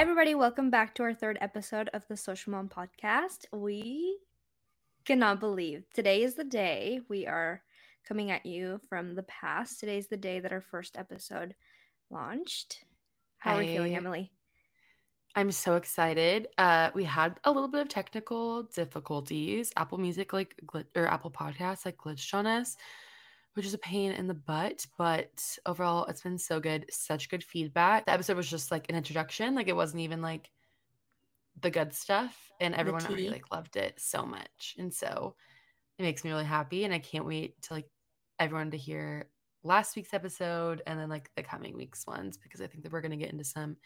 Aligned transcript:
Hi, 0.00 0.02
everybody. 0.04 0.34
Welcome 0.34 0.70
back 0.70 0.94
to 0.94 1.02
our 1.02 1.12
third 1.12 1.36
episode 1.42 1.90
of 1.92 2.08
the 2.08 2.16
Social 2.16 2.52
Mom 2.52 2.70
Podcast. 2.70 3.44
We 3.52 4.16
cannot 5.04 5.40
believe 5.40 5.84
today 5.92 6.22
is 6.22 6.36
the 6.36 6.42
day 6.42 7.02
we 7.10 7.26
are 7.26 7.60
coming 8.08 8.30
at 8.30 8.46
you 8.46 8.80
from 8.88 9.14
the 9.14 9.24
past. 9.24 9.78
Today's 9.78 10.08
the 10.08 10.16
day 10.16 10.40
that 10.40 10.52
our 10.52 10.62
first 10.62 10.96
episode 10.96 11.54
launched. 12.08 12.82
How 13.40 13.56
are 13.56 13.58
we 13.58 13.66
feeling, 13.66 13.94
Emily? 13.94 14.32
I'm 15.34 15.52
so 15.52 15.76
excited. 15.76 16.48
Uh, 16.56 16.88
we 16.94 17.04
had 17.04 17.38
a 17.44 17.52
little 17.52 17.68
bit 17.68 17.82
of 17.82 17.90
technical 17.90 18.62
difficulties. 18.62 19.70
Apple 19.76 19.98
Music, 19.98 20.32
like, 20.32 20.54
glit- 20.64 20.96
or 20.96 21.08
Apple 21.08 21.30
Podcasts, 21.30 21.84
like, 21.84 21.98
glitched 21.98 22.32
on 22.32 22.46
us, 22.46 22.78
which 23.54 23.66
is 23.66 23.74
a 23.74 23.78
pain 23.78 24.12
in 24.12 24.26
the 24.26 24.34
butt. 24.34 24.86
But 24.98 25.58
overall, 25.66 26.06
it's 26.06 26.22
been 26.22 26.38
so 26.38 26.60
good. 26.60 26.86
Such 26.90 27.28
good 27.28 27.44
feedback. 27.44 28.06
The 28.06 28.12
episode 28.12 28.36
was 28.36 28.50
just 28.50 28.70
like 28.70 28.88
an 28.88 28.96
introduction. 28.96 29.54
Like, 29.54 29.68
it 29.68 29.76
wasn't 29.76 30.02
even 30.02 30.22
like 30.22 30.50
the 31.60 31.70
good 31.70 31.92
stuff. 31.92 32.36
And 32.60 32.74
everyone 32.74 33.04
already 33.04 33.30
like 33.30 33.50
loved 33.52 33.76
it 33.76 33.98
so 33.98 34.24
much. 34.24 34.76
And 34.78 34.92
so 34.92 35.34
it 35.98 36.02
makes 36.02 36.24
me 36.24 36.30
really 36.30 36.44
happy. 36.44 36.84
And 36.84 36.92
I 36.92 36.98
can't 36.98 37.26
wait 37.26 37.60
to 37.62 37.74
like 37.74 37.88
everyone 38.38 38.70
to 38.70 38.76
hear 38.76 39.28
last 39.62 39.96
week's 39.96 40.14
episode 40.14 40.82
and 40.86 40.98
then 40.98 41.08
like 41.08 41.30
the 41.36 41.42
coming 41.42 41.76
week's 41.76 42.06
ones 42.06 42.38
because 42.38 42.60
I 42.60 42.66
think 42.66 42.82
that 42.82 42.92
we're 42.92 43.02
going 43.02 43.10
to 43.10 43.16
get 43.16 43.32
into 43.32 43.44
some 43.44 43.76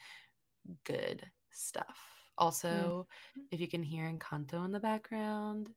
good 0.84 1.24
stuff. 1.50 1.84
Mm-hmm. 1.84 2.44
Also, 2.44 3.06
if 3.50 3.60
you 3.60 3.68
can 3.68 3.82
hear 3.82 4.10
Encanto 4.10 4.64
in 4.64 4.72
the 4.72 4.80
background, 4.80 5.70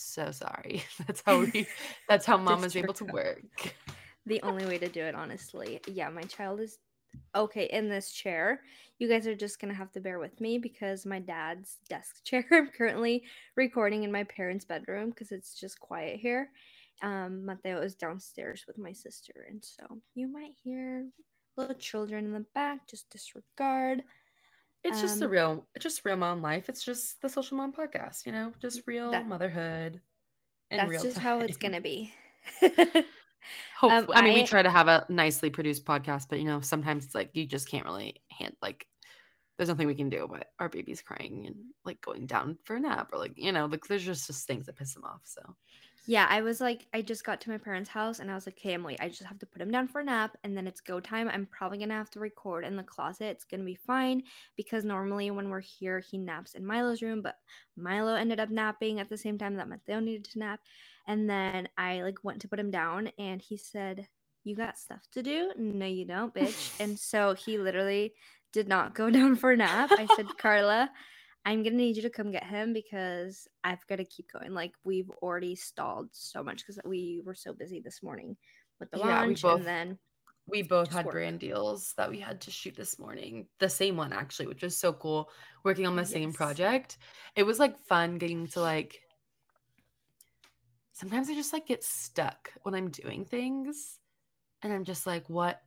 so 0.00 0.30
sorry. 0.30 0.84
That's 1.06 1.22
how 1.24 1.40
we 1.52 1.66
that's 2.08 2.26
how 2.26 2.36
mom 2.36 2.64
is 2.64 2.76
able 2.76 2.94
to 2.94 3.04
work. 3.04 3.74
The 4.26 4.40
only 4.42 4.66
way 4.66 4.78
to 4.78 4.88
do 4.88 5.02
it, 5.02 5.14
honestly. 5.14 5.80
Yeah, 5.86 6.08
my 6.10 6.22
child 6.22 6.60
is 6.60 6.78
okay 7.34 7.64
in 7.64 7.88
this 7.88 8.12
chair. 8.12 8.60
You 8.98 9.08
guys 9.08 9.26
are 9.26 9.34
just 9.34 9.60
gonna 9.60 9.74
have 9.74 9.92
to 9.92 10.00
bear 10.00 10.18
with 10.18 10.40
me 10.40 10.58
because 10.58 11.04
my 11.04 11.18
dad's 11.18 11.78
desk 11.88 12.24
chair. 12.24 12.44
I'm 12.50 12.68
currently 12.68 13.24
recording 13.56 14.04
in 14.04 14.12
my 14.12 14.24
parents' 14.24 14.64
bedroom 14.64 15.10
because 15.10 15.32
it's 15.32 15.58
just 15.58 15.80
quiet 15.80 16.20
here. 16.20 16.50
Um, 17.02 17.44
Mateo 17.44 17.80
is 17.80 17.96
downstairs 17.96 18.64
with 18.66 18.78
my 18.78 18.92
sister, 18.92 19.46
and 19.48 19.64
so 19.64 20.00
you 20.14 20.28
might 20.28 20.52
hear 20.62 21.06
little 21.56 21.74
children 21.74 22.24
in 22.26 22.32
the 22.32 22.46
back. 22.54 22.86
Just 22.88 23.10
disregard. 23.10 24.02
It's 24.84 25.00
just 25.00 25.18
the 25.20 25.26
Um, 25.26 25.30
real 25.30 25.66
it's 25.74 25.82
just 25.84 26.04
real 26.04 26.16
mom 26.16 26.42
life. 26.42 26.68
It's 26.68 26.84
just 26.84 27.20
the 27.22 27.28
social 27.28 27.56
mom 27.56 27.72
podcast, 27.72 28.26
you 28.26 28.32
know, 28.32 28.52
just 28.60 28.82
real 28.86 29.10
That- 29.12 29.26
motherhood. 29.26 30.00
in 30.70 30.78
That's 30.78 30.90
real 30.90 31.02
just 31.02 31.18
how 31.18 31.40
it's 31.40 31.56
gonna 31.56 31.80
be. 31.80 32.12
Hopefully, 33.78 34.16
I 34.16 34.22
mean, 34.22 34.34
we 34.34 34.44
try 34.46 34.62
to 34.62 34.70
have 34.70 34.88
a 34.88 35.04
nicely 35.08 35.50
produced 35.50 35.84
podcast, 35.84 36.26
but 36.28 36.38
you 36.38 36.44
know, 36.46 36.60
sometimes 36.60 37.04
it's 37.04 37.14
like 37.14 37.30
you 37.34 37.46
just 37.46 37.68
can't 37.68 37.84
really 37.84 38.22
hand 38.30 38.54
like. 38.62 38.86
There's 39.56 39.68
nothing 39.68 39.86
we 39.86 39.94
can 39.94 40.08
do, 40.10 40.26
but 40.30 40.48
our 40.58 40.68
baby's 40.68 41.02
crying 41.02 41.46
and 41.46 41.56
like 41.84 42.00
going 42.00 42.26
down 42.26 42.58
for 42.64 42.76
a 42.76 42.80
nap, 42.80 43.10
or 43.12 43.18
like 43.18 43.34
you 43.36 43.52
know, 43.52 43.66
like 43.66 43.86
there's 43.86 44.04
just 44.04 44.26
just 44.26 44.46
things 44.46 44.66
that 44.66 44.76
piss 44.76 44.94
them 44.94 45.04
off. 45.04 45.20
So 45.24 45.56
Yeah, 46.04 46.26
I 46.28 46.42
was 46.42 46.60
like, 46.60 46.86
I 46.92 47.00
just 47.00 47.22
got 47.24 47.40
to 47.42 47.50
my 47.50 47.58
parents' 47.58 47.88
house 47.88 48.18
and 48.18 48.28
I 48.28 48.34
was 48.34 48.44
like, 48.44 48.56
okay, 48.58 48.74
Emily, 48.74 48.98
I 48.98 49.08
just 49.08 49.22
have 49.22 49.38
to 49.38 49.46
put 49.46 49.62
him 49.62 49.70
down 49.70 49.86
for 49.86 50.00
a 50.00 50.04
nap 50.04 50.36
and 50.42 50.56
then 50.56 50.66
it's 50.66 50.80
go 50.80 50.98
time. 50.98 51.28
I'm 51.28 51.46
probably 51.46 51.78
gonna 51.78 51.94
have 51.94 52.10
to 52.10 52.20
record 52.20 52.64
in 52.64 52.74
the 52.76 52.82
closet. 52.82 53.26
It's 53.26 53.44
gonna 53.44 53.62
be 53.62 53.76
fine 53.76 54.24
because 54.56 54.84
normally 54.84 55.30
when 55.30 55.48
we're 55.48 55.60
here, 55.60 56.00
he 56.00 56.18
naps 56.18 56.54
in 56.54 56.66
Milo's 56.66 57.02
room, 57.02 57.22
but 57.22 57.36
Milo 57.76 58.14
ended 58.14 58.40
up 58.40 58.50
napping 58.50 58.98
at 58.98 59.08
the 59.08 59.16
same 59.16 59.38
time 59.38 59.54
that 59.56 59.68
Mateo 59.68 60.00
needed 60.00 60.24
to 60.32 60.40
nap. 60.40 60.60
And 61.06 61.30
then 61.30 61.68
I 61.78 62.02
like 62.02 62.24
went 62.24 62.40
to 62.42 62.48
put 62.48 62.58
him 62.58 62.70
down 62.72 63.12
and 63.18 63.40
he 63.40 63.56
said, 63.56 64.08
You 64.42 64.56
got 64.56 64.78
stuff 64.78 65.02
to 65.12 65.22
do? 65.22 65.52
No, 65.56 65.86
you 65.86 66.04
don't, 66.04 66.34
bitch. 66.34 66.72
and 66.80 66.98
so 66.98 67.34
he 67.34 67.58
literally 67.58 68.14
did 68.52 68.68
not 68.68 68.94
go 68.94 69.10
down 69.18 69.36
for 69.36 69.52
a 69.52 69.56
nap. 69.56 69.90
I 69.98 70.06
said, 70.16 70.26
Carla, 70.38 70.90
I'm 71.44 71.62
gonna 71.62 71.76
need 71.76 71.96
you 71.96 72.02
to 72.02 72.10
come 72.10 72.30
get 72.30 72.44
him 72.44 72.72
because 72.72 73.48
I've 73.64 73.84
got 73.88 73.96
to 73.96 74.04
keep 74.04 74.30
going. 74.32 74.52
Like 74.52 74.72
we've 74.84 75.10
already 75.22 75.56
stalled 75.56 76.08
so 76.12 76.42
much 76.42 76.58
because 76.58 76.78
we 76.84 77.22
were 77.24 77.34
so 77.34 77.52
busy 77.52 77.80
this 77.80 78.02
morning 78.02 78.36
with 78.78 78.90
the 78.90 78.98
Yeah, 78.98 79.20
launch, 79.22 79.42
both- 79.42 79.58
and 79.58 79.66
then 79.66 79.98
we 80.46 80.62
both 80.62 80.92
had 80.92 81.06
work. 81.06 81.14
brand 81.14 81.38
deals 81.40 81.94
that 81.96 82.10
we 82.10 82.18
had 82.18 82.40
to 82.42 82.50
shoot 82.50 82.74
this 82.76 82.98
morning. 82.98 83.46
The 83.60 83.68
same 83.68 83.96
one 83.96 84.12
actually, 84.12 84.48
which 84.48 84.62
was 84.62 84.76
so 84.76 84.92
cool. 84.92 85.30
Working 85.64 85.86
on 85.86 85.94
the 85.96 86.04
same 86.04 86.32
project. 86.32 86.98
It 87.36 87.44
was 87.44 87.58
like 87.60 87.80
fun 87.86 88.18
getting 88.18 88.48
to 88.48 88.60
like 88.60 89.00
sometimes 90.92 91.30
I 91.30 91.34
just 91.34 91.52
like 91.52 91.66
get 91.66 91.82
stuck 91.84 92.50
when 92.62 92.74
I'm 92.74 92.90
doing 92.90 93.24
things 93.24 93.98
and 94.62 94.72
I'm 94.72 94.84
just 94.84 95.06
like 95.06 95.28
what 95.28 95.60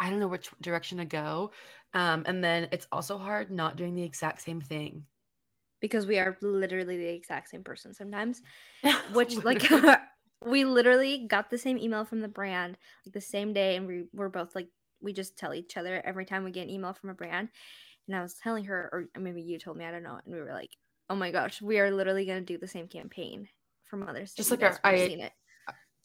I 0.00 0.10
don't 0.10 0.20
know 0.20 0.28
which 0.28 0.50
direction 0.60 0.98
to 0.98 1.04
go. 1.04 1.52
Um 1.94 2.24
and 2.26 2.42
then 2.44 2.68
it's 2.72 2.86
also 2.92 3.18
hard 3.18 3.50
not 3.50 3.76
doing 3.76 3.94
the 3.94 4.02
exact 4.02 4.42
same 4.42 4.60
thing. 4.60 5.06
because 5.80 6.06
we 6.06 6.18
are 6.18 6.36
literally 6.40 6.96
the 6.96 7.08
exact 7.08 7.48
same 7.50 7.62
person 7.64 7.92
sometimes, 7.94 8.42
which 9.12 9.36
like 9.44 9.62
we 10.44 10.64
literally 10.64 11.26
got 11.26 11.50
the 11.50 11.58
same 11.58 11.78
email 11.78 12.04
from 12.04 12.20
the 12.20 12.28
brand 12.28 12.78
like 13.06 13.12
the 13.14 13.20
same 13.20 13.52
day, 13.52 13.76
and 13.76 13.86
we 13.86 14.04
were 14.12 14.30
both 14.30 14.54
like 14.54 14.68
we 15.00 15.12
just 15.12 15.36
tell 15.36 15.52
each 15.54 15.76
other 15.76 16.00
every 16.04 16.24
time 16.24 16.44
we 16.44 16.50
get 16.50 16.64
an 16.64 16.70
email 16.70 16.94
from 16.94 17.10
a 17.10 17.14
brand. 17.14 17.50
And 18.08 18.16
I 18.16 18.22
was 18.22 18.34
telling 18.34 18.64
her, 18.66 19.10
or 19.14 19.20
maybe 19.20 19.42
you 19.42 19.58
told 19.58 19.76
me, 19.78 19.84
I 19.84 19.90
don't 19.90 20.02
know, 20.02 20.20
and 20.24 20.34
we 20.34 20.40
were 20.40 20.52
like, 20.52 20.70
"Oh 21.10 21.16
my 21.16 21.30
gosh, 21.30 21.62
we 21.62 21.78
are 21.80 21.90
literally 21.90 22.26
gonna 22.26 22.42
do 22.42 22.58
the 22.58 22.68
same 22.68 22.88
campaign 22.88 23.48
for 23.84 23.96
Mother's 23.98 24.32
Day." 24.34 24.40
Just 24.40 24.50
like 24.50 24.62
our- 24.62 24.80
I- 24.84 25.06
seen 25.08 25.20
it. 25.20 25.32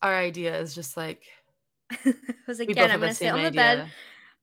our 0.02 0.16
idea 0.16 0.60
is 0.60 0.76
just 0.76 0.98
like 0.98 1.26
I 1.92 2.14
was 2.48 2.60
like, 2.60 2.68
we 2.68 2.74
"Again, 2.74 2.86
both 2.86 2.94
I'm 2.94 3.00
gonna 3.00 3.10
the 3.10 3.16
sit 3.16 3.26
same 3.26 3.36
on 3.36 3.42
the 3.42 3.48
idea. 3.48 3.86
bed 3.86 3.92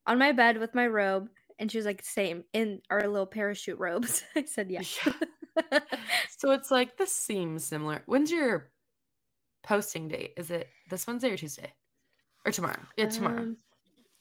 on 0.06 0.18
my 0.18 0.32
bed 0.32 0.58
with 0.58 0.74
my 0.74 0.86
robe. 0.86 1.28
And 1.58 1.72
she 1.72 1.78
was 1.78 1.86
like, 1.86 2.04
same 2.04 2.44
in 2.52 2.82
our 2.90 3.08
little 3.08 3.26
parachute 3.26 3.78
robes. 3.78 4.22
I 4.36 4.44
said, 4.44 4.70
yeah. 4.70 4.82
So 6.38 6.50
it's 6.50 6.70
like 6.70 6.98
this 6.98 7.12
seems 7.12 7.64
similar. 7.64 8.02
When's 8.04 8.30
your 8.30 8.70
posting 9.62 10.08
date? 10.08 10.34
Is 10.36 10.50
it 10.50 10.68
this 10.90 11.06
Wednesday 11.06 11.30
or 11.32 11.36
Tuesday? 11.38 11.72
Or 12.44 12.52
tomorrow? 12.52 12.78
Yeah, 12.98 13.08
tomorrow. 13.08 13.38
Um, 13.40 13.56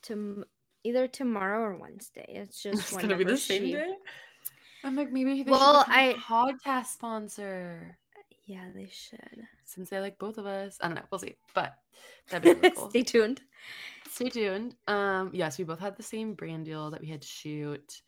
tom- 0.02 0.46
either 0.86 1.08
tomorrow 1.10 1.62
or 1.62 1.76
Wednesday. 1.76 2.26
It's 2.30 2.62
just 2.64 2.80
it's 2.94 2.98
gonna 2.98 3.18
be 3.18 3.26
the 3.26 3.38
same 3.38 3.64
she- 3.66 3.74
day. 3.74 3.94
I'm 4.86 4.96
like, 4.96 5.12
maybe 5.12 5.44
they 5.44 5.52
Well, 5.52 5.84
should 5.84 5.92
become 6.16 6.22
podcast 6.22 6.86
sponsor 6.86 7.98
Yeah, 8.46 8.66
they 8.74 8.88
should. 8.92 9.42
since 9.66 9.90
they 9.90 10.00
like 10.00 10.18
both 10.20 10.38
of 10.38 10.46
us. 10.46 10.78
I 10.80 10.88
don't 10.88 10.96
know. 10.96 11.02
We'll 11.12 11.20
see. 11.20 11.36
But 11.54 11.74
that'd 12.30 12.44
be 12.44 12.54
really 12.62 12.76
cool. 12.76 12.90
Stay 12.92 13.02
tuned. 13.04 13.42
Stay 14.16 14.30
tuned. 14.30 14.76
Um, 14.88 15.32
yes, 15.34 15.58
we 15.58 15.66
both 15.66 15.82
had 15.82 15.98
the 15.98 16.04
same 16.04 16.36
brand 16.36 16.64
deal 16.64 16.90
that 16.92 17.02
we 17.02 17.10
had 17.10 17.22
to 17.22 17.28
shoot. 17.28 18.02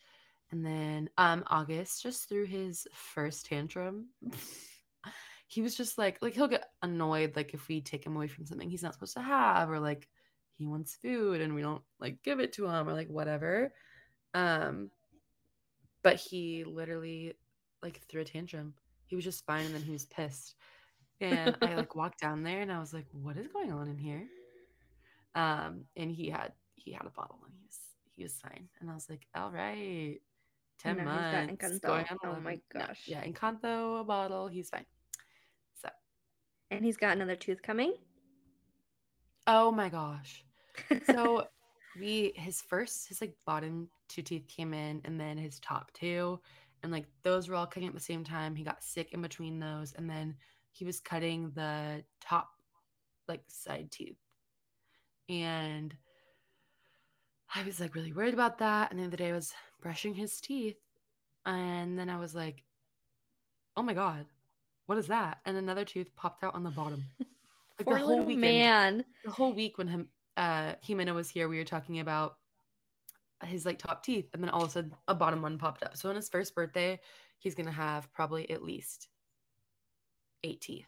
And 0.51 0.65
then 0.65 1.09
um 1.17 1.43
August 1.47 2.01
just 2.01 2.29
threw 2.29 2.45
his 2.45 2.87
first 2.93 3.45
tantrum. 3.47 4.05
he 5.47 5.61
was 5.61 5.75
just 5.75 5.97
like 5.97 6.17
like 6.21 6.33
he'll 6.33 6.47
get 6.47 6.69
annoyed 6.81 7.35
like 7.35 7.53
if 7.53 7.67
we 7.67 7.81
take 7.81 8.05
him 8.05 8.15
away 8.15 8.29
from 8.29 8.45
something 8.45 8.69
he's 8.69 8.83
not 8.83 8.93
supposed 8.93 9.15
to 9.15 9.21
have 9.21 9.69
or 9.69 9.81
like 9.81 10.07
he 10.57 10.65
wants 10.65 10.95
food 10.95 11.41
and 11.41 11.53
we 11.53 11.61
don't 11.61 11.83
like 11.99 12.23
give 12.23 12.39
it 12.39 12.53
to 12.53 12.67
him 12.67 12.87
or 12.87 12.93
like 12.93 13.09
whatever. 13.09 13.73
Um 14.33 14.89
but 16.03 16.15
he 16.15 16.63
literally 16.63 17.33
like 17.83 17.99
threw 18.07 18.21
a 18.21 18.23
tantrum. 18.23 18.75
He 19.07 19.17
was 19.17 19.25
just 19.25 19.45
fine 19.45 19.65
and 19.65 19.75
then 19.75 19.81
he 19.81 19.91
was 19.91 20.05
pissed. 20.05 20.55
And 21.19 21.57
I 21.61 21.75
like 21.75 21.95
walked 21.95 22.21
down 22.21 22.43
there 22.43 22.61
and 22.61 22.71
I 22.71 22.79
was 22.79 22.93
like, 22.93 23.07
what 23.11 23.35
is 23.35 23.49
going 23.49 23.73
on 23.73 23.89
in 23.89 23.97
here? 23.97 24.25
Um, 25.37 25.85
and 25.95 26.11
he 26.11 26.29
had 26.29 26.53
he 26.75 26.91
had 26.93 27.05
a 27.05 27.11
bottle 27.11 27.39
and 27.45 27.53
he 27.53 27.61
was 27.63 27.79
he 28.15 28.23
was 28.23 28.33
fine. 28.33 28.67
And 28.81 28.89
I 28.89 28.93
was 28.95 29.07
like, 29.09 29.27
all 29.35 29.51
right, 29.51 30.17
ten 30.79 30.97
now 30.97 31.03
he's 31.03 31.31
got 31.31 31.47
months 31.47 31.79
going 31.79 32.05
on. 32.09 32.17
Oh 32.23 32.39
my 32.41 32.57
11. 32.57 32.61
No, 32.73 32.85
gosh. 32.87 33.03
yeah, 33.05 33.23
Encanto 33.23 34.01
a 34.01 34.03
bottle. 34.03 34.47
He's 34.47 34.69
fine. 34.69 34.85
So, 35.81 35.89
And 36.71 36.83
he's 36.83 36.97
got 36.97 37.15
another 37.15 37.35
tooth 37.35 37.61
coming. 37.61 37.93
oh 39.45 39.71
my 39.71 39.89
gosh. 39.89 40.43
So 41.05 41.47
we 41.99 42.33
his 42.35 42.61
first 42.61 43.07
his 43.07 43.21
like 43.21 43.35
bottom 43.45 43.89
two 44.09 44.21
teeth 44.23 44.47
came 44.47 44.73
in 44.73 45.01
and 45.05 45.19
then 45.19 45.37
his 45.37 45.59
top 45.59 45.91
two 45.93 46.39
and 46.83 46.91
like 46.91 47.05
those 47.23 47.47
were 47.49 47.55
all 47.55 47.67
cutting 47.67 47.87
at 47.89 47.93
the 47.95 47.99
same 47.99 48.23
time. 48.23 48.55
He 48.55 48.63
got 48.63 48.83
sick 48.83 49.11
in 49.13 49.21
between 49.21 49.59
those 49.59 49.93
and 49.93 50.09
then 50.09 50.35
he 50.71 50.85
was 50.85 50.99
cutting 50.99 51.51
the 51.55 52.03
top 52.21 52.49
like 53.27 53.43
side 53.47 53.91
teeth. 53.91 54.17
And 55.29 55.95
I 57.53 57.63
was 57.63 57.79
like 57.79 57.95
really 57.95 58.13
worried 58.13 58.33
about 58.33 58.59
that. 58.59 58.91
And 58.91 58.99
the 58.99 59.05
other 59.05 59.17
day 59.17 59.29
I 59.29 59.33
was 59.33 59.53
brushing 59.81 60.13
his 60.13 60.39
teeth 60.39 60.77
and 61.45 61.97
then 61.97 62.09
I 62.09 62.17
was 62.17 62.35
like, 62.35 62.63
oh 63.75 63.81
my 63.83 63.93
God, 63.93 64.25
what 64.85 64.97
is 64.97 65.07
that? 65.07 65.39
And 65.45 65.57
another 65.57 65.85
tooth 65.85 66.13
popped 66.15 66.43
out 66.43 66.55
on 66.55 66.63
the 66.63 66.71
bottom. 66.71 67.03
Like 67.79 67.85
Poor 67.85 67.99
the 67.99 68.05
whole 68.05 68.23
weekend 68.23 68.41
man. 68.41 69.05
the 69.23 69.29
whole 69.29 69.53
week 69.53 69.77
when 69.77 69.87
him 69.87 70.07
uh 70.35 70.73
Jimena 70.83 71.13
was 71.13 71.29
here, 71.29 71.47
we 71.47 71.59
were 71.59 71.63
talking 71.63 71.99
about 71.99 72.37
his 73.43 73.67
like 73.67 73.77
top 73.77 74.03
teeth, 74.03 74.29
and 74.33 74.41
then 74.41 74.49
all 74.49 74.63
of 74.63 74.69
a 74.69 74.71
sudden 74.71 74.95
a 75.07 75.13
bottom 75.13 75.43
one 75.43 75.59
popped 75.59 75.83
up. 75.83 75.95
So 75.95 76.09
on 76.09 76.15
his 76.15 76.27
first 76.27 76.55
birthday, 76.55 76.99
he's 77.37 77.53
gonna 77.53 77.71
have 77.71 78.11
probably 78.13 78.49
at 78.49 78.63
least 78.63 79.09
eight 80.43 80.59
teeth. 80.59 80.87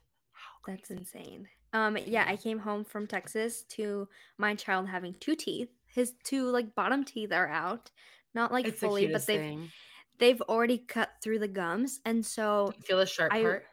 That's 0.66 0.90
insane. 0.90 1.48
Um, 1.74 1.98
yeah, 1.98 2.26
I 2.28 2.36
came 2.38 2.60
home 2.60 2.84
from 2.84 3.08
Texas 3.08 3.64
to 3.66 4.10
my 4.38 4.56
child 4.56 4.88
having 4.88 5.14
two 5.16 5.36
teeth. 5.36 5.70
His 5.86 6.14
two 6.24 6.50
like 6.50 6.76
bottom 6.76 7.04
teeth 7.06 7.32
are 7.32 7.48
out. 7.48 7.92
Not 8.34 8.52
like 8.52 8.68
It's 8.68 8.80
fully, 8.80 9.08
the 9.08 9.08
but 9.08 9.28
they've 9.28 9.46
thing. 9.50 9.74
they've 10.20 10.42
already 10.44 10.80
cut 10.80 11.12
through 11.24 11.40
the 11.40 11.48
gums, 11.50 12.02
and 12.06 12.26
so 12.26 12.78
Feel 12.84 12.98
the 12.98 13.06
sharp 13.06 13.32
I- 13.32 13.40
part? 13.40 13.66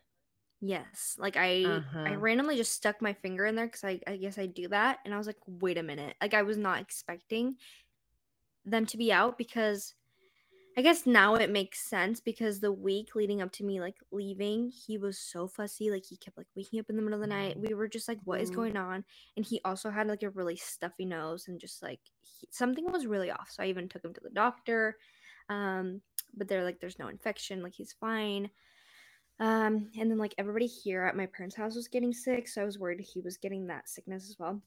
yes, 0.60 1.16
like 1.18 1.36
I 1.38 1.84
I 2.06 2.14
Uh-huh. 2.14 2.16
randomly 2.16 2.56
just 2.56 2.72
stuck 2.74 3.02
my 3.02 3.14
finger 3.14 3.46
in 3.46 3.56
there 3.56 3.66
because 3.66 3.84
I 3.84 4.00
I 4.06 4.16
guess 4.18 4.38
I 4.38 4.46
do 4.46 4.68
that, 4.68 5.00
and 5.04 5.14
I 5.14 5.18
was 5.18 5.26
like, 5.28 5.40
wait 5.46 5.78
a 5.78 5.82
minute, 5.84 6.16
like 6.22 6.34
I 6.34 6.42
was 6.42 6.58
not 6.58 6.80
expecting 6.80 7.58
them 8.64 8.86
to 8.86 8.96
be 8.96 9.12
out 9.12 9.38
because 9.38 9.94
I 10.78 10.82
guess 10.82 11.06
now 11.06 11.36
it 11.36 11.48
makes 11.48 11.80
sense 11.80 12.20
because 12.20 12.60
the 12.60 12.70
week 12.72 13.14
leading 13.14 13.40
up 13.40 13.50
to 13.52 13.64
me 13.64 13.80
like 13.80 13.96
leaving, 14.10 14.68
he 14.68 14.98
was 14.98 15.18
so 15.18 15.48
fussy. 15.48 15.90
Like 15.90 16.04
he 16.04 16.18
kept 16.18 16.36
like 16.36 16.48
waking 16.54 16.78
up 16.80 16.90
in 16.90 16.96
the 16.96 17.02
middle 17.02 17.14
of 17.14 17.22
the 17.22 17.26
night. 17.34 17.58
We 17.58 17.72
were 17.72 17.88
just 17.88 18.08
like, 18.08 18.18
"What 18.24 18.42
is 18.42 18.50
Mhm. 18.50 18.50
going 18.50 18.76
on?" 18.76 19.04
And 19.36 19.46
he 19.46 19.58
also 19.64 19.88
had 19.90 20.06
like 20.06 20.22
a 20.22 20.28
really 20.30 20.56
stuffy 20.56 21.06
nose 21.06 21.48
and 21.48 21.58
just 21.58 21.82
like 21.82 22.00
he, 22.20 22.46
something 22.50 22.84
was 22.92 23.06
really 23.06 23.30
off. 23.30 23.50
So 23.50 23.62
I 23.62 23.66
even 23.68 23.88
took 23.88 24.04
him 24.04 24.12
to 24.14 24.20
the 24.20 24.28
doctor. 24.30 24.98
Um, 25.48 26.02
but 26.34 26.46
they're 26.48 26.64
like, 26.64 26.80
"There's 26.80 26.98
no 26.98 27.08
infection. 27.08 27.62
Like 27.62 27.74
he's 27.74 27.94
fine." 27.94 28.50
Um, 29.38 29.90
and 29.98 30.10
then 30.10 30.18
like 30.18 30.34
everybody 30.38 30.66
here 30.66 31.02
at 31.04 31.16
my 31.16 31.26
parents' 31.26 31.56
house 31.56 31.74
was 31.76 31.88
getting 31.88 32.12
sick, 32.12 32.48
so 32.48 32.62
I 32.62 32.64
was 32.64 32.78
worried 32.78 33.00
he 33.00 33.20
was 33.20 33.36
getting 33.36 33.66
that 33.66 33.88
sickness 33.88 34.28
as 34.30 34.38
well. 34.38 34.62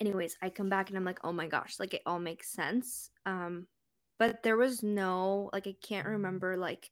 Anyways, 0.00 0.36
I 0.42 0.50
come 0.50 0.68
back 0.70 0.88
and 0.90 0.98
I'm 0.98 1.04
like, 1.04 1.20
"Oh 1.24 1.32
my 1.32 1.48
gosh!" 1.48 1.78
Like 1.80 1.94
it 1.94 2.02
all 2.06 2.20
makes 2.20 2.50
sense. 2.50 3.10
Um, 3.26 3.68
but 4.18 4.42
there 4.42 4.56
was 4.56 4.82
no 4.82 5.50
like 5.52 5.66
I 5.66 5.74
can't 5.80 6.06
remember 6.06 6.56
like 6.56 6.90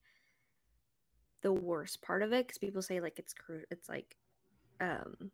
the 1.43 1.53
worst 1.53 2.03
part 2.03 2.23
of 2.23 2.33
it 2.33 2.47
because 2.47 2.59
people 2.59 2.83
say 2.83 3.01
like 3.01 3.19
it's 3.19 3.35
cru- 3.35 3.65
it's 3.71 3.89
like 3.89 4.17
um 4.81 5.31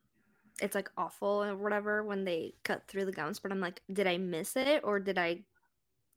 it's 0.61 0.75
like 0.75 0.91
awful 0.97 1.43
or 1.43 1.57
whatever 1.57 2.05
when 2.05 2.25
they 2.25 2.55
cut 2.65 2.87
through 2.87 3.05
the 3.05 3.13
gums 3.13 3.39
but 3.39 3.51
i'm 3.51 3.61
like 3.61 3.81
did 3.93 4.07
i 4.07 4.19
miss 4.19 4.55
it 4.57 4.83
or 4.85 5.01
did 5.01 5.17
i 5.17 5.39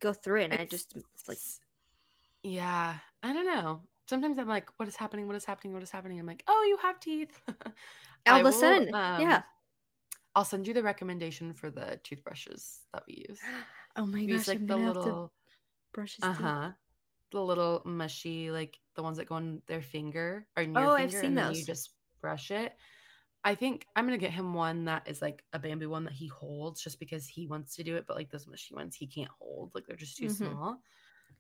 go 0.02 0.12
through 0.12 0.42
it 0.42 0.52
and 0.52 0.54
i 0.54 0.66
just 0.66 0.94
like 1.28 1.38
yeah, 2.46 2.98
I 3.24 3.34
don't 3.34 3.48
know. 3.48 3.82
Sometimes 4.08 4.38
I'm 4.38 4.48
like, 4.48 4.70
what 4.78 4.88
is 4.88 4.96
happening? 4.96 5.26
What 5.26 5.36
is 5.36 5.46
happening? 5.46 5.74
What 5.74 5.82
is 5.82 5.90
happening? 5.90 6.20
I'm 6.20 6.28
like, 6.28 6.44
oh, 6.48 6.66
you 6.70 6.78
have 6.78 7.00
teeth. 7.00 7.42
all 8.28 8.40
of 8.40 8.46
a 8.46 8.52
sudden 8.52 8.94
um, 8.94 9.22
yeah 9.22 9.44
I'll 10.36 10.46
send 10.46 10.68
you 10.68 10.74
the 10.74 10.82
recommendation 10.84 11.54
for 11.54 11.70
the 11.70 12.00
toothbrushes 12.04 12.82
that 12.94 13.04
we 13.08 13.26
use. 13.28 13.40
oh 13.96 14.06
my 14.06 14.20
We 14.20 14.28
gosh 14.28 14.32
use 14.34 14.48
like 14.48 14.58
i'm 14.58 14.68
the 14.68 14.78
little, 14.78 15.32
brush 15.96 16.18
his 16.18 16.30
uh 16.30 16.34
huh, 16.34 16.72
the 17.32 17.42
little 17.44 17.82
mushy, 17.86 18.52
like 18.52 18.80
the 18.96 19.04
ones 19.04 19.18
that 19.18 19.28
go 19.28 19.36
on 19.36 19.62
their 19.68 19.82
finger 19.82 20.48
or 20.58 20.64
in 20.64 20.76
your 20.76 20.90
Oh, 20.90 20.94
I've 20.94 21.14
seen 21.14 21.36
and 21.36 21.38
then 21.38 21.52
you 21.52 21.66
just 21.66 21.92
brush 22.22 22.52
it. 22.52 22.76
I 23.44 23.56
think 23.56 23.88
I'm 23.96 24.06
gonna 24.06 24.18
get 24.20 24.32
him 24.34 24.54
one 24.56 24.86
that 24.86 25.08
is 25.08 25.22
like 25.22 25.46
a 25.54 25.60
bamboo 25.60 25.90
one 25.90 26.06
that 26.06 26.14
he 26.14 26.28
holds, 26.28 26.82
just 26.84 27.00
because 27.00 27.28
he 27.28 27.48
wants 27.48 27.76
to 27.78 27.84
do 27.84 27.96
it. 27.98 28.08
But 28.08 28.18
like 28.18 28.32
those 28.32 28.48
mushy 28.48 28.76
ones, 28.76 28.96
he 28.96 29.08
can't 29.08 29.32
hold; 29.40 29.74
like 29.76 29.86
they're 29.88 29.96
just 29.98 30.18
too 30.18 30.28
Mhm. 30.28 30.30
small. 30.30 30.82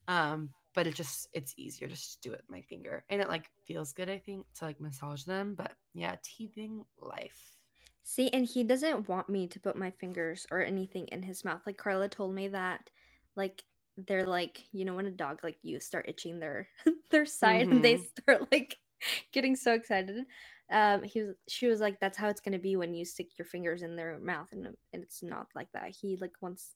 Um, 0.07 0.53
but 0.75 0.87
it 0.87 0.95
just 0.95 1.29
it's 1.33 1.53
easier 1.57 1.87
just 1.89 2.21
to 2.23 2.29
do 2.29 2.33
it 2.33 2.41
with 2.41 2.51
my 2.51 2.61
finger, 2.63 3.05
and 3.09 3.21
it 3.21 3.29
like 3.29 3.51
feels 3.65 3.93
good. 3.93 4.09
I 4.09 4.19
think 4.19 4.47
to 4.55 4.65
like 4.65 4.81
massage 4.81 5.25
them. 5.25 5.55
But 5.55 5.77
yeah, 5.93 6.17
teething 6.23 6.85
life. 6.97 7.57
See, 8.03 8.29
and 8.31 8.45
he 8.45 8.63
doesn't 8.63 9.09
want 9.09 9.29
me 9.29 9.47
to 9.47 9.59
put 9.59 9.75
my 9.75 9.91
fingers 9.91 10.45
or 10.51 10.61
anything 10.61 11.07
in 11.09 11.23
his 11.23 11.43
mouth. 11.43 11.65
Like 11.65 11.77
Carla 11.77 12.07
told 12.07 12.33
me 12.33 12.47
that, 12.49 12.89
like 13.35 13.65
they're 13.97 14.25
like, 14.27 14.63
you 14.71 14.85
know, 14.85 14.93
when 14.95 15.05
a 15.05 15.11
dog 15.11 15.39
like 15.43 15.57
you 15.61 15.79
start 15.79 16.07
itching 16.09 16.39
their 16.39 16.67
their 17.11 17.25
side 17.25 17.67
and 17.67 17.83
they 17.83 17.95
Mhm. 17.95 18.05
start 18.19 18.51
like 18.51 18.77
getting 19.31 19.55
so 19.55 19.73
excited. 19.73 20.25
Um, 20.71 21.03
he 21.03 21.21
was, 21.23 21.35
she 21.47 21.67
was 21.67 21.79
like, 21.79 21.99
that's 21.99 22.17
how 22.17 22.27
it's 22.27 22.41
gonna 22.41 22.59
be 22.59 22.75
when 22.75 22.93
you 22.93 23.05
stick 23.05 23.37
your 23.37 23.45
fingers 23.45 23.83
in 23.83 23.95
their 23.95 24.17
mouth, 24.19 24.49
and 24.51 24.65
and 24.93 25.03
it's 25.03 25.21
not 25.23 25.47
like 25.55 25.71
that. 25.73 25.95
He 25.95 26.17
like 26.17 26.33
wants, 26.41 26.73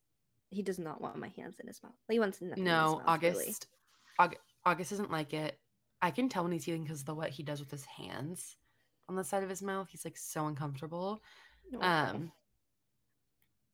he 0.49 0.61
does 0.61 0.79
not 0.79 1.01
want 1.01 1.17
my 1.17 1.29
hands 1.29 1.59
in 1.59 1.67
his 1.67 1.81
mouth. 1.83 1.93
He 2.09 2.19
wants 2.19 2.41
nothing 2.41 2.63
No, 2.63 3.01
mouth. 3.05 3.21
Really. 3.21 3.35
August. 3.35 3.67
Aug- 4.19 4.37
August 4.65 4.91
doesn't 4.91 5.11
like 5.11 5.33
it. 5.33 5.59
I 6.01 6.11
can 6.11 6.29
tell 6.29 6.43
when 6.43 6.51
he's 6.51 6.67
eating 6.67 6.83
because 6.83 7.01
of 7.01 7.05
the 7.07 7.15
what 7.15 7.29
he 7.31 7.43
does 7.43 7.59
with 7.59 7.71
his 7.71 7.85
hands 7.85 8.55
on 9.09 9.15
the 9.15 9.23
side 9.23 9.43
of 9.43 9.49
his 9.49 9.61
mouth. 9.61 9.89
He's 9.89 10.05
like 10.05 10.17
so 10.17 10.45
uncomfortable. 10.47 11.21
No. 11.71 11.81
Um, 11.81 12.31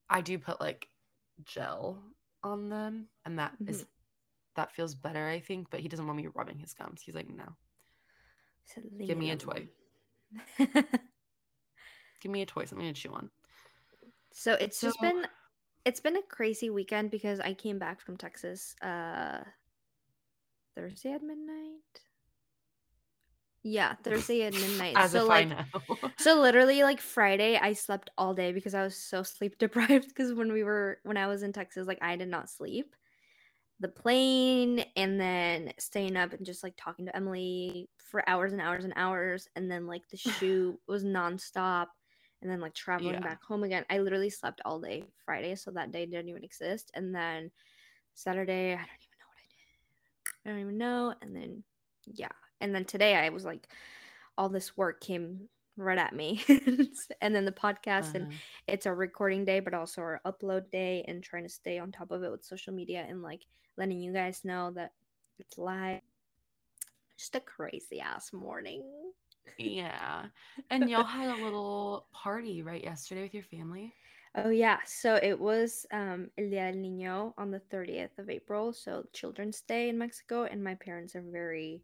I 0.09 0.21
do 0.21 0.37
put 0.39 0.61
like 0.61 0.87
gel 1.43 2.01
on 2.45 2.69
them, 2.69 3.09
and 3.25 3.39
that 3.39 3.53
is 3.67 3.81
Mhm. 3.81 3.87
that 4.55 4.71
feels 4.71 4.95
better, 4.95 5.27
I 5.27 5.39
think. 5.39 5.69
But 5.69 5.81
he 5.81 5.87
doesn't 5.87 6.05
want 6.05 6.17
me 6.17 6.27
rubbing 6.27 6.59
his 6.59 6.73
gums. 6.73 7.01
He's 7.01 7.15
like, 7.15 7.29
no, 7.29 7.55
So 8.65 8.81
give 9.05 9.17
me 9.17 9.31
a 9.31 9.35
toy. 9.35 9.67
give 12.19 12.31
me 12.31 12.41
a 12.41 12.45
toy, 12.45 12.65
something 12.65 12.87
to 12.87 12.93
chew 12.93 13.13
on. 13.13 13.29
So 14.31 14.53
it's 14.53 14.81
just 14.81 15.01
been 15.01 15.25
it's 15.85 15.99
been 15.99 16.17
a 16.17 16.21
crazy 16.21 16.69
weekend 16.69 17.11
because 17.11 17.39
I 17.39 17.53
came 17.53 17.79
back 17.79 18.01
from 18.01 18.17
Texas 18.17 18.75
uh 18.81 19.43
Thursday 20.75 21.13
at 21.13 21.23
midnight. 21.23 22.01
Yeah, 23.65 23.95
Thursday 24.03 24.43
at 24.43 24.53
midnight. 24.53 24.95
As 24.97 25.11
so 25.11 25.23
if 25.23 25.29
like 25.29 25.47
I 25.47 25.55
know. 25.55 26.11
so 26.19 26.39
literally 26.39 26.83
like 26.83 27.01
Friday 27.01 27.57
I 27.57 27.73
slept 27.73 28.11
all 28.17 28.33
day 28.35 28.51
because 28.51 28.75
I 28.75 28.83
was 28.83 28.95
so 28.95 29.23
sleep 29.23 29.57
deprived 29.59 30.07
because 30.07 30.33
when 30.33 30.53
we 30.53 30.63
were 30.63 30.99
when 31.03 31.17
I 31.17 31.27
was 31.27 31.41
in 31.43 31.51
Texas 31.51 31.87
like 31.87 31.97
I 32.01 32.15
did 32.15 32.29
not 32.29 32.49
sleep. 32.49 32.95
The 33.81 33.89
plane 33.89 34.85
and 34.95 35.19
then 35.19 35.73
staying 35.79 36.15
up 36.15 36.31
and 36.33 36.45
just 36.45 36.63
like 36.63 36.75
talking 36.77 37.07
to 37.07 37.15
Emily 37.15 37.89
for 37.97 38.27
hours 38.29 38.53
and 38.53 38.61
hours 38.61 38.85
and 38.85 38.93
hours 38.95 39.49
and 39.55 39.69
then 39.69 39.87
like 39.87 40.07
the 40.09 40.17
shoot 40.17 40.79
was 40.87 41.03
nonstop 41.03 41.87
and 42.41 42.49
then 42.51 42.61
like 42.61 42.73
traveling 42.75 43.15
Yeah. 43.15 43.23
back 43.23 43.43
home 43.43 43.63
again. 43.63 43.83
I 43.89 43.97
literally 43.97 44.29
slept 44.29 44.61
all 44.63 44.79
day 44.79 45.03
Friday, 45.25 45.55
so 45.55 45.71
that 45.71 45.91
day 45.91 46.05
didn't 46.05 46.29
even 46.29 46.43
exist. 46.43 46.91
And 46.93 47.13
then 47.15 47.51
Saturday, 48.13 48.73
I 48.73 48.77
don't 48.77 49.03
even 49.03 49.19
know 49.19 49.27
what 49.27 49.39
I 49.41 49.47
did. 49.49 50.45
I 50.45 50.49
don't 50.51 50.61
even 50.61 50.77
know. 50.77 51.15
And 51.21 51.35
then 51.35 51.63
yeah. 52.05 52.29
And 52.61 52.73
then 52.73 52.85
today 52.85 53.15
I 53.15 53.29
was 53.29 53.45
like 53.45 53.67
all 54.37 54.49
this 54.49 54.75
work 54.77 55.01
came 55.01 55.49
right 55.77 55.97
at 55.97 56.13
me. 56.15 56.43
and 57.21 57.35
then 57.35 57.45
the 57.45 57.51
podcast 57.51 58.15
and 58.15 58.25
Uh-huh. 58.27 58.35
it's 58.67 58.85
our 58.85 58.95
recording 58.95 59.45
day 59.45 59.59
but 59.59 59.73
also 59.73 60.01
our 60.01 60.21
upload 60.25 60.69
day 60.71 61.03
and 61.07 61.23
trying 61.23 61.43
to 61.43 61.49
stay 61.49 61.79
on 61.79 61.91
top 61.91 62.11
of 62.11 62.23
it 62.23 62.31
with 62.31 62.43
social 62.43 62.73
media 62.73 63.05
and 63.07 63.21
like 63.21 63.45
letting 63.77 63.99
you 63.99 64.13
guys 64.13 64.43
know 64.45 64.71
that 64.71 64.91
it's 65.39 65.57
live 65.57 66.01
just 67.17 67.35
a 67.35 67.39
crazy 67.39 67.99
ass 67.99 68.31
morning 68.33 68.83
yeah, 69.57 70.25
and 70.69 70.89
y'all 70.89 71.03
had 71.03 71.29
a 71.29 71.35
little 71.43 72.07
party 72.11 72.61
right 72.61 72.83
yesterday 72.83 73.23
with 73.23 73.33
your 73.33 73.43
family. 73.43 73.93
oh 74.35 74.49
yeah 74.49 74.79
so 74.85 75.15
it 75.21 75.39
was 75.39 75.85
um 75.93 76.29
el 76.37 76.49
dia 76.49 76.71
del 76.71 76.81
niño 76.81 77.33
on 77.37 77.51
the 77.51 77.59
30th 77.71 78.17
of 78.17 78.29
april 78.29 78.73
so 78.73 79.03
children's 79.13 79.61
day 79.61 79.87
in 79.89 79.97
mexico 79.97 80.43
and 80.43 80.63
my 80.63 80.75
parents 80.75 81.15
are 81.15 81.23
very 81.31 81.83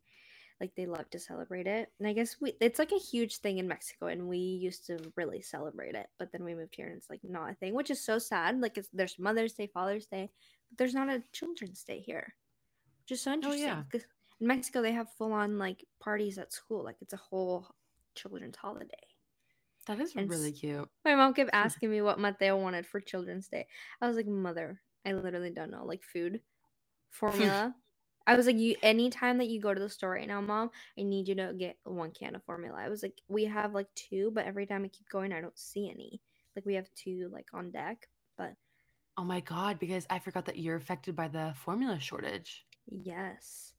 like 0.61 0.73
they 0.75 0.85
love 0.85 1.09
to 1.09 1.19
celebrate 1.19 1.65
it 1.67 1.91
and 1.99 2.07
i 2.07 2.13
guess 2.13 2.37
we 2.39 2.53
it's 2.61 2.79
like 2.79 2.91
a 2.91 2.99
huge 2.99 3.37
thing 3.37 3.57
in 3.57 3.67
mexico 3.67 4.05
and 4.05 4.25
we 4.27 4.37
used 4.37 4.85
to 4.85 4.97
really 5.17 5.41
celebrate 5.41 5.95
it 5.95 6.07
but 6.19 6.31
then 6.31 6.43
we 6.43 6.53
moved 6.53 6.75
here 6.75 6.87
and 6.87 6.95
it's 6.95 7.09
like 7.09 7.19
not 7.23 7.49
a 7.49 7.55
thing 7.55 7.73
which 7.73 7.89
is 7.89 7.99
so 7.99 8.19
sad 8.19 8.61
like 8.61 8.77
it's 8.77 8.87
there's 8.93 9.17
mother's 9.17 9.53
day 9.53 9.67
father's 9.73 10.05
day 10.05 10.29
but 10.69 10.77
there's 10.77 10.93
not 10.93 11.09
a 11.09 11.23
children's 11.33 11.83
day 11.83 11.99
here 11.99 12.33
which 13.03 13.11
is 13.17 13.21
so 13.21 13.31
oh, 13.31 13.33
interesting 13.33 13.63
oh, 13.63 13.83
yeah. 13.93 13.99
in 14.39 14.47
mexico 14.47 14.81
they 14.81 14.91
have 14.91 15.09
full-on 15.17 15.57
like 15.57 15.83
parties 15.99 16.37
at 16.37 16.53
school 16.53 16.83
like 16.83 16.97
it's 17.01 17.13
a 17.13 17.17
whole 17.17 17.65
children's 18.15 18.55
holiday 18.55 19.07
That 19.87 19.99
is 19.99 20.15
And 20.15 20.29
really 20.29 20.51
cute. 20.51 20.87
my 21.03 21.15
mom 21.15 21.33
kept 21.33 21.49
asking 21.53 21.89
me 21.89 22.01
what 22.01 22.19
Mateo 22.19 22.55
wanted 22.57 22.85
for 22.85 23.01
Children's 23.01 23.47
Day. 23.47 23.65
I 23.99 24.07
was 24.07 24.15
like, 24.15 24.27
Mother, 24.27 24.79
I 25.05 25.13
literally 25.13 25.49
don't 25.49 25.71
know. 25.71 25.85
Like 25.85 26.03
food, 26.03 26.41
formula. 27.09 27.73
I 28.27 28.35
was 28.35 28.45
like, 28.45 28.57
you. 28.57 28.75
Anytime 28.83 29.37
that 29.39 29.49
you 29.49 29.59
go 29.61 29.73
to 29.73 29.79
the 29.79 29.89
store 29.89 30.11
right 30.11 30.27
now, 30.27 30.41
Mom, 30.41 30.71
I 30.97 31.03
need 31.03 31.27
you 31.27 31.35
to 31.35 31.53
get 31.57 31.77
one 31.83 32.11
can 32.11 32.35
of 32.35 32.43
formula. 32.43 32.77
I 32.79 32.89
was 32.89 33.03
like, 33.03 33.21
we 33.27 33.45
have 33.45 33.73
like 33.73 33.87
two, 33.95 34.31
but 34.33 34.45
every 34.45 34.65
time 34.65 34.83
I 34.85 34.89
keep 34.89 35.09
going, 35.09 35.33
I 35.33 35.41
don't 35.41 35.57
see 35.57 35.89
any. 35.89 36.21
Like 36.55 36.65
we 36.65 36.75
have 36.75 36.89
two 36.95 37.29
like 37.33 37.47
on 37.53 37.71
deck, 37.71 38.07
but 38.37 38.53
Oh 39.17 39.23
my 39.23 39.39
god, 39.41 39.79
because 39.79 40.05
I 40.09 40.19
forgot 40.19 40.45
that 40.45 40.57
you're 40.57 40.75
affected 40.75 41.15
by 41.15 41.27
the 41.27 41.53
formula 41.55 41.99
shortage. 41.99 42.65
yes, 42.87 43.73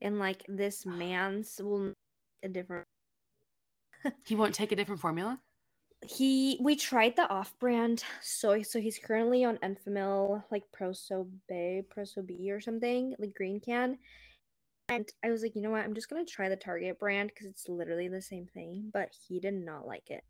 and 0.00 0.18
like 0.18 0.44
this 0.48 0.84
man's 0.86 1.60
will 1.62 1.92
a 2.42 2.48
different. 2.48 2.86
He 4.24 4.34
won't 4.34 4.54
take 4.54 4.72
a 4.72 4.76
different 4.76 5.00
formula? 5.00 5.40
He 6.06 6.58
we 6.62 6.76
tried 6.76 7.16
the 7.16 7.28
off-brand 7.28 8.02
soy 8.22 8.62
so 8.62 8.80
he's 8.80 8.98
currently 8.98 9.44
on 9.44 9.58
enfamil 9.58 10.42
like 10.50 10.64
proso 10.72 11.28
bay 11.46 11.84
ProSobee 11.94 12.50
or 12.50 12.60
something 12.60 13.14
like 13.18 13.34
green 13.34 13.60
can. 13.60 13.98
And 14.88 15.08
i 15.22 15.30
was 15.30 15.42
like 15.42 15.54
you 15.54 15.62
know 15.62 15.70
what? 15.70 15.84
I'm 15.84 15.94
just 15.94 16.08
gonna 16.08 16.24
try 16.24 16.48
the 16.48 16.56
target 16.56 16.98
brand 16.98 17.30
because 17.34 17.46
it's 17.48 17.68
literally 17.68 18.08
the 18.08 18.22
same 18.22 18.46
thing 18.46 18.90
but 18.92 19.10
he 19.28 19.40
did 19.40 19.54
not 19.54 19.86
like 19.86 20.10
it. 20.10 20.24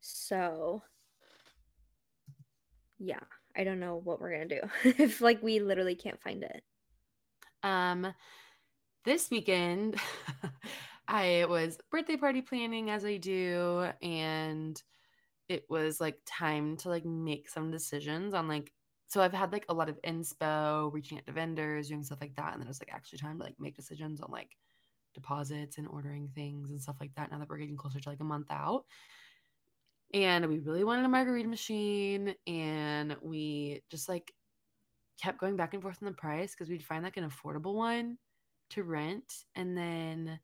So 0.00 0.82
yeah 2.98 3.20
i 3.56 3.64
don't 3.64 3.80
know 3.80 4.00
what 4.02 4.20
we're 4.20 4.32
gonna 4.32 4.46
do 4.48 4.60
if 5.02 5.20
like 5.20 5.42
we 5.42 5.60
literally 5.60 5.94
can't 5.94 6.20
find 6.22 6.42
it. 6.42 6.62
Um 7.62 8.12
this 9.04 9.30
weekend 9.30 9.96
I 11.06 11.46
was 11.48 11.78
birthday 11.90 12.16
party 12.16 12.40
planning 12.42 12.90
as 12.90 13.04
I 13.04 13.18
do 13.18 13.88
and 14.02 14.82
it 15.48 15.64
was 15.68 16.00
like 16.00 16.18
time 16.24 16.76
to 16.78 16.88
like 16.88 17.04
make 17.04 17.48
some 17.48 17.70
decisions 17.70 18.34
on 18.34 18.48
like 18.48 18.72
so 19.08 19.20
I've 19.20 19.32
had 19.32 19.52
like 19.52 19.66
a 19.68 19.74
lot 19.74 19.88
of 19.88 20.00
inspo, 20.02 20.92
reaching 20.92 21.18
out 21.18 21.26
to 21.26 21.32
vendors, 21.32 21.88
doing 21.88 22.02
stuff 22.02 22.18
like 22.20 22.34
that, 22.36 22.52
and 22.52 22.60
then 22.60 22.66
it 22.66 22.70
was 22.70 22.80
like 22.80 22.92
actually 22.92 23.18
time 23.18 23.38
to 23.38 23.44
like 23.44 23.54
make 23.60 23.76
decisions 23.76 24.20
on 24.20 24.30
like 24.30 24.56
deposits 25.14 25.78
and 25.78 25.86
ordering 25.86 26.28
things 26.34 26.70
and 26.70 26.82
stuff 26.82 26.96
like 27.00 27.14
that. 27.14 27.30
Now 27.30 27.38
that 27.38 27.48
we're 27.48 27.58
getting 27.58 27.76
closer 27.76 28.00
to 28.00 28.08
like 28.08 28.20
a 28.20 28.24
month 28.24 28.50
out, 28.50 28.86
and 30.12 30.46
we 30.46 30.58
really 30.58 30.84
wanted 30.84 31.04
a 31.04 31.08
margarita 31.08 31.48
machine, 31.48 32.34
and 32.46 33.16
we 33.22 33.82
just 33.90 34.08
like 34.08 34.32
kept 35.22 35.38
going 35.38 35.56
back 35.56 35.74
and 35.74 35.82
forth 35.82 35.98
on 36.02 36.06
the 36.06 36.12
price 36.12 36.52
because 36.54 36.68
we'd 36.68 36.82
find 36.82 37.04
like 37.04 37.16
an 37.16 37.28
affordable 37.28 37.74
one 37.74 38.18
to 38.70 38.82
rent, 38.82 39.44
and 39.54 39.76
then 39.76 40.40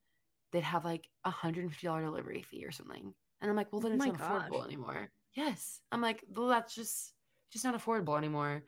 they'd 0.53 0.63
have 0.63 0.85
like 0.85 1.09
a 1.25 1.31
hundred 1.31 1.63
and 1.63 1.73
fifty 1.73 1.87
dollar 1.87 2.03
delivery 2.03 2.43
fee 2.43 2.65
or 2.65 2.73
something. 2.73 3.15
And 3.41 3.51
I'm 3.51 3.57
like, 3.57 3.73
well, 3.73 3.81
oh 3.85 3.89
then 3.89 4.01
Oh 4.01 4.05
it's 4.05 4.19
not 4.19 4.51
affordable 4.51 4.65
anymore. 4.67 5.11
Yes, 5.35 5.81
I'm 5.93 6.01
like, 6.01 6.25
well, 6.35 6.49
that's 6.49 6.75
just 6.75 7.13
just 7.51 7.65
not 7.65 7.75
affordable 7.75 8.17
anymore. 8.17 8.63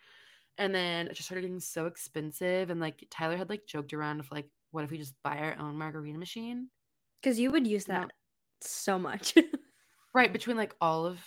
And 0.59 0.75
then 0.75 1.07
it 1.07 1.15
just 1.15 1.27
started 1.27 1.43
getting 1.43 1.61
so 1.61 1.87
expensive. 1.87 2.71
And 2.71 2.81
like 2.81 3.07
Tyler 3.11 3.37
had 3.37 3.49
like 3.49 3.67
joked 3.67 3.93
around 3.93 4.21
of 4.21 4.31
like, 4.31 4.49
what 4.71 4.85
if 4.85 4.91
we 4.91 4.99
just 4.99 5.15
buy 5.23 5.39
our 5.39 5.57
own 5.59 5.77
margarita 5.77 6.19
machine? 6.19 6.69
Because 7.23 7.39
you 7.39 7.51
would 7.51 7.67
use 7.67 7.87
that 7.87 8.11
so 8.61 8.99
much. 8.99 9.35
Right 10.15 10.31
between 10.31 10.59
like 10.59 10.75
all 10.79 11.07
of 11.07 11.19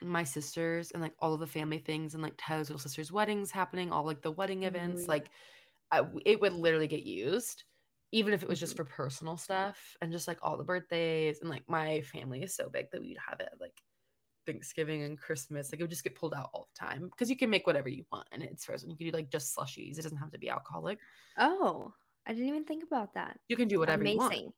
my 0.00 0.22
sisters 0.22 0.92
and 0.92 1.02
like 1.02 1.14
all 1.18 1.34
of 1.34 1.40
the 1.40 1.46
family 1.46 1.78
things 1.78 2.14
and 2.14 2.22
like 2.22 2.34
Tyler's 2.38 2.68
little 2.68 2.78
sister's 2.78 3.10
weddings 3.10 3.50
happening, 3.50 3.90
all 3.90 4.04
like 4.04 4.22
the 4.22 4.30
wedding 4.30 4.62
events, 4.62 5.02
Ooh. 5.02 5.06
like 5.06 5.28
I, 5.90 6.02
it 6.24 6.40
would 6.40 6.52
literally 6.52 6.86
get 6.86 7.02
used, 7.02 7.64
even 8.12 8.32
if 8.34 8.42
it 8.42 8.48
was 8.48 8.60
just 8.60 8.74
Mhm. 8.74 8.76
for 8.76 8.84
personal 8.84 9.36
stuff 9.36 9.96
and 10.00 10.12
just 10.12 10.28
like 10.28 10.38
all 10.42 10.56
the 10.56 10.64
birthdays 10.64 11.40
and 11.40 11.50
like 11.50 11.68
my 11.68 12.02
family 12.02 12.42
is 12.42 12.54
so 12.54 12.68
big 12.68 12.90
that 12.90 13.00
we'd 13.00 13.18
have 13.18 13.40
it 13.40 13.48
at, 13.52 13.60
like 13.60 13.82
Thanksgiving 14.46 15.02
and 15.02 15.18
Christmas. 15.18 15.72
Like 15.72 15.80
it 15.80 15.84
would 15.84 15.90
just 15.90 16.04
get 16.04 16.14
pulled 16.14 16.34
out 16.34 16.50
all 16.52 16.68
the 16.74 16.78
time 16.78 17.08
because 17.08 17.30
you 17.30 17.36
can 17.36 17.48
make 17.50 17.66
whatever 17.66 17.88
you 17.88 18.04
want 18.12 18.28
and 18.32 18.42
it's 18.42 18.64
frozen. 18.64 18.90
You 18.90 18.96
can 18.96 19.06
do 19.06 19.12
like 19.12 19.30
just 19.30 19.56
slushies. 19.56 19.98
It 19.98 20.02
doesn't 20.02 20.18
have 20.18 20.32
to 20.32 20.38
be 20.38 20.50
alcoholic. 20.50 20.98
oh, 21.38 21.92
I 22.26 22.32
didn't 22.32 22.48
even 22.48 22.64
think 22.64 22.84
about 22.84 23.14
that. 23.14 23.38
You 23.48 23.56
can 23.56 23.68
do 23.68 23.78
whatever 23.78 24.04
you 24.04 24.16
want. 24.16 24.54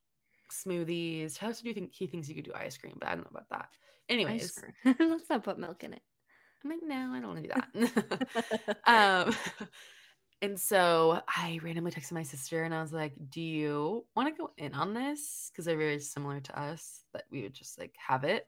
Smoothies. 0.51 1.37
How 1.37 1.47
else 1.47 1.61
do 1.61 1.67
you 1.67 1.73
think 1.73 1.93
he 1.93 2.07
thinks 2.07 2.29
you 2.29 2.35
could 2.35 2.45
do 2.45 2.53
ice 2.53 2.77
cream? 2.77 2.97
But 2.99 3.09
I 3.09 3.15
don't 3.15 3.23
know 3.23 3.31
about 3.31 3.49
that. 3.49 3.69
Anyways. 4.09 4.63
Let's 4.99 5.29
not 5.29 5.43
put 5.43 5.57
milk 5.57 5.83
in 5.83 5.93
it. 5.93 6.01
I'm 6.63 6.69
like, 6.71 6.79
no, 6.83 7.11
I 7.13 7.19
don't 7.19 7.27
want 7.27 7.43
to 7.43 7.49
do 7.49 7.89
that. 8.05 8.77
um, 8.87 9.35
and 10.41 10.59
so 10.59 11.21
I 11.27 11.59
randomly 11.63 11.91
texted 11.91 12.11
my 12.11 12.23
sister 12.23 12.63
and 12.63 12.73
I 12.73 12.81
was 12.81 12.91
like, 12.91 13.13
do 13.29 13.41
you 13.41 14.05
want 14.15 14.27
to 14.27 14.37
go 14.39 14.51
in 14.57 14.73
on 14.73 14.93
this? 14.93 15.49
Because 15.51 15.65
they're 15.65 15.77
very 15.77 15.99
similar 15.99 16.39
to 16.39 16.59
us, 16.59 17.01
that 17.13 17.23
we 17.31 17.41
would 17.43 17.53
just 17.53 17.79
like 17.79 17.95
have 17.97 18.23
it. 18.23 18.47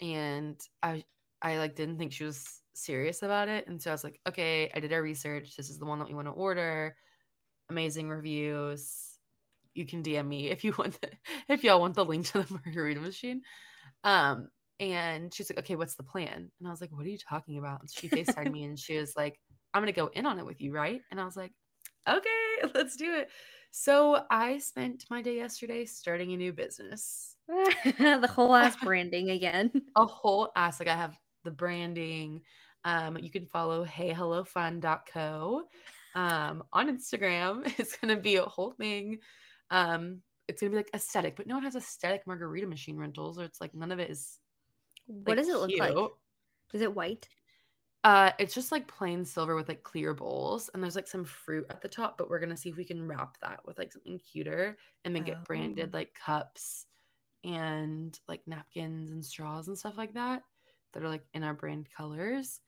And 0.00 0.60
I, 0.82 1.04
I 1.40 1.58
like 1.58 1.76
didn't 1.76 1.98
think 1.98 2.12
she 2.12 2.24
was 2.24 2.60
serious 2.74 3.22
about 3.22 3.48
it. 3.48 3.66
And 3.66 3.80
so 3.80 3.90
I 3.90 3.94
was 3.94 4.04
like, 4.04 4.20
okay, 4.28 4.70
I 4.74 4.80
did 4.80 4.92
our 4.92 5.02
research. 5.02 5.56
This 5.56 5.70
is 5.70 5.78
the 5.78 5.84
one 5.84 6.00
that 6.00 6.08
we 6.08 6.14
want 6.14 6.26
to 6.26 6.32
order. 6.32 6.96
Amazing 7.70 8.08
reviews. 8.08 9.18
You 9.74 9.86
can 9.86 10.02
DM 10.02 10.26
me 10.26 10.50
if 10.50 10.64
you 10.64 10.74
want, 10.78 11.00
the, 11.00 11.10
if 11.48 11.62
y'all 11.62 11.80
want 11.80 11.94
the 11.94 12.04
link 12.04 12.26
to 12.26 12.42
the 12.42 12.60
margarita 12.64 13.00
machine. 13.00 13.42
Um, 14.02 14.48
and 14.80 15.32
she's 15.32 15.48
like, 15.48 15.60
okay, 15.60 15.76
what's 15.76 15.94
the 15.94 16.02
plan? 16.02 16.50
And 16.58 16.66
I 16.66 16.70
was 16.70 16.80
like, 16.80 16.90
what 16.90 17.06
are 17.06 17.10
you 17.10 17.18
talking 17.18 17.58
about? 17.58 17.80
And 17.80 17.90
she 17.90 18.08
FaceTimed 18.08 18.50
me 18.50 18.64
and 18.64 18.76
she 18.76 18.98
was 18.98 19.14
like, 19.16 19.38
I'm 19.74 19.82
going 19.82 19.92
to 19.92 20.00
go 20.00 20.08
in 20.08 20.26
on 20.26 20.38
it 20.38 20.46
with 20.46 20.60
you, 20.60 20.72
right? 20.72 21.00
And 21.10 21.20
I 21.20 21.24
was 21.24 21.36
like, 21.36 21.52
okay, 22.08 22.28
let's 22.74 22.96
do 22.96 23.14
it. 23.14 23.30
So 23.70 24.24
I 24.30 24.58
spent 24.58 25.06
my 25.10 25.22
day 25.22 25.36
yesterday 25.36 25.86
starting 25.86 26.32
a 26.32 26.36
new 26.36 26.52
business. 26.52 27.36
the 27.48 28.30
whole 28.30 28.54
ass 28.54 28.76
branding 28.82 29.30
again. 29.30 29.70
A 29.96 30.04
whole 30.04 30.50
ass. 30.56 30.78
Like 30.78 30.88
I 30.88 30.96
have 30.96 31.16
the 31.44 31.50
branding. 31.50 32.42
Um, 32.84 33.16
you 33.18 33.30
can 33.30 33.46
follow 33.46 33.84
heyhellofun.co 33.86 35.62
um, 36.14 36.62
on 36.72 36.96
Instagram. 36.96 37.72
It's 37.78 37.96
going 37.96 38.14
to 38.14 38.20
be 38.20 38.36
a 38.36 38.42
whole 38.42 38.72
thing. 38.72 39.18
Um, 39.70 40.20
it's 40.48 40.60
going 40.60 40.70
to 40.70 40.74
be 40.74 40.78
like 40.78 40.90
aesthetic, 40.94 41.36
but 41.36 41.46
no 41.46 41.54
one 41.54 41.64
has 41.64 41.76
aesthetic 41.76 42.26
margarita 42.26 42.66
machine 42.66 42.98
rentals, 42.98 43.38
or 43.38 43.44
it's 43.44 43.60
like 43.60 43.74
none 43.74 43.92
of 43.92 44.00
it 44.00 44.10
is 44.10 44.38
What 45.06 45.36
does 45.36 45.48
it 45.48 45.56
look 45.56 45.70
like? 45.78 45.96
Is 46.74 46.82
it 46.82 46.94
white? 46.94 47.28
Uh, 48.04 48.32
it's 48.38 48.54
just 48.54 48.72
like 48.72 48.88
plain 48.88 49.24
silver 49.24 49.54
with 49.54 49.68
like 49.68 49.84
clear 49.84 50.12
bowls, 50.12 50.68
and 50.70 50.82
there's 50.82 50.96
like 50.96 51.06
some 51.06 51.24
fruit 51.24 51.66
at 51.70 51.80
the 51.80 51.88
top. 51.88 52.18
But 52.18 52.28
we're 52.28 52.40
gonna 52.40 52.56
see 52.56 52.70
if 52.70 52.76
we 52.76 52.84
can 52.84 53.06
wrap 53.06 53.38
that 53.40 53.64
with 53.64 53.78
like 53.78 53.92
something 53.92 54.18
cuter 54.18 54.76
and 55.04 55.14
make 55.14 55.28
it 55.28 55.44
Oh. 55.44 55.44
branded 55.44 55.92
like 55.94 56.14
cups 56.14 56.86
and 57.44 58.18
like 58.28 58.46
napkins 58.46 59.10
and 59.12 59.24
straws 59.24 59.68
and 59.68 59.78
stuff 59.78 59.98
like 59.98 60.14
that 60.14 60.44
that 60.92 61.02
are 61.04 61.08
like 61.10 61.26
in 61.34 61.44
our 61.44 61.54
brand 61.54 61.88
colors. 61.90 62.60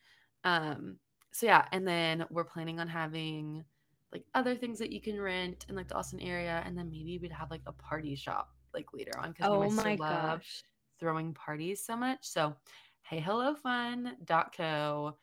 Um, 0.44 1.00
so 1.32 1.46
yeah, 1.46 1.68
and 1.72 1.86
then 1.88 2.26
we're 2.30 2.44
planning 2.44 2.80
on 2.80 2.88
having 2.88 3.64
like 4.12 4.26
other 4.34 4.56
things 4.56 4.78
that 4.80 4.92
you 4.92 5.00
can 5.00 5.20
rent 5.20 5.66
in 5.68 5.76
like 5.76 5.88
the 5.88 5.96
Austin 5.96 6.20
area, 6.20 6.62
and 6.66 6.78
then 6.78 6.90
maybe 6.90 7.18
we'd 7.18 7.32
have 7.32 7.50
like 7.50 7.62
a 7.66 7.72
party 7.72 8.14
shop 8.16 8.54
like 8.74 8.92
later 8.94 9.18
on 9.18 9.32
because 9.32 9.50
Oh 9.50 9.70
we 9.70 9.70
my 9.70 9.94
love 9.98 10.42
gosh. 10.44 10.64
throwing 11.00 11.34
parties 11.34 11.84
so 11.84 11.96
much. 11.96 12.26
So, 12.26 12.56
hey, 13.04 13.20
hello 13.20 13.54
fun.co 13.54 15.16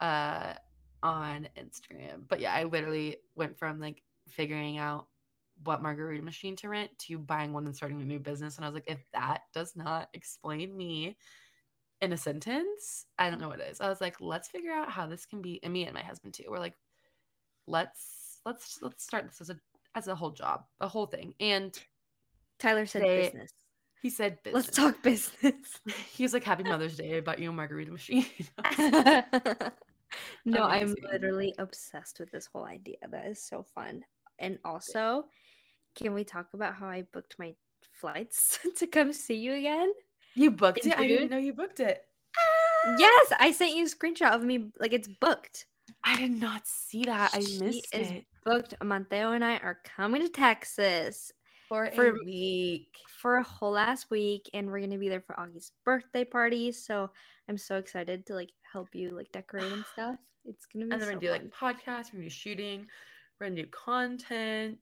uh, 0.00 0.54
on 1.02 1.48
Instagram. 1.56 2.22
But 2.28 2.40
yeah, 2.40 2.52
I 2.52 2.64
literally 2.64 3.18
went 3.36 3.56
from 3.58 3.80
like 3.80 4.02
figuring 4.28 4.78
out 4.78 5.06
what 5.62 5.82
margarita 5.82 6.22
machine 6.22 6.56
to 6.56 6.68
rent 6.68 6.90
to 6.98 7.18
buying 7.18 7.52
one 7.52 7.66
and 7.66 7.76
starting 7.76 8.00
a 8.00 8.04
new 8.04 8.18
business. 8.18 8.56
And 8.56 8.64
I 8.64 8.68
was 8.68 8.74
like, 8.74 8.88
if 8.90 8.98
that 9.12 9.42
does 9.54 9.76
not 9.76 10.08
explain 10.12 10.76
me 10.76 11.16
in 12.00 12.12
a 12.12 12.16
sentence, 12.16 13.06
I 13.18 13.30
don't 13.30 13.40
know 13.40 13.48
what 13.48 13.60
is. 13.60 13.80
I 13.80 13.88
was 13.88 14.00
like, 14.00 14.16
let's 14.20 14.48
figure 14.48 14.72
out 14.72 14.90
how 14.90 15.06
this 15.06 15.24
can 15.24 15.40
be. 15.40 15.60
And 15.62 15.72
me 15.72 15.84
and 15.84 15.94
my 15.94 16.02
husband 16.02 16.34
too. 16.34 16.44
We're 16.48 16.58
like, 16.58 16.76
let's 17.66 18.40
let's 18.44 18.78
let's 18.82 19.04
start 19.04 19.26
this 19.26 19.40
as 19.40 19.50
a 19.50 19.56
as 19.94 20.08
a 20.08 20.14
whole 20.14 20.30
job, 20.30 20.64
a 20.80 20.88
whole 20.88 21.06
thing. 21.06 21.34
And 21.38 21.78
Tyler 22.58 22.86
said 22.86 23.02
They- 23.02 23.24
business. 23.26 23.50
He 24.02 24.10
said, 24.10 24.42
business. 24.42 24.66
Let's 24.66 24.76
talk 24.76 25.02
business. 25.02 25.54
He 26.12 26.22
was 26.22 26.32
like, 26.32 26.44
Happy 26.44 26.64
Mother's 26.64 26.96
Day. 26.96 27.16
I 27.16 27.20
bought 27.20 27.38
you 27.38 27.50
a 27.50 27.52
margarita 27.52 27.90
machine. 27.90 28.26
no, 30.44 30.64
I'm 30.64 30.94
literally 31.10 31.54
obsessed 31.58 32.20
with 32.20 32.30
this 32.30 32.46
whole 32.46 32.64
idea. 32.64 32.96
That 33.10 33.26
is 33.26 33.42
so 33.42 33.64
fun. 33.74 34.02
And 34.38 34.58
also, 34.64 35.24
can 35.94 36.14
we 36.14 36.24
talk 36.24 36.48
about 36.54 36.74
how 36.74 36.88
I 36.88 37.02
booked 37.12 37.36
my 37.38 37.54
flights 37.92 38.58
to 38.76 38.86
come 38.86 39.12
see 39.12 39.36
you 39.36 39.54
again? 39.54 39.92
you 40.34 40.50
booked 40.50 40.84
In 40.84 40.92
it? 40.92 40.98
I 40.98 41.06
didn't 41.06 41.30
know 41.30 41.38
you 41.38 41.52
booked 41.52 41.80
it. 41.80 42.02
Yes, 42.98 43.32
I 43.38 43.52
sent 43.52 43.76
you 43.76 43.84
a 43.84 43.88
screenshot 43.88 44.32
of 44.32 44.42
me. 44.42 44.70
Like 44.78 44.92
it's 44.92 45.08
booked. 45.08 45.66
I 46.04 46.16
did 46.16 46.40
not 46.40 46.66
see 46.66 47.04
that. 47.04 47.30
I 47.34 47.40
She 47.40 47.58
missed 47.58 47.94
is 47.94 48.10
it. 48.10 48.24
booked. 48.44 48.74
Mateo 48.82 49.32
and 49.32 49.44
I 49.44 49.58
are 49.58 49.78
coming 49.84 50.22
to 50.22 50.28
Texas 50.28 51.32
For, 51.70 51.90
for- 51.94 52.06
a 52.08 52.24
week. 52.24 52.88
for 53.20 53.36
a 53.36 53.42
whole 53.42 53.70
last 53.70 54.10
week, 54.10 54.50
and 54.54 54.66
we're 54.70 54.80
gonna 54.80 54.98
be 54.98 55.08
there 55.08 55.20
for 55.22 55.34
Augie's 55.36 55.72
birthday 55.84 56.24
party. 56.24 56.72
So 56.72 57.10
I'm 57.48 57.56
so 57.56 57.76
excited 57.76 58.26
to 58.26 58.34
like 58.34 58.50
help 58.70 58.94
you 58.94 59.10
like 59.10 59.30
decorate 59.32 59.70
and 59.72 59.84
stuff. 59.92 60.16
It's 60.44 60.66
gonna 60.66 60.86
be 60.86 60.92
And 60.92 61.00
then 61.00 61.08
so 61.08 61.14
we're 61.14 61.20
gonna 61.20 61.38
do 61.38 61.48
fun. 61.48 61.52
like 61.70 61.76
podcasts, 61.86 62.12
we're 62.12 62.18
gonna 62.18 62.24
do 62.24 62.30
shooting, 62.30 62.86
we're 63.38 63.46
gonna 63.48 63.62
do 63.62 63.68
content. 63.68 64.78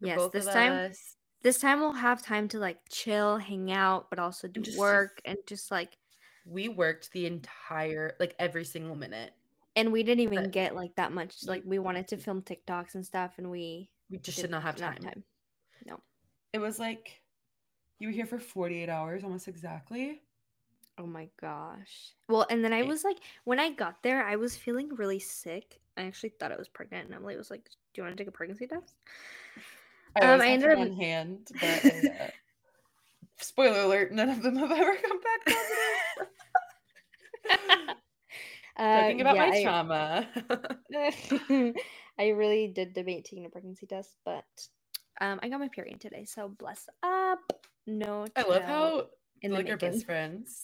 Yes, 0.00 0.20
this 0.32 0.46
time- 0.46 0.72
us. 0.90 1.16
This 1.42 1.58
time 1.58 1.80
we'll 1.80 1.92
have 1.92 2.22
time 2.22 2.46
to 2.48 2.58
like 2.58 2.78
chill, 2.88 3.36
hang 3.38 3.72
out, 3.72 4.10
but 4.10 4.18
also 4.20 4.46
do 4.48 4.60
just- 4.60 4.78
work 4.78 5.20
and 5.24 5.38
just 5.46 5.70
like. 5.70 5.96
we 6.44 6.68
worked 6.68 7.10
the 7.12 7.24
entire 7.26 8.16
like 8.20 8.34
every 8.38 8.64
single 8.64 8.96
minute. 8.96 9.32
And 9.76 9.90
we 9.92 10.02
didn't 10.02 10.20
even 10.20 10.42
But- 10.44 10.50
get 10.52 10.74
like 10.74 10.94
that 10.96 11.12
much. 11.12 11.44
Like 11.46 11.62
we 11.64 11.78
wanted 11.78 12.06
to 12.08 12.16
film 12.18 12.42
TikToks 12.42 12.94
and 12.96 13.06
stuff, 13.06 13.34
and 13.38 13.50
we 13.50 13.88
We 14.10 14.18
just 14.18 14.40
did 14.40 14.50
not 14.50 14.62
have 14.64 14.78
not 14.78 15.00
time. 15.00 15.24
It 16.52 16.58
was 16.58 16.78
like 16.78 17.20
you 17.98 18.08
were 18.08 18.12
here 18.12 18.26
for 18.26 18.38
48 18.38 18.88
hours 18.88 19.24
almost 19.24 19.48
exactly. 19.48 20.20
Oh 20.98 21.06
my 21.06 21.28
gosh. 21.40 22.12
Well, 22.28 22.46
and 22.50 22.62
then 22.64 22.72
I 22.72 22.82
was 22.82 23.02
like, 23.04 23.16
when 23.44 23.58
I 23.58 23.70
got 23.70 24.02
there, 24.02 24.24
I 24.26 24.36
was 24.36 24.56
feeling 24.56 24.94
really 24.94 25.18
sick. 25.18 25.80
I 25.96 26.02
actually 26.02 26.30
thought 26.38 26.52
I 26.52 26.56
was 26.56 26.68
pregnant, 26.68 27.06
and 27.06 27.14
Emily 27.14 27.36
was 27.36 27.50
like, 27.50 27.64
"Do 27.64 27.70
you 27.96 28.02
want 28.04 28.16
to 28.16 28.20
take 28.22 28.28
a 28.28 28.32
pregnancy 28.32 28.66
test?" 28.66 28.94
I 30.20 30.20
Um, 30.34 30.40
I 30.40 30.48
ended 30.48 30.70
up- 30.72 30.78
on 30.78 30.92
hand, 30.92 31.48
but 31.60 31.84
uh, 31.86 32.28
spoiler 33.38 33.80
alert, 33.80 34.12
none 34.12 34.28
of 34.30 34.42
them 34.42 34.56
have 34.56 34.70
ever 34.72 34.96
come 34.96 35.20
back 35.20 35.46
positive. 35.46 36.28
Talking 38.78 39.20
about 39.20 39.36
Uh, 39.36 39.36
yeah, 39.36 39.46
my 39.50 39.56
I- 39.56 39.62
trauma. 39.62 40.28
I 42.18 42.28
really 42.28 42.68
did 42.68 42.92
debate 42.92 43.24
taking 43.24 43.46
a 43.46 43.50
pregnancy 43.50 43.86
test, 43.86 44.14
but 44.24 44.44
um, 45.22 45.40
I 45.42 45.48
got 45.48 45.60
my 45.60 45.68
period 45.68 46.00
today, 46.00 46.24
so 46.24 46.48
bless 46.48 46.88
up. 47.02 47.38
No, 47.86 48.26
I 48.36 48.42
love 48.42 48.62
how 48.64 49.06
in 49.42 49.52
like 49.52 49.68
our 49.70 49.76
best 49.76 50.04
friends. 50.04 50.60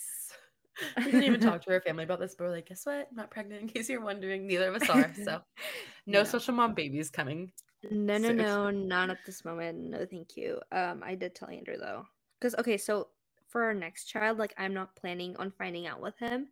We 1.05 1.07
didn't 1.07 1.25
even 1.25 1.41
talk 1.41 1.65
to 1.65 1.73
our 1.73 1.81
family 1.81 2.05
about 2.05 2.21
this, 2.21 2.37
but 2.39 2.45
we're 2.45 2.53
like, 2.53 2.69
guess 2.69 2.87
what? 2.87 3.09
I'm 3.11 3.17
not 3.17 3.31
pregnant. 3.33 3.63
In 3.63 3.69
case 3.69 3.89
you're 3.89 4.01
wondering, 4.01 4.47
neither 4.47 4.69
of 4.69 4.81
us 4.81 4.89
are. 4.89 5.13
So, 5.25 5.41
no 6.07 6.21
No. 6.21 6.25
social 6.25 6.55
mom 6.55 6.75
babies 6.75 7.11
coming. 7.11 7.51
No, 7.91 8.19
no, 8.19 8.29
soon. 8.29 8.37
no, 8.37 8.71
not 8.95 9.11
at 9.11 9.25
this 9.27 9.45
moment. 9.45 9.79
No, 9.91 10.07
thank 10.07 10.37
you. 10.37 10.61
Um, 10.71 11.03
I 11.05 11.17
did 11.17 11.35
tell 11.35 11.49
Andrew 11.49 11.77
though, 11.79 12.05
because 12.39 12.55
okay, 12.57 12.77
so 12.77 13.09
for 13.49 13.65
our 13.65 13.75
next 13.75 14.05
child, 14.07 14.39
like 14.39 14.55
I'm 14.57 14.75
not 14.75 14.95
planning 14.95 15.37
on 15.37 15.51
finding 15.51 15.87
out 15.87 16.01
with 16.01 16.17
him. 16.19 16.49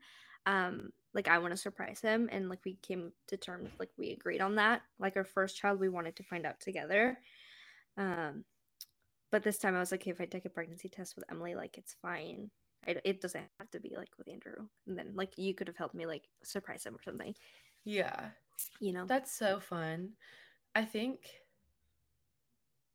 um 0.46 0.92
like 1.14 1.28
I 1.28 1.38
want 1.38 1.52
to 1.52 1.56
surprise 1.56 2.00
him 2.00 2.28
and 2.30 2.48
like 2.50 2.58
we 2.64 2.74
came 2.82 3.10
to 3.28 3.36
terms 3.38 3.70
like 3.78 3.90
we 3.96 4.10
agreed 4.12 4.40
on 4.42 4.56
that. 4.56 4.82
Like 4.98 5.16
our 5.16 5.24
first 5.24 5.56
child 5.56 5.80
we 5.80 5.88
wanted 5.88 6.16
to 6.16 6.22
find 6.24 6.44
out 6.44 6.60
together. 6.60 7.18
Um 7.96 8.44
but 9.32 9.42
this 9.42 9.58
time 9.58 9.76
I 9.76 9.80
was 9.80 9.92
like, 9.92 10.02
okay, 10.02 10.10
if 10.12 10.20
I 10.20 10.26
take 10.26 10.44
a 10.44 10.50
pregnancy 10.50 10.88
test 10.88 11.16
with 11.16 11.24
Emily, 11.30 11.54
like 11.54 11.78
it's 11.78 11.96
fine. 12.02 12.50
I, 12.86 12.96
it 13.04 13.20
doesn't 13.20 13.44
have 13.58 13.70
to 13.72 13.80
be 13.80 13.94
like 13.96 14.10
with 14.18 14.28
Andrew. 14.28 14.68
And 14.86 14.98
then 14.98 15.12
like 15.14 15.36
you 15.36 15.54
could 15.54 15.68
have 15.68 15.76
helped 15.76 15.94
me 15.94 16.06
like 16.06 16.28
surprise 16.44 16.86
him 16.86 16.94
or 16.94 17.02
something. 17.02 17.34
Yeah. 17.84 18.30
You 18.80 18.92
know. 18.92 19.06
That's 19.06 19.32
so 19.32 19.60
fun. 19.60 20.12
I 20.74 20.84
think 20.84 21.20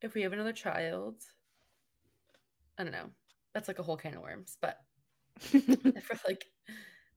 if 0.02 0.14
we 0.14 0.22
have 0.22 0.32
another 0.32 0.52
child, 0.52 1.22
I 2.78 2.82
don't 2.82 2.92
know. 2.92 3.10
That's 3.54 3.68
like 3.68 3.78
a 3.78 3.82
whole 3.82 3.96
can 3.96 4.14
of 4.14 4.22
worms, 4.22 4.56
but 4.60 4.78
for 5.40 6.18
like 6.26 6.46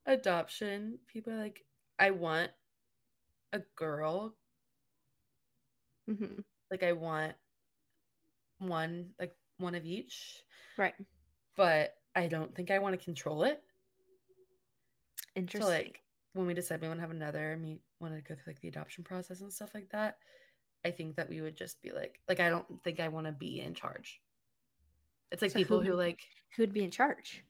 adoption, 0.06 1.00
people 1.08 1.34
are 1.34 1.39
like, 1.39 1.65
I 2.00 2.12
want 2.12 2.51
a 3.54 3.60
girl. 3.75 4.36
hmm 6.08 6.42
Like 6.72 6.84
I 6.84 6.94
want 6.94 7.36
one, 8.59 9.13
like 9.19 9.35
one 9.57 9.75
of 9.75 9.85
each, 9.85 10.43
Right. 10.77 10.95
but 11.55 11.95
I 12.15 12.27
don't 12.27 12.53
think 12.55 12.71
I 12.71 12.79
want 12.79 12.97
to 12.97 13.03
control 13.03 13.43
it. 13.43 13.62
So 15.17 15.24
Interesting. 15.35 15.67
like 15.69 16.01
when 16.33 16.45
we 16.47 16.53
decide 16.53 16.81
we 16.81 16.88
want 16.88 16.97
to 17.00 17.01
have 17.01 17.12
another 17.12 17.51
and 17.53 17.63
we 17.63 17.79
want 18.00 18.13
to 18.15 18.21
go 18.21 18.35
through 18.35 18.53
like 18.53 18.62
the 18.62 18.67
adoption 18.67 19.03
process 19.03 19.41
and 19.41 19.51
stuff 19.51 19.74
like 19.74 19.89
that, 19.89 20.17
I 20.85 20.91
think 20.91 21.15
that 21.15 21.29
we 21.29 21.41
would 21.41 21.55
just 21.57 21.81
be 21.81 21.91
like, 21.91 22.19
like 22.27 22.39
I 22.39 22.50
don't 22.50 22.81
think 22.83 23.00
I 23.00 23.07
want 23.09 23.25
to 23.27 23.31
be 23.33 23.59
in 23.62 23.74
charge. 23.74 24.21
It's 25.31 25.41
like 25.41 25.51
So 25.51 25.59
people 25.59 25.81
who- 25.81 25.91
who 25.91 25.95
like 25.95 26.21
Who'd 26.55 26.74
be 26.74 26.83
in 26.83 26.91
charge? 26.91 27.43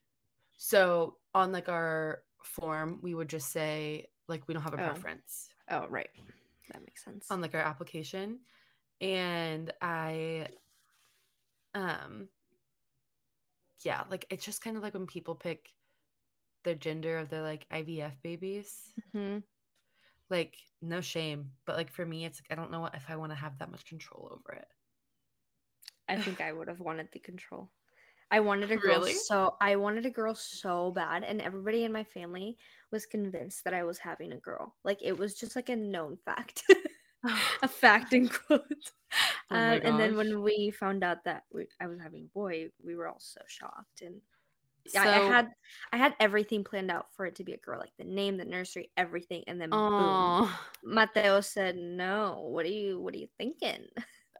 so 0.57 1.17
on 1.33 1.51
like 1.51 1.67
our 1.69 2.24
form 2.43 3.00
we 3.01 3.13
would 3.13 3.27
just 3.27 3.51
say 3.51 4.07
like 4.27 4.47
we 4.47 4.53
don't 4.53 4.63
have 4.63 4.74
a 4.74 4.81
Oh. 4.83 4.89
preference 4.89 5.50
Oh, 5.69 5.88
right. 5.88 6.09
That 6.71 6.81
makes 6.81 7.03
sense. 7.03 7.29
on 7.29 7.41
like 7.41 7.53
our 7.53 7.62
application 7.62 8.39
and 9.01 9.71
I 9.81 10.47
um 11.75 12.29
yeah, 13.84 14.03
like 14.10 14.25
it's 14.29 14.46
just 14.46 14.62
kind 14.62 14.77
of 14.77 14.84
like 14.84 14.94
when 14.94 15.08
people 15.08 15.36
pick 15.36 15.74
the 16.63 16.75
gender 16.75 17.17
of 17.20 17.29
their 17.29 17.41
like 17.44 17.67
IVF 17.72 18.22
babies. 18.24 18.94
hmm 19.13 19.38
Like 20.29 20.58
no 20.82 21.01
shame, 21.01 21.53
but 21.65 21.75
like 21.77 21.91
for 21.91 22.05
me 22.05 22.25
it's 22.25 22.39
like 22.41 22.51
I 22.51 22.55
don't 22.62 22.72
know 22.72 22.79
what 22.79 22.96
if 22.96 23.10
I 23.10 23.15
want 23.15 23.32
to 23.32 23.36
have 23.36 23.58
that 23.60 23.72
much 23.72 23.86
control 23.86 24.29
over 24.32 24.53
it. 24.53 24.67
I 26.08 26.17
think 26.17 26.41
I 26.41 26.51
would 26.51 26.67
have 26.67 26.79
wanted 26.79 27.10
the 27.12 27.20
control. 27.20 27.72
I 28.32 28.39
wanted 28.41 28.72
a 28.72 28.77
girl 28.77 29.01
Really? 29.01 29.13
so 29.13 29.55
I 29.62 29.75
wanted 29.77 30.05
a 30.05 30.12
girl 30.12 30.36
so 30.36 30.91
bad, 30.91 31.24
and 31.24 31.41
everybody 31.41 31.84
in 31.86 31.91
my 31.94 32.03
family 32.03 32.58
was 32.91 33.05
convinced 33.05 33.63
that 33.65 33.74
I 33.74 33.84
was 33.84 34.00
having 34.00 34.32
a 34.34 34.38
girl. 34.39 34.75
Like 34.84 35.00
it 35.03 35.17
was 35.17 35.36
just 35.36 35.55
like 35.55 35.70
a 35.70 35.75
known 35.75 36.17
fact, 36.17 36.63
a 37.63 37.67
fact 37.67 38.13
in 38.13 38.29
quotes. 38.29 38.91
Oh 39.51 39.55
um, 39.55 39.79
and 39.83 39.99
then 39.99 40.17
when 40.17 40.41
we 40.41 40.71
found 40.71 41.03
out 41.03 41.23
that 41.25 41.43
we, 41.53 41.67
I 41.79 41.87
was 41.87 41.99
having 41.99 42.23
a 42.23 42.33
boy, 42.33 42.69
we 42.83 42.95
were 42.95 43.07
all 43.07 43.19
so 43.19 43.41
shocked. 43.47 44.01
And 44.01 44.19
I, 44.97 45.19
I 45.19 45.23
had 45.27 45.49
I 45.93 45.97
had 45.97 46.15
everything 46.19 46.63
planned 46.63 46.89
out 46.91 47.07
for 47.15 47.25
it 47.25 47.35
to 47.35 47.43
be 47.43 47.53
a 47.53 47.57
girl, 47.57 47.79
like 47.79 47.93
the 47.97 48.05
name, 48.05 48.37
the 48.37 48.45
nursery, 48.45 48.91
everything. 48.97 49.43
And 49.47 49.61
then 49.61 49.69
boom, 49.69 49.79
Oh, 49.81 50.59
Mateo 50.83 51.41
said, 51.41 51.75
"No, 51.75 52.47
what 52.49 52.65
are 52.65 52.69
you 52.69 52.99
what 52.99 53.13
are 53.13 53.17
you 53.17 53.27
thinking?" 53.37 53.85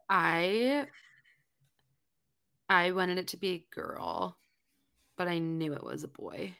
I 0.08 0.86
I 2.68 2.92
wanted 2.92 3.18
it 3.18 3.28
to 3.28 3.36
be 3.36 3.50
a 3.50 3.66
girl, 3.74 4.36
but 5.16 5.28
I 5.28 5.38
knew 5.38 5.72
it 5.72 5.84
was 5.84 6.04
a 6.04 6.08
boy. 6.08 6.56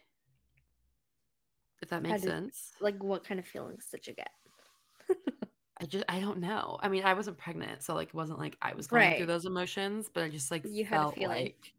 If 1.82 1.90
that 1.90 2.02
makes 2.02 2.22
did- 2.22 2.30
sense. 2.30 2.72
Like, 2.80 3.02
what 3.02 3.24
kind 3.24 3.38
of 3.38 3.46
feelings 3.46 3.86
did 3.90 4.06
you 4.06 4.14
get? 4.14 4.30
I 5.78 5.84
just 5.86 6.04
I 6.08 6.20
don't 6.20 6.38
know. 6.38 6.78
I 6.80 6.88
mean, 6.88 7.04
I 7.04 7.12
wasn't 7.14 7.36
pregnant, 7.38 7.82
so 7.82 7.94
like 7.94 8.08
it 8.08 8.14
wasn't 8.14 8.38
like 8.38 8.56
I 8.62 8.74
was 8.74 8.86
going 8.86 9.16
through 9.16 9.26
those 9.26 9.44
emotions, 9.44 10.08
but 10.12 10.22
I 10.24 10.28
just 10.30 10.50
like 10.50 10.64
You 10.66 10.86
felt 10.86 11.18
like 11.18 11.72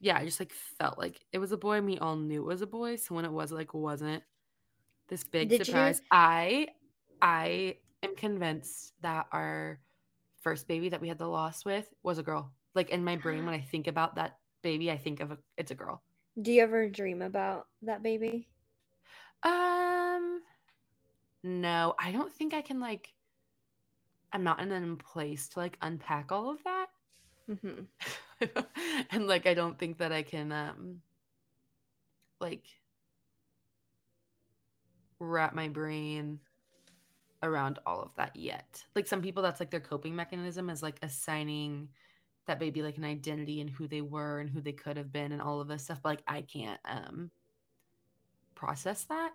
Yeah, 0.00 0.16
I 0.18 0.24
just 0.24 0.40
like 0.40 0.52
felt 0.52 0.98
like 0.98 1.20
it 1.32 1.38
was 1.38 1.52
a 1.52 1.56
boy. 1.56 1.74
and 1.76 1.86
We 1.86 1.98
all 1.98 2.16
knew 2.16 2.42
it 2.42 2.46
was 2.46 2.62
a 2.62 2.66
boy, 2.66 2.96
so 2.96 3.14
when 3.14 3.24
it 3.24 3.32
was 3.32 3.52
like 3.52 3.74
wasn't 3.74 4.22
this 5.08 5.24
big 5.24 5.48
Did 5.50 5.60
you- 5.60 5.64
surprise. 5.66 6.00
I 6.10 6.68
I 7.20 7.76
am 8.02 8.14
convinced 8.16 8.94
that 9.02 9.26
our 9.32 9.78
first 10.42 10.66
baby 10.68 10.88
that 10.90 11.00
we 11.00 11.08
had 11.08 11.18
the 11.18 11.26
loss 11.28 11.64
with 11.64 11.86
was 12.02 12.18
a 12.18 12.22
girl. 12.22 12.52
Like 12.74 12.90
in 12.90 13.04
my 13.04 13.16
brain 13.16 13.44
when 13.46 13.54
I 13.54 13.60
think 13.60 13.88
about 13.88 14.14
that 14.16 14.38
baby, 14.62 14.90
I 14.90 14.96
think 14.96 15.20
of 15.20 15.32
a, 15.32 15.38
it's 15.58 15.70
a 15.70 15.74
girl. 15.74 16.02
Do 16.40 16.50
you 16.52 16.62
ever 16.62 16.88
dream 16.88 17.20
about 17.22 17.66
that 17.82 18.02
baby? 18.02 18.48
Um 19.42 20.40
no, 21.46 21.94
I 21.98 22.10
don't 22.10 22.32
think 22.32 22.54
I 22.54 22.60
can 22.60 22.80
like 22.80 23.14
I'm 24.32 24.42
not 24.42 24.60
in 24.60 24.72
a 24.72 24.96
place 24.96 25.48
to 25.50 25.60
like 25.60 25.78
unpack 25.80 26.32
all 26.32 26.50
of 26.50 26.58
that. 26.64 26.86
hmm 27.46 27.82
and 29.10 29.26
like 29.26 29.46
I 29.46 29.54
don't 29.54 29.78
think 29.78 29.98
that 29.98 30.12
I 30.12 30.22
can 30.22 30.52
um 30.52 31.02
like 32.40 32.64
wrap 35.20 35.54
my 35.54 35.68
brain 35.68 36.40
around 37.42 37.78
all 37.86 38.02
of 38.02 38.10
that 38.16 38.34
yet. 38.36 38.84
Like 38.94 39.06
some 39.06 39.22
people 39.22 39.42
that's 39.42 39.60
like 39.60 39.70
their 39.70 39.80
coping 39.80 40.16
mechanism 40.16 40.68
is 40.70 40.82
like 40.82 40.98
assigning 41.02 41.88
that 42.46 42.58
baby 42.58 42.82
like 42.82 42.96
an 42.98 43.04
identity 43.04 43.60
and 43.60 43.70
who 43.70 43.88
they 43.88 44.02
were 44.02 44.40
and 44.40 44.50
who 44.50 44.60
they 44.60 44.72
could 44.72 44.96
have 44.96 45.12
been 45.12 45.32
and 45.32 45.42
all 45.42 45.60
of 45.60 45.68
this 45.68 45.84
stuff. 45.84 46.00
But 46.02 46.08
like 46.10 46.22
I 46.26 46.42
can't 46.42 46.80
um 46.84 47.30
process 48.54 49.04
that. 49.04 49.32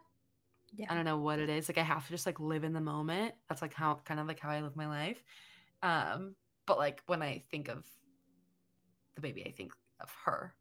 Yeah. 0.75 0.87
I 0.89 0.95
don't 0.95 1.05
know 1.05 1.17
what 1.17 1.39
it 1.39 1.49
is. 1.49 1.67
Like 1.67 1.77
I 1.77 1.83
have 1.83 2.05
to 2.05 2.11
just 2.11 2.25
like 2.25 2.39
live 2.39 2.63
in 2.63 2.73
the 2.73 2.81
moment. 2.81 3.35
That's 3.49 3.61
like 3.61 3.73
how 3.73 3.99
kind 4.05 4.19
of 4.19 4.27
like 4.27 4.39
how 4.39 4.49
I 4.49 4.61
live 4.61 4.75
my 4.75 4.87
life. 4.87 5.23
Um, 5.83 6.35
but 6.65 6.77
like 6.77 7.01
when 7.07 7.21
I 7.21 7.39
think 7.51 7.67
of 7.67 7.85
the 9.15 9.21
baby, 9.21 9.45
I 9.45 9.51
think 9.51 9.73
of 9.99 10.13
her. 10.25 10.53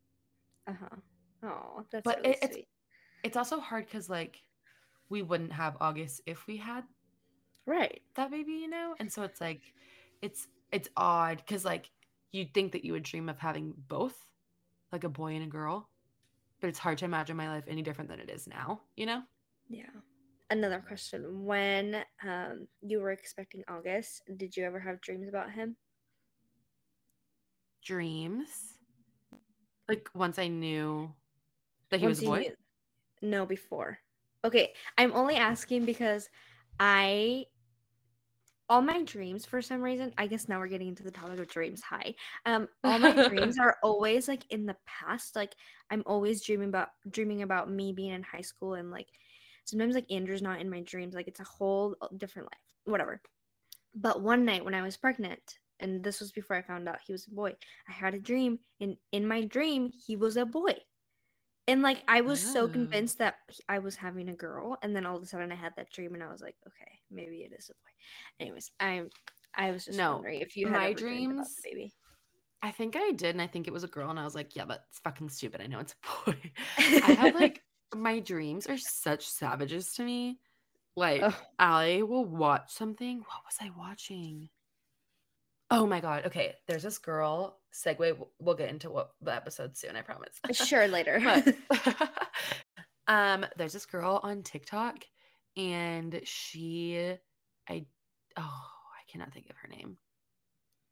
Uh 0.67 0.73
huh. 0.81 0.97
Oh, 1.43 1.85
that's 1.91 2.05
But 2.05 2.19
really 2.19 2.31
it- 2.31 2.37
it's- 2.43 2.53
sweet. 2.55 2.69
It's 3.23 3.37
also 3.37 3.61
hard 3.61 3.85
because 3.85 4.09
like 4.09 4.43
we 5.11 5.21
wouldn't 5.23 5.53
have 5.53 5.77
August 5.81 6.23
if 6.27 6.47
we 6.47 6.57
had 6.57 6.85
Right. 7.67 8.03
that 8.15 8.31
baby, 8.31 8.53
you 8.53 8.69
know? 8.69 8.95
And 8.99 9.13
so 9.13 9.23
it's 9.23 9.41
like 9.41 9.61
it's 10.23 10.49
it's 10.73 10.89
odd 10.97 11.39
because 11.39 11.65
like 11.65 11.91
you'd 12.33 12.55
think 12.55 12.73
that 12.73 12.85
you 12.85 12.93
would 12.95 13.03
dream 13.03 13.29
of 13.29 13.39
having 13.39 13.75
both, 13.89 14.17
like 14.93 15.05
a 15.05 15.09
boy 15.09 15.35
and 15.35 15.45
a 15.45 15.49
girl. 15.49 15.89
But 16.61 16.69
it's 16.69 16.79
hard 16.79 16.99
to 16.99 17.05
imagine 17.05 17.37
my 17.37 17.49
life 17.49 17.65
any 17.69 17.83
different 17.83 18.09
than 18.11 18.21
it 18.21 18.31
is 18.31 18.47
now, 18.47 18.81
you 18.97 19.07
know? 19.07 19.23
Another 20.51 20.83
question: 20.87 21.45
When 21.45 22.03
um 22.27 22.67
you 22.83 23.01
were 23.01 23.13
expecting 23.13 23.63
August, 23.69 24.23
did 24.37 24.57
you 24.57 24.65
ever 24.65 24.81
have 24.81 25.01
dreams 25.01 25.29
about 25.29 25.53
him? 25.53 25.77
Dreams. 27.85 28.49
Like 29.89 30.09
once 30.15 30.39
I 30.39 30.49
knew 30.49 31.13
that 31.91 32.01
he 32.01 32.07
Once 32.07 32.19
was 32.21 32.27
a 32.27 32.31
boy. 32.31 32.39
knew- 32.41 32.57
No, 33.31 33.47
before. 33.47 33.99
Okay, 34.45 34.73
I'm 34.99 35.13
only 35.13 35.37
asking 35.37 35.85
because 35.85 36.29
I 36.79 37.47
all 38.69 38.81
my 38.83 39.03
dreams 39.03 39.45
for 39.45 39.61
some 39.61 39.83
reason, 39.83 40.13
I 40.17 40.29
guess 40.29 40.49
now 40.49 40.61
we're 40.61 40.69
getting 40.69 40.87
into 40.89 41.03
the 41.03 41.11
topic 41.11 41.39
of 41.41 41.49
dreams. 41.49 41.81
Hi. 41.83 42.15
Um 42.47 42.69
all 42.85 42.99
my 42.99 43.29
dreams 43.29 43.59
are 43.61 43.77
always 43.83 44.29
like 44.29 44.45
in 44.51 44.67
the 44.67 44.77
past. 44.87 45.37
Like 45.37 45.55
I'm 45.91 46.03
always 46.07 46.43
dreaming 46.45 46.69
about 46.69 46.89
dreaming 47.09 47.43
about 47.43 47.71
me 47.71 47.93
being 47.93 48.13
in 48.13 48.23
high 48.23 48.41
school 48.43 48.75
and 48.75 48.91
like 48.91 49.09
sometimes 49.71 49.95
like 49.95 50.11
Andrew's 50.11 50.43
not 50.43 50.61
in 50.61 50.69
my 50.71 50.81
dreams. 50.81 51.15
Like 51.15 51.29
it's 51.29 51.41
a 51.41 51.45
whole 51.45 51.97
uh, 52.03 52.09
different 52.17 52.47
life. 52.47 52.61
Whatever. 52.85 53.21
But 53.95 54.23
one 54.23 54.45
night 54.45 54.65
when 54.65 54.75
I 54.75 54.83
was 54.83 54.97
pregnant, 54.97 55.59
and 55.81 56.03
this 56.05 56.21
was 56.21 56.31
before 56.33 56.57
I 56.57 56.63
found 56.63 56.89
out 56.89 56.99
he 57.05 57.13
was 57.13 57.27
a 57.27 57.35
boy, 57.35 57.55
I 57.89 57.93
had 57.93 58.15
a 58.15 58.19
dream, 58.21 58.59
and 58.81 58.97
in 59.13 59.27
my 59.27 59.45
dream, 59.45 59.91
he 60.07 60.17
was 60.17 60.37
a 60.37 60.45
boy. 60.45 60.75
And 61.69 61.83
like 61.83 62.03
I 62.09 62.21
was 62.21 62.41
so 62.41 62.65
Oh. 62.65 62.69
convinced 62.69 63.19
that 63.19 63.37
I 63.69 63.79
was 63.79 63.97
having 63.97 64.29
a 64.29 64.35
girl, 64.35 64.77
and 64.83 64.95
then 64.95 65.07
all 65.07 65.17
of 65.17 65.23
a 65.23 65.27
sudden 65.27 65.53
I 65.53 65.57
had 65.57 65.73
that 65.77 65.91
dream, 65.93 66.15
and 66.15 66.23
I 66.23 66.31
was 66.31 66.41
like, 66.41 66.57
okay, 66.67 66.91
maybe 67.11 67.39
it 67.39 67.53
is 67.57 67.71
a 67.71 67.75
boy. 67.75 68.45
Anyways, 68.45 68.71
I'm 68.81 69.09
I 69.55 69.71
was 69.73 69.85
just 69.85 69.99
No, 69.99 70.15
wondering 70.15 70.41
if 70.41 70.57
you 70.57 70.67
had 70.69 70.77
my 70.77 70.87
ever 70.91 70.99
dreamed 70.99 71.33
about 71.33 71.45
dreams- 71.47 71.61
baby. 71.65 71.93
I 72.63 72.71
think 72.73 72.95
I 72.95 73.13
did, 73.13 73.31
and 73.31 73.41
I 73.43 73.47
think 73.47 73.67
it 73.67 73.73
was 73.73 73.85
a 73.85 73.89
girl, 73.89 74.11
and 74.11 74.19
I 74.21 74.25
was 74.25 74.35
like, 74.35 74.55
yeah, 74.55 74.67
that's 74.67 74.99
fucking 75.01 75.31
stupid. 75.31 75.61
I 75.63 75.67
know 75.67 75.81
it's 75.81 75.95
a 76.27 76.31
boy. 76.31 76.37
I 76.79 77.13
have 77.15 77.35
like 77.35 77.63
my 77.95 78.21
dreams 78.21 78.67
are 78.67 78.79
such 78.79 79.29
savages 79.29 79.93
to 79.95 80.03
me. 80.05 80.39
Like 80.97 81.23
Ugh. 81.23 81.35
I 81.59 82.03
will 82.03 82.25
watch 82.25 82.71
something. 82.73 83.19
What 83.19 83.45
was 83.47 83.57
I 83.61 83.71
watching? 83.79 84.49
Oh 85.71 85.87
my 85.87 86.01
god. 86.01 86.27
Okay, 86.27 86.55
there's 86.67 86.83
this 86.83 86.99
girl. 86.99 87.59
Segue. 87.73 87.99
we'll- 87.99 88.31
We'll 88.41 88.57
get 88.57 88.71
into 88.71 88.91
what 88.91 89.13
the 89.23 89.35
episode 89.35 89.77
soon. 89.77 89.97
I 89.97 90.03
promise. 90.03 90.41
sure 90.53 90.89
later. 90.89 91.21
but 91.69 91.97
um, 93.09 93.47
there's 93.57 93.73
this 93.73 93.87
girl 93.87 94.19
on 94.23 94.43
TikTok, 94.43 95.05
and 95.57 96.21
she, 96.25 96.97
I, 97.69 97.87
oh, 98.37 98.43
I 98.43 99.11
cannot 99.13 99.33
think 99.33 99.49
of 99.51 99.57
her 99.59 99.69
name. 99.69 99.97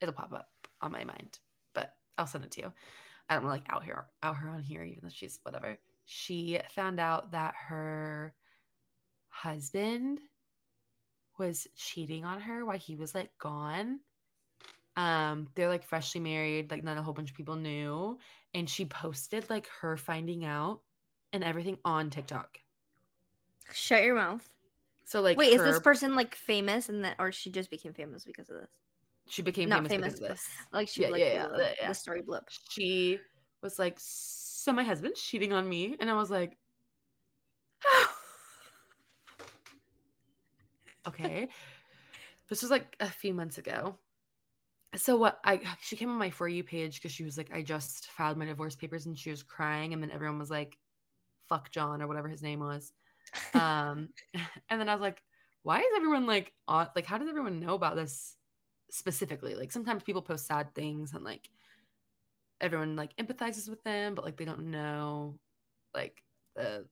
It'll 0.00 0.14
pop 0.14 0.32
up 0.32 0.48
on 0.80 0.92
my 0.92 1.02
mind, 1.02 1.38
but 1.74 1.92
I'll 2.16 2.26
send 2.28 2.44
it 2.44 2.52
to 2.52 2.61
you. 2.62 2.72
I 3.28 3.34
don't 3.34 3.44
like 3.46 3.64
out 3.68 3.82
here 3.84 4.06
out 4.22 4.37
her 4.37 4.48
on 4.48 4.62
here, 4.62 4.84
even 4.84 5.00
though 5.02 5.08
she's 5.12 5.40
whatever. 5.42 5.76
She 6.10 6.58
found 6.74 6.98
out 6.98 7.32
that 7.32 7.54
her 7.68 8.34
husband 9.28 10.20
was 11.38 11.68
cheating 11.76 12.24
on 12.24 12.40
her 12.40 12.64
while 12.64 12.78
he 12.78 12.96
was 12.96 13.14
like 13.14 13.30
gone. 13.38 14.00
Um, 14.96 15.48
they're 15.54 15.68
like 15.68 15.84
freshly 15.84 16.20
married, 16.22 16.70
like 16.70 16.82
not 16.82 16.96
a 16.96 17.02
whole 17.02 17.12
bunch 17.12 17.30
of 17.30 17.36
people 17.36 17.56
knew. 17.56 18.18
And 18.54 18.68
she 18.70 18.86
posted 18.86 19.50
like 19.50 19.68
her 19.82 19.98
finding 19.98 20.46
out 20.46 20.80
and 21.34 21.44
everything 21.44 21.76
on 21.84 22.08
TikTok. 22.08 22.58
Shut 23.74 24.02
your 24.02 24.14
mouth. 24.14 24.48
So 25.04 25.20
like 25.20 25.36
Wait, 25.36 25.52
is 25.52 25.62
this 25.62 25.78
person 25.78 26.14
like 26.14 26.34
famous 26.34 26.88
and 26.88 27.04
that 27.04 27.16
or 27.18 27.32
she 27.32 27.50
just 27.50 27.70
became 27.70 27.92
famous 27.92 28.24
because 28.24 28.48
of 28.48 28.56
this? 28.60 28.70
she 29.28 29.42
became 29.42 29.68
not 29.68 29.86
famous, 29.86 29.92
famous, 29.92 30.14
because 30.14 30.22
of 30.22 30.28
this. 30.36 30.48
Like 30.72 30.88
she 30.88 31.02
Yeah, 31.02 31.08
like 31.10 31.20
yeah, 31.20 31.28
the, 31.28 31.34
yeah, 31.34 31.48
the- 31.48 31.74
yeah. 31.82 31.88
the 31.88 31.94
story 31.94 32.22
blip. 32.22 32.44
She 32.70 33.18
was 33.62 33.78
like, 33.78 33.98
So 34.68 34.74
my 34.74 34.85
husband's 34.85 35.22
cheating 35.22 35.54
on 35.54 35.66
me. 35.66 35.96
And 35.98 36.11
I 36.11 36.12
was 36.12 36.31
like, 36.31 36.59
Okay. 41.09 41.48
This 42.50 42.61
was 42.61 42.70
like 42.70 42.94
a 43.00 43.09
few 43.09 43.33
months 43.33 43.57
ago. 43.57 43.96
So 44.94 45.16
what 45.16 45.40
I 45.42 45.62
she 45.81 45.96
came 45.96 46.11
on 46.11 46.18
my 46.18 46.28
for 46.28 46.46
you 46.46 46.62
page 46.62 46.96
because 46.96 47.12
she 47.12 47.24
was 47.24 47.38
like, 47.38 47.50
I 47.50 47.62
just 47.62 48.09
filed 48.09 48.37
my 48.37 48.44
divorce 48.44 48.76
papers 48.76 49.07
and 49.07 49.18
she 49.18 49.31
was 49.31 49.42
crying, 49.42 49.94
and 49.94 50.02
then 50.02 50.11
everyone 50.11 50.38
was 50.38 50.50
like, 50.50 50.76
fuck 51.48 51.70
John 51.70 52.02
or 52.02 52.07
whatever 52.07 52.28
his 52.28 52.42
name 52.42 52.61
was. 52.61 52.92
Um 53.54 54.11
and 54.68 54.78
then 54.78 54.90
I 54.90 54.94
was 54.94 55.00
like, 55.00 55.22
why 55.62 55.78
is 55.78 55.87
everyone 55.96 56.26
like 56.26 56.52
on 56.68 56.88
like 56.94 57.07
how 57.07 57.16
does 57.16 57.28
everyone 57.31 57.59
know 57.59 57.72
about 57.72 57.96
this 57.96 58.37
specifically? 58.90 59.54
Like 59.54 59.72
sometimes 59.72 60.02
people 60.02 60.20
post 60.20 60.46
sad 60.46 60.74
things 60.74 61.14
and 61.14 61.24
like 61.24 61.48
everyone 62.60 62.96
like 62.96 63.16
empathizes 63.16 63.68
with 63.68 63.82
them, 63.84 64.14
but 64.14 64.24
like 64.24 64.36
they 64.36 64.44
don't 64.44 64.70
know 64.70 65.38
like 65.94 66.22
the 66.56 66.84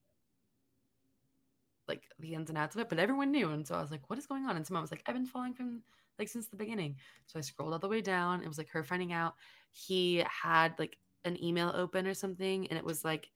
like 1.87 2.03
the 2.19 2.33
ins 2.33 2.49
and 2.49 2.57
outs 2.57 2.75
of 2.75 2.81
it, 2.81 2.89
but 2.89 2.99
everyone 2.99 3.31
knew. 3.31 3.51
And 3.51 3.65
so 3.65 3.75
I 3.75 3.81
was 3.81 3.91
like, 3.91 4.09
what 4.09 4.19
is 4.19 4.25
going 4.27 4.45
on? 4.45 4.55
And 4.57 4.65
someone 4.67 4.81
was 4.81 4.91
like, 4.91 5.03
I've 5.05 5.15
been 5.15 5.25
following 5.25 5.53
from 5.53 5.81
like 6.19 6.27
since 6.27 6.47
the 6.47 6.57
beginning. 6.57 6.95
So 7.27 7.39
I 7.39 7.41
scrolled 7.41 7.73
all 7.73 7.79
the 7.79 7.87
way 7.87 8.01
down. 8.01 8.41
It 8.41 8.47
was 8.47 8.57
like 8.57 8.69
her 8.69 8.83
finding 8.83 9.13
out 9.13 9.35
he 9.71 10.23
had 10.29 10.73
like 10.79 10.97
an 11.25 11.41
email 11.43 11.71
open 11.75 12.07
or 12.07 12.13
something, 12.13 12.67
and 12.67 12.77
it 12.77 12.83
was 12.83 13.05
like 13.05 13.29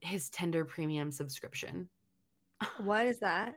his 0.00 0.28
Tinder 0.30 0.64
premium 0.64 1.10
subscription. 1.10 1.88
What 2.78 3.06
is 3.06 3.18
that? 3.20 3.54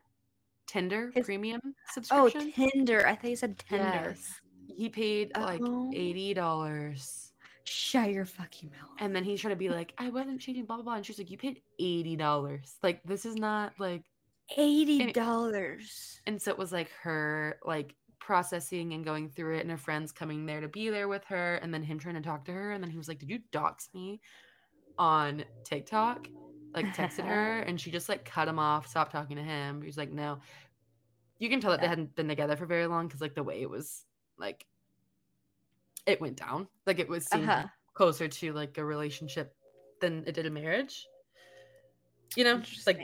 Tinder 0.68 1.12
His- 1.16 1.26
premium 1.26 1.60
subscription? 1.92 2.26
Oh, 2.26 2.30
subscription. 2.30 2.70
Tinder. 2.72 3.08
I 3.08 3.16
thought 3.16 3.30
you 3.30 3.36
said 3.36 3.58
tender. 3.60 4.10
Yes. 4.10 4.42
He 4.68 4.90
paid 4.90 5.32
like 5.36 5.62
Oh. 5.64 5.92
eighty 5.94 6.34
dollars. 6.34 7.29
Shut 7.70 8.12
your 8.12 8.26
fucking 8.26 8.72
mouth. 8.72 8.90
And 9.00 9.16
then 9.16 9.24
he's 9.24 9.42
trying 9.42 9.54
to 9.54 9.58
be 9.58 9.70
like, 9.70 9.94
I 9.98 10.10
wasn't 10.10 10.42
cheating, 10.42 10.66
blah 10.66 10.78
blah 10.78 10.84
blah. 10.84 10.96
And 10.96 11.06
she's 11.06 11.18
like, 11.20 11.30
You 11.30 11.38
paid 11.38 11.62
eighty 11.80 12.16
dollars. 12.16 12.76
Like 12.82 13.02
this 13.04 13.26
is 13.26 13.36
not 13.36 13.74
like 13.80 14.04
Eighty 14.58 15.12
dollars. 15.12 16.20
and 16.26 16.42
so 16.42 16.50
it 16.52 16.58
was 16.58 16.72
like 16.72 16.90
her 17.04 17.60
like 17.64 17.96
processing 18.20 18.94
and 18.94 19.06
going 19.06 19.30
through 19.30 19.58
it 19.58 19.62
and 19.62 19.70
her 19.70 19.78
friends 19.78 20.12
coming 20.12 20.46
there 20.48 20.60
to 20.62 20.68
be 20.68 20.90
there 20.90 21.08
with 21.08 21.24
her 21.26 21.56
and 21.58 21.72
then 21.74 21.84
him 21.84 22.00
trying 22.00 22.16
to 22.16 22.22
talk 22.22 22.46
to 22.46 22.52
her 22.52 22.72
and 22.72 22.84
then 22.84 22.90
he 22.90 22.98
was 22.98 23.08
like 23.08 23.20
did 23.20 23.30
you 23.30 23.40
dox 23.52 23.90
me 23.94 24.20
on 24.98 25.44
tiktok 25.64 26.28
like 26.76 26.86
texted 26.88 27.26
her 27.26 27.60
and 27.68 27.80
she 27.80 27.90
just 27.92 28.10
like 28.10 28.26
cut 28.26 28.48
him 28.48 28.60
off 28.60 28.88
stopped 28.88 29.12
talking 29.12 29.38
to 29.38 29.44
him 29.44 29.82
he's 29.82 29.98
like 29.98 30.12
no 30.12 30.40
you 31.40 31.50
can 31.50 31.62
tell 31.62 31.72
that 31.72 31.80
they 31.82 31.88
hadn't 31.88 32.16
been 32.16 32.28
together 32.28 32.56
for 32.56 32.66
very 32.66 32.86
long 32.88 33.08
because 33.08 33.22
like 33.22 33.36
the 33.36 33.44
way 33.44 33.62
it 33.62 33.70
was 33.70 34.04
like 34.38 34.66
it 36.10 36.22
went 36.22 36.36
down 36.38 36.68
like 36.86 37.00
it 37.00 37.08
was 37.10 37.28
Uh-huh. 37.32 37.66
closer 37.94 38.28
to 38.28 38.54
like 38.54 38.78
a 38.78 38.84
relationship 38.86 39.54
than 40.02 40.24
it 40.28 40.34
did 40.34 40.46
a 40.46 40.50
marriage 40.50 41.08
you 42.36 42.44
know 42.44 42.58
just 42.60 42.88
like 42.88 43.00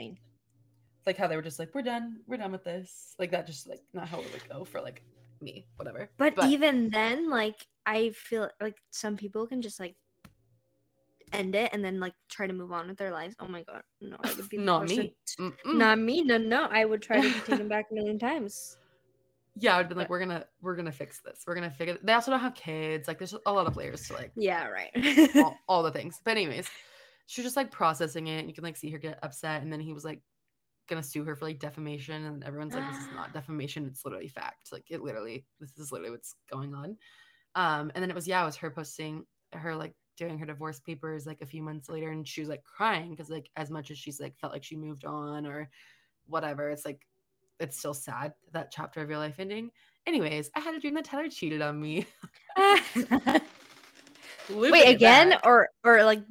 like 1.06 1.16
how 1.16 1.26
they 1.26 1.36
were 1.36 1.42
just 1.42 1.58
like 1.58 1.74
we're 1.74 1.82
done 1.82 2.18
we're 2.26 2.36
done 2.36 2.52
with 2.52 2.64
this 2.64 3.14
like 3.18 3.30
that 3.30 3.46
just 3.46 3.68
like 3.68 3.82
not 3.92 4.08
how 4.08 4.18
it 4.18 4.32
would 4.32 4.48
go 4.48 4.64
for 4.64 4.80
like 4.80 5.02
me 5.40 5.66
whatever 5.76 6.08
But, 6.16 6.34
even 6.48 6.88
then, 6.90 7.28
like 7.28 7.66
I 7.84 8.10
feel 8.10 8.48
like 8.60 8.76
some 8.90 9.16
people 9.16 9.46
can 9.46 9.60
just 9.62 9.78
like 9.78 9.94
end 11.32 11.54
it 11.54 11.70
and 11.72 11.84
then 11.84 12.00
like 12.00 12.14
try 12.30 12.46
to 12.46 12.52
move 12.52 12.72
on 12.72 12.88
with 12.88 12.96
their 12.96 13.10
lives. 13.12 13.34
Oh 13.38 13.46
my 13.48 13.62
god, 13.64 13.82
no, 14.00 14.16
I 14.20 14.32
would 14.32 14.48
be 14.48 14.56
not 14.70 14.82
person- 14.82 14.98
me 14.98 15.14
Mm-mm. 15.38 15.74
Not 15.74 15.98
me. 15.98 16.22
No, 16.22 16.38
no, 16.38 16.64
I 16.70 16.84
would 16.86 17.02
try 17.02 17.20
to 17.20 17.40
take 17.42 17.58
him 17.60 17.68
back 17.74 17.86
a 17.90 17.94
million 17.94 18.18
times. 18.18 18.78
Yeah 19.58 19.76
i'd 19.76 19.88
been 19.88 19.96
like 19.96 20.10
we're 20.10 20.18
gonna 20.18 20.44
we're 20.60 20.76
gonna 20.76 20.92
fix 20.92 21.20
this. 21.20 21.42
We're 21.46 21.54
gonna 21.54 21.70
figure 21.70 21.98
they 22.02 22.12
also 22.12 22.30
don't 22.30 22.40
have 22.40 22.54
kids 22.54 23.08
like 23.08 23.18
there's 23.18 23.34
a 23.46 23.52
lot 23.52 23.66
of 23.66 23.76
layers 23.76 24.06
to 24.08 24.12
like 24.14 24.32
Yeah, 24.36 24.68
right. 24.68 24.90
all, 25.36 25.56
all 25.68 25.82
the 25.82 25.90
things. 25.90 26.20
But 26.24 26.32
anyways 26.32 26.68
she 27.26 27.40
was 27.40 27.46
just 27.46 27.56
like 27.56 27.70
processing 27.70 28.26
it 28.28 28.46
you 28.46 28.52
can 28.52 28.62
like 28.64 28.76
see 28.76 28.90
her 28.90 28.98
get 28.98 29.18
upset 29.22 29.62
and 29.62 29.72
then 29.72 29.80
he 29.80 29.92
was 29.92 30.04
like 30.04 30.20
gonna 30.88 31.02
sue 31.02 31.24
her 31.24 31.34
for 31.34 31.46
like 31.46 31.58
defamation 31.58 32.26
and 32.26 32.44
everyone's 32.44 32.74
like 32.74 32.86
this 32.92 33.00
is 33.00 33.08
not 33.14 33.32
defamation 33.34 33.86
it's 33.86 34.04
literally 34.04 34.28
fact. 34.28 34.70
Like 34.72 34.84
it 34.90 35.02
literally 35.02 35.44
this 35.58 35.76
is 35.78 35.90
literally 35.90 36.12
what's 36.12 36.34
going 36.50 36.74
on. 36.74 36.96
Um 37.54 37.90
and 37.94 38.02
then 38.02 38.10
it 38.10 38.14
was 38.14 38.28
yeah 38.28 38.42
it 38.42 38.46
was 38.46 38.56
her 38.56 38.70
posting 38.70 39.24
her 39.52 39.74
like 39.74 39.94
doing 40.16 40.38
her 40.38 40.46
divorce 40.46 40.80
papers 40.80 41.26
like 41.26 41.40
a 41.42 41.46
few 41.46 41.62
months 41.62 41.88
later 41.88 42.10
and 42.10 42.26
she 42.26 42.40
was 42.40 42.48
like 42.48 42.62
crying 42.64 43.10
because 43.10 43.28
like 43.30 43.50
as 43.56 43.70
much 43.70 43.90
as 43.90 43.98
she's 43.98 44.20
like 44.20 44.36
felt 44.38 44.52
like 44.52 44.64
she 44.64 44.76
moved 44.76 45.04
on 45.04 45.44
or 45.46 45.68
whatever 46.26 46.70
it's 46.70 46.84
like 46.84 47.06
it's 47.60 47.78
still 47.78 47.94
sad 47.94 48.32
that 48.52 48.70
chapter 48.70 49.00
of 49.00 49.08
your 49.08 49.18
life 49.18 49.36
ending 49.38 49.70
anyways 50.06 50.50
i 50.54 50.60
had 50.60 50.74
a 50.74 50.80
dream 50.80 50.94
that 50.94 51.04
tyler 51.04 51.28
cheated 51.28 51.62
on 51.62 51.80
me 51.80 52.06
Wait, 54.50 54.88
again 54.88 55.30
back. 55.30 55.46
or 55.46 55.68
or 55.84 56.04
like 56.04 56.22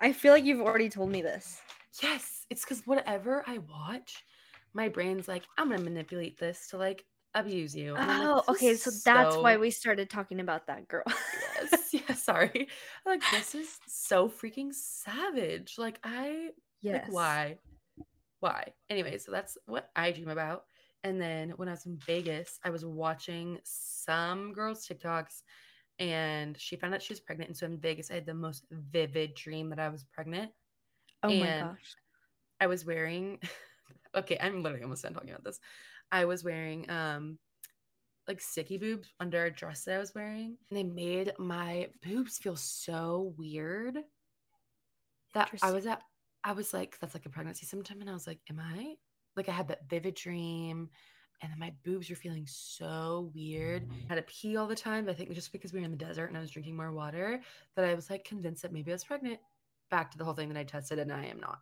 I 0.00 0.12
feel 0.12 0.32
like 0.32 0.44
you've 0.44 0.60
already 0.60 0.88
told 0.88 1.10
me 1.10 1.22
this. 1.22 1.60
Yes, 2.02 2.46
it's 2.50 2.64
because 2.64 2.86
whatever 2.86 3.42
I 3.46 3.58
watch, 3.58 4.24
my 4.72 4.88
brain's 4.88 5.28
like, 5.28 5.44
I'm 5.56 5.70
gonna 5.70 5.82
manipulate 5.82 6.38
this 6.38 6.68
to 6.68 6.76
like 6.78 7.04
abuse 7.34 7.74
you. 7.74 7.96
And 7.96 8.10
Oh, 8.10 8.42
like, 8.46 8.56
okay, 8.56 8.74
so 8.74 8.90
that's 9.04 9.36
why 9.36 9.56
we 9.56 9.70
started 9.70 10.08
talking 10.08 10.40
about 10.40 10.66
that 10.68 10.88
girl. 10.88 11.04
Yes, 11.60 11.88
yeah, 11.92 12.14
sorry. 12.14 12.68
Like, 13.04 13.22
this 13.32 13.54
is 13.54 13.78
so 13.86 14.28
freaking 14.28 14.72
savage. 14.72 15.74
Like, 15.78 15.98
I 16.04 16.50
yes. 16.80 17.04
like 17.06 17.12
why? 17.12 17.58
Why? 18.40 18.72
Anyway, 18.88 19.18
so 19.18 19.32
that's 19.32 19.56
what 19.66 19.90
I 19.96 20.12
dream 20.12 20.28
about. 20.28 20.64
And 21.04 21.20
then 21.20 21.50
when 21.50 21.68
I 21.68 21.72
was 21.72 21.86
in 21.86 21.96
Vegas, 21.96 22.58
I 22.64 22.70
was 22.70 22.84
watching 22.84 23.58
some 23.64 24.52
girl's 24.52 24.86
TikToks 24.86 25.42
and 25.98 26.58
she 26.58 26.76
found 26.76 26.94
out 26.94 27.02
she 27.02 27.12
was 27.12 27.20
pregnant. 27.20 27.50
And 27.50 27.56
so 27.56 27.66
in 27.66 27.78
Vegas, 27.78 28.10
I 28.10 28.14
had 28.14 28.26
the 28.26 28.34
most 28.34 28.66
vivid 28.70 29.34
dream 29.34 29.70
that 29.70 29.78
I 29.78 29.88
was 29.88 30.04
pregnant. 30.04 30.50
Oh 31.22 31.28
my 31.28 31.46
and 31.46 31.68
gosh. 31.70 31.96
I 32.60 32.66
was 32.66 32.84
wearing 32.84 33.38
okay, 34.14 34.38
I'm 34.40 34.62
literally 34.62 34.84
almost 34.84 35.02
done 35.02 35.14
talking 35.14 35.30
about 35.30 35.44
this. 35.44 35.60
I 36.10 36.24
was 36.24 36.44
wearing 36.44 36.88
um 36.90 37.38
like 38.26 38.40
sticky 38.40 38.76
boobs 38.76 39.08
under 39.20 39.44
a 39.46 39.50
dress 39.50 39.84
that 39.84 39.96
I 39.96 39.98
was 39.98 40.14
wearing. 40.14 40.58
And 40.70 40.78
they 40.78 40.84
made 40.84 41.32
my 41.38 41.88
boobs 42.02 42.38
feel 42.38 42.56
so 42.56 43.34
weird 43.38 43.98
that 45.34 45.50
I 45.62 45.72
was 45.72 45.86
at 45.86 46.02
I 46.48 46.52
was 46.52 46.72
like, 46.72 46.98
that's 46.98 47.14
like 47.14 47.26
a 47.26 47.28
pregnancy 47.28 47.66
symptom. 47.66 48.00
And 48.00 48.08
I 48.08 48.14
was 48.14 48.26
like, 48.26 48.38
am 48.48 48.58
I 48.58 48.94
like 49.36 49.50
I 49.50 49.52
had 49.52 49.68
that 49.68 49.86
vivid 49.88 50.14
dream 50.14 50.88
and 51.42 51.52
then 51.52 51.58
my 51.58 51.74
boobs 51.84 52.08
were 52.08 52.16
feeling 52.16 52.46
so 52.46 53.30
weird. 53.34 53.86
I 54.08 54.14
had 54.14 54.16
to 54.16 54.32
pee 54.32 54.56
all 54.56 54.66
the 54.66 54.74
time. 54.74 55.10
I 55.10 55.12
think 55.12 55.30
just 55.34 55.52
because 55.52 55.74
we 55.74 55.78
were 55.78 55.84
in 55.84 55.90
the 55.90 55.96
desert 55.98 56.26
and 56.26 56.38
I 56.38 56.40
was 56.40 56.50
drinking 56.50 56.74
more 56.74 56.90
water, 56.90 57.40
that 57.76 57.84
I 57.84 57.94
was 57.94 58.08
like 58.08 58.24
convinced 58.24 58.62
that 58.62 58.72
maybe 58.72 58.90
I 58.90 58.94
was 58.94 59.04
pregnant. 59.04 59.38
Back 59.90 60.10
to 60.10 60.18
the 60.18 60.24
whole 60.24 60.32
thing 60.32 60.48
that 60.48 60.58
I 60.58 60.64
tested 60.64 60.98
and 60.98 61.12
I 61.12 61.26
am 61.26 61.38
not. 61.38 61.60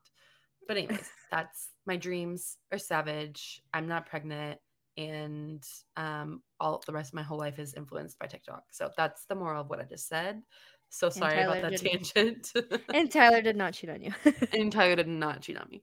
But 0.69 0.77
anyways, 0.77 1.11
that's 1.33 1.71
my 1.85 1.97
dreams 1.97 2.57
are 2.71 2.79
savage. 2.79 3.61
I'm 3.75 3.89
not 3.89 4.07
pregnant, 4.07 4.61
and 4.97 5.63
um, 5.97 6.43
all 6.59 6.83
the 6.87 6.93
rest 6.93 7.11
of 7.11 7.15
my 7.15 7.23
whole 7.23 7.39
life 7.39 7.59
is 7.59 7.75
influenced 7.75 8.19
by 8.19 8.27
TikTok. 8.27 8.65
So 8.71 8.91
that's 8.97 9.27
the 9.27 9.35
moral 9.35 9.63
of 9.63 9.69
what 9.69 9.81
I 9.81 9.85
just 9.85 10.09
said. 10.09 10.43
So 10.89 11.11
sorry 11.11 11.43
about 11.43 11.63
that 11.63 11.77
tangent. 11.77 12.53
And 12.95 13.11
Tyler 13.11 13.43
did 13.43 13.57
not 13.57 13.75
cheat 13.75 13.91
on 13.91 14.01
you. 14.03 14.13
and 14.53 14.71
Tyler 14.73 14.97
did 14.97 15.09
not 15.25 15.43
cheat 15.43 15.57
on 15.59 15.69
me. 15.71 15.83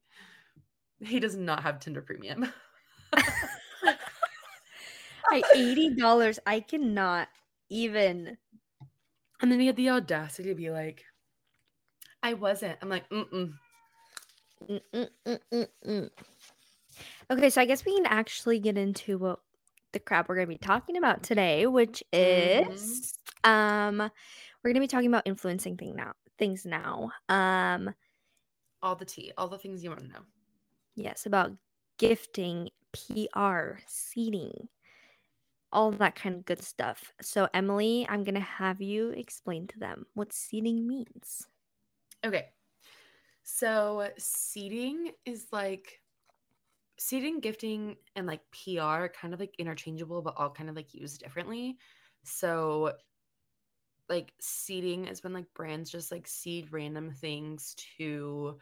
He 1.00 1.20
does 1.20 1.36
not 1.36 1.64
have 1.64 1.80
Tinder 1.80 2.02
Premium. 2.02 2.46
Like 5.32 5.46
eighty 5.56 5.90
dollars. 5.96 6.38
I 6.46 6.60
cannot 6.60 7.28
even. 7.70 8.38
And 9.42 9.52
then 9.52 9.60
he 9.60 9.68
had 9.68 9.76
the 9.78 9.90
audacity 9.90 10.50
to 10.50 10.56
be 10.56 10.70
like, 10.70 11.06
"I 12.22 12.34
wasn't." 12.34 12.78
I'm 12.82 12.90
like. 12.90 13.10
Mm, 13.10 13.54
mm. 14.66 16.10
Okay, 17.32 17.50
so 17.50 17.62
I 17.62 17.66
guess 17.66 17.86
we 17.86 17.96
can 17.96 18.06
actually 18.06 18.60
get 18.60 18.78
into 18.78 19.18
what 19.18 19.40
the 19.94 20.00
crap 20.00 20.28
we're 20.30 20.36
gonna 20.36 20.48
be 20.48 20.58
talking 20.58 20.98
about 20.98 21.24
today, 21.24 21.66
which 21.68 22.04
Mhm. 22.12 22.68
is 22.68 23.18
um 23.44 24.12
we're 24.64 24.72
gonna 24.72 24.80
be 24.80 24.88
talking 24.88 25.08
about 25.08 25.28
influencing 25.28 25.78
thing 25.78 25.96
now 25.96 26.14
things 26.38 26.66
now. 26.66 27.12
Um 27.30 27.94
All 28.82 28.96
the 28.96 29.06
tea, 29.06 29.32
all 29.38 29.48
the 29.48 29.58
things 29.58 29.84
you 29.84 29.90
want 29.90 30.02
to 30.02 30.08
know. 30.08 30.26
yes, 30.96 31.26
about 31.26 31.52
gifting, 31.98 32.70
PR, 32.92 33.80
seeding, 33.88 34.70
all 35.72 35.92
that 35.92 36.16
kind 36.16 36.36
of 36.36 36.46
good 36.46 36.62
stuff. 36.62 37.14
So 37.22 37.48
Emily, 37.54 38.06
I'm 38.10 38.24
gonna 38.24 38.40
have 38.40 38.82
you 38.82 39.10
explain 39.10 39.68
to 39.68 39.80
them 39.80 40.06
what 40.14 40.34
seeding 40.34 40.88
means. 40.88 41.48
Okay. 42.26 42.50
So 43.44 44.10
seeding 44.18 45.12
is 45.26 45.48
like 45.52 46.02
seeding, 46.98 47.40
gifting, 47.40 47.98
and 48.16 48.28
like 48.28 48.42
PR 48.52 48.82
are 48.82 49.10
kind 49.10 49.34
of 49.34 49.40
like 49.40 49.56
interchangeable, 49.58 50.22
but 50.22 50.36
all 50.38 50.52
kind 50.52 50.70
of 50.70 50.76
like 50.76 50.94
used 50.94 51.22
differently. 51.22 51.78
So 52.24 52.94
like 54.10 54.34
seeding 54.40 55.06
is 55.08 55.24
when 55.24 55.34
like 55.34 55.54
brands 55.54 55.90
just 55.92 56.12
like 56.12 56.28
seed 56.28 56.72
random 56.72 57.12
things 57.12 57.76
to 57.98 58.58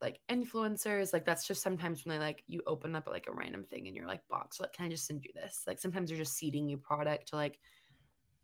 like 0.00 0.20
influencers 0.30 1.12
like 1.12 1.24
that's 1.24 1.46
just 1.46 1.62
sometimes 1.62 2.04
when 2.04 2.18
they 2.18 2.24
like 2.24 2.44
you 2.46 2.62
open 2.66 2.94
up 2.94 3.06
like 3.08 3.26
a 3.28 3.32
random 3.32 3.64
thing 3.64 3.86
in 3.86 3.94
your 3.94 4.06
like 4.06 4.20
box 4.28 4.60
like 4.60 4.72
can 4.72 4.86
i 4.86 4.88
just 4.88 5.06
send 5.06 5.24
you 5.24 5.30
this? 5.34 5.64
Like 5.66 5.78
sometimes 5.78 6.10
they're 6.10 6.18
just 6.18 6.36
seeding 6.36 6.68
you 6.68 6.76
product 6.76 7.28
to 7.28 7.36
like 7.36 7.58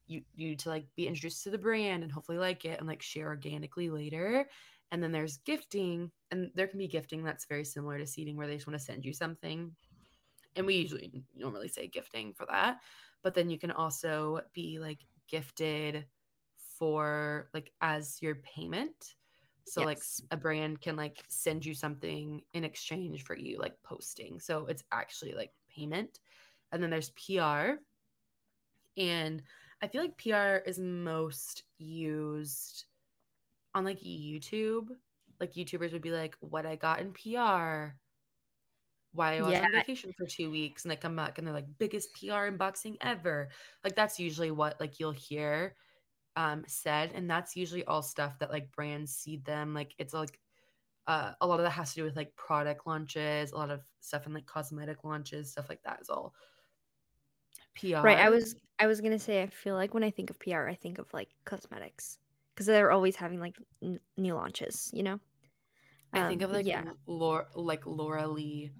you 0.06 0.22
you 0.34 0.56
to 0.56 0.68
like 0.68 0.86
be 0.96 1.06
introduced 1.06 1.44
to 1.44 1.50
the 1.50 1.58
brand 1.58 2.02
and 2.02 2.10
hopefully 2.10 2.38
like 2.38 2.64
it 2.64 2.78
and 2.78 2.88
like 2.88 3.02
share 3.02 3.28
organically 3.28 3.90
later. 3.90 4.48
And 4.90 5.02
then 5.02 5.12
there's 5.12 5.38
gifting 5.38 6.10
and 6.30 6.50
there 6.54 6.66
can 6.66 6.78
be 6.78 6.88
gifting 6.88 7.22
that's 7.22 7.46
very 7.46 7.64
similar 7.64 7.98
to 7.98 8.06
seeding 8.06 8.36
where 8.36 8.46
they 8.46 8.56
just 8.56 8.66
want 8.66 8.78
to 8.78 8.84
send 8.84 9.04
you 9.04 9.12
something. 9.12 9.72
And 10.56 10.66
we 10.66 10.74
usually 10.74 11.24
normally 11.34 11.68
say 11.68 11.86
gifting 11.86 12.34
for 12.34 12.46
that 12.46 12.78
but 13.22 13.34
then 13.34 13.48
you 13.48 13.58
can 13.58 13.70
also 13.70 14.40
be 14.52 14.78
like 14.78 14.98
gifted 15.32 16.04
for 16.78 17.48
like 17.54 17.72
as 17.80 18.20
your 18.20 18.36
payment. 18.36 19.14
So 19.64 19.80
yes. 19.80 19.86
like 19.86 20.02
a 20.32 20.36
brand 20.36 20.80
can 20.80 20.96
like 20.96 21.22
send 21.28 21.64
you 21.64 21.74
something 21.74 22.42
in 22.52 22.64
exchange 22.64 23.24
for 23.24 23.36
you 23.36 23.58
like 23.58 23.74
posting. 23.82 24.38
So 24.38 24.66
it's 24.66 24.84
actually 24.92 25.32
like 25.34 25.50
payment. 25.74 26.20
And 26.70 26.82
then 26.82 26.90
there's 26.90 27.10
pr 27.10 27.78
and 28.96 29.42
i 29.82 29.88
feel 29.88 30.02
like 30.02 30.18
pr 30.18 30.68
is 30.68 30.78
most 30.78 31.64
used 31.78 32.84
on 33.74 33.84
like 33.84 34.00
youtube. 34.00 34.88
Like 35.40 35.54
youtubers 35.54 35.92
would 35.92 36.02
be 36.02 36.12
like 36.12 36.36
what 36.40 36.66
i 36.66 36.76
got 36.76 37.00
in 37.00 37.12
pr 37.12 37.94
why 39.12 39.38
I 39.38 39.42
was 39.42 39.52
yeah. 39.52 39.64
on 39.64 39.72
vacation 39.72 40.12
for 40.16 40.26
two 40.26 40.50
weeks 40.50 40.84
and 40.84 40.90
they 40.90 40.96
come 40.96 41.16
back 41.16 41.38
and 41.38 41.46
they're 41.46 41.54
like 41.54 41.66
biggest 41.78 42.14
PR 42.14 42.48
unboxing 42.48 42.96
ever. 43.00 43.50
Like 43.84 43.94
that's 43.94 44.18
usually 44.18 44.50
what 44.50 44.80
like 44.80 44.98
you'll 44.98 45.12
hear 45.12 45.74
um 46.36 46.64
said 46.66 47.12
and 47.14 47.28
that's 47.28 47.56
usually 47.56 47.84
all 47.84 48.02
stuff 48.02 48.38
that 48.38 48.50
like 48.50 48.70
brands 48.72 49.14
seed 49.14 49.44
them 49.44 49.74
like 49.74 49.94
it's 49.98 50.14
like 50.14 50.38
uh, 51.08 51.32
a 51.40 51.46
lot 51.46 51.58
of 51.58 51.64
that 51.64 51.70
has 51.70 51.90
to 51.90 51.96
do 51.96 52.04
with 52.04 52.14
like 52.14 52.34
product 52.36 52.86
launches 52.86 53.50
a 53.50 53.56
lot 53.56 53.70
of 53.70 53.80
stuff 54.00 54.24
in 54.26 54.32
like 54.32 54.46
cosmetic 54.46 55.02
launches 55.02 55.50
stuff 55.50 55.68
like 55.68 55.82
that 55.82 55.98
is 56.00 56.08
all 56.08 56.32
pr 57.74 57.96
right 57.96 58.18
i 58.18 58.30
was 58.30 58.54
i 58.78 58.86
was 58.86 59.00
gonna 59.00 59.18
say 59.18 59.42
i 59.42 59.46
feel 59.46 59.74
like 59.74 59.94
when 59.94 60.04
i 60.04 60.10
think 60.10 60.30
of 60.30 60.38
pr 60.38 60.68
i 60.68 60.74
think 60.74 60.98
of 60.98 61.12
like 61.12 61.28
cosmetics 61.44 62.18
because 62.54 62.66
they're 62.66 62.92
always 62.92 63.16
having 63.16 63.40
like 63.40 63.56
n- 63.82 63.98
new 64.16 64.34
launches 64.34 64.90
you 64.94 65.02
know 65.02 65.18
i 66.12 66.28
think 66.28 66.40
of 66.40 66.50
um, 66.50 66.56
like 66.56 66.66
yeah 66.66 66.84
laura 67.06 67.46
like 67.56 67.84
laura 67.84 68.26
lee 68.26 68.70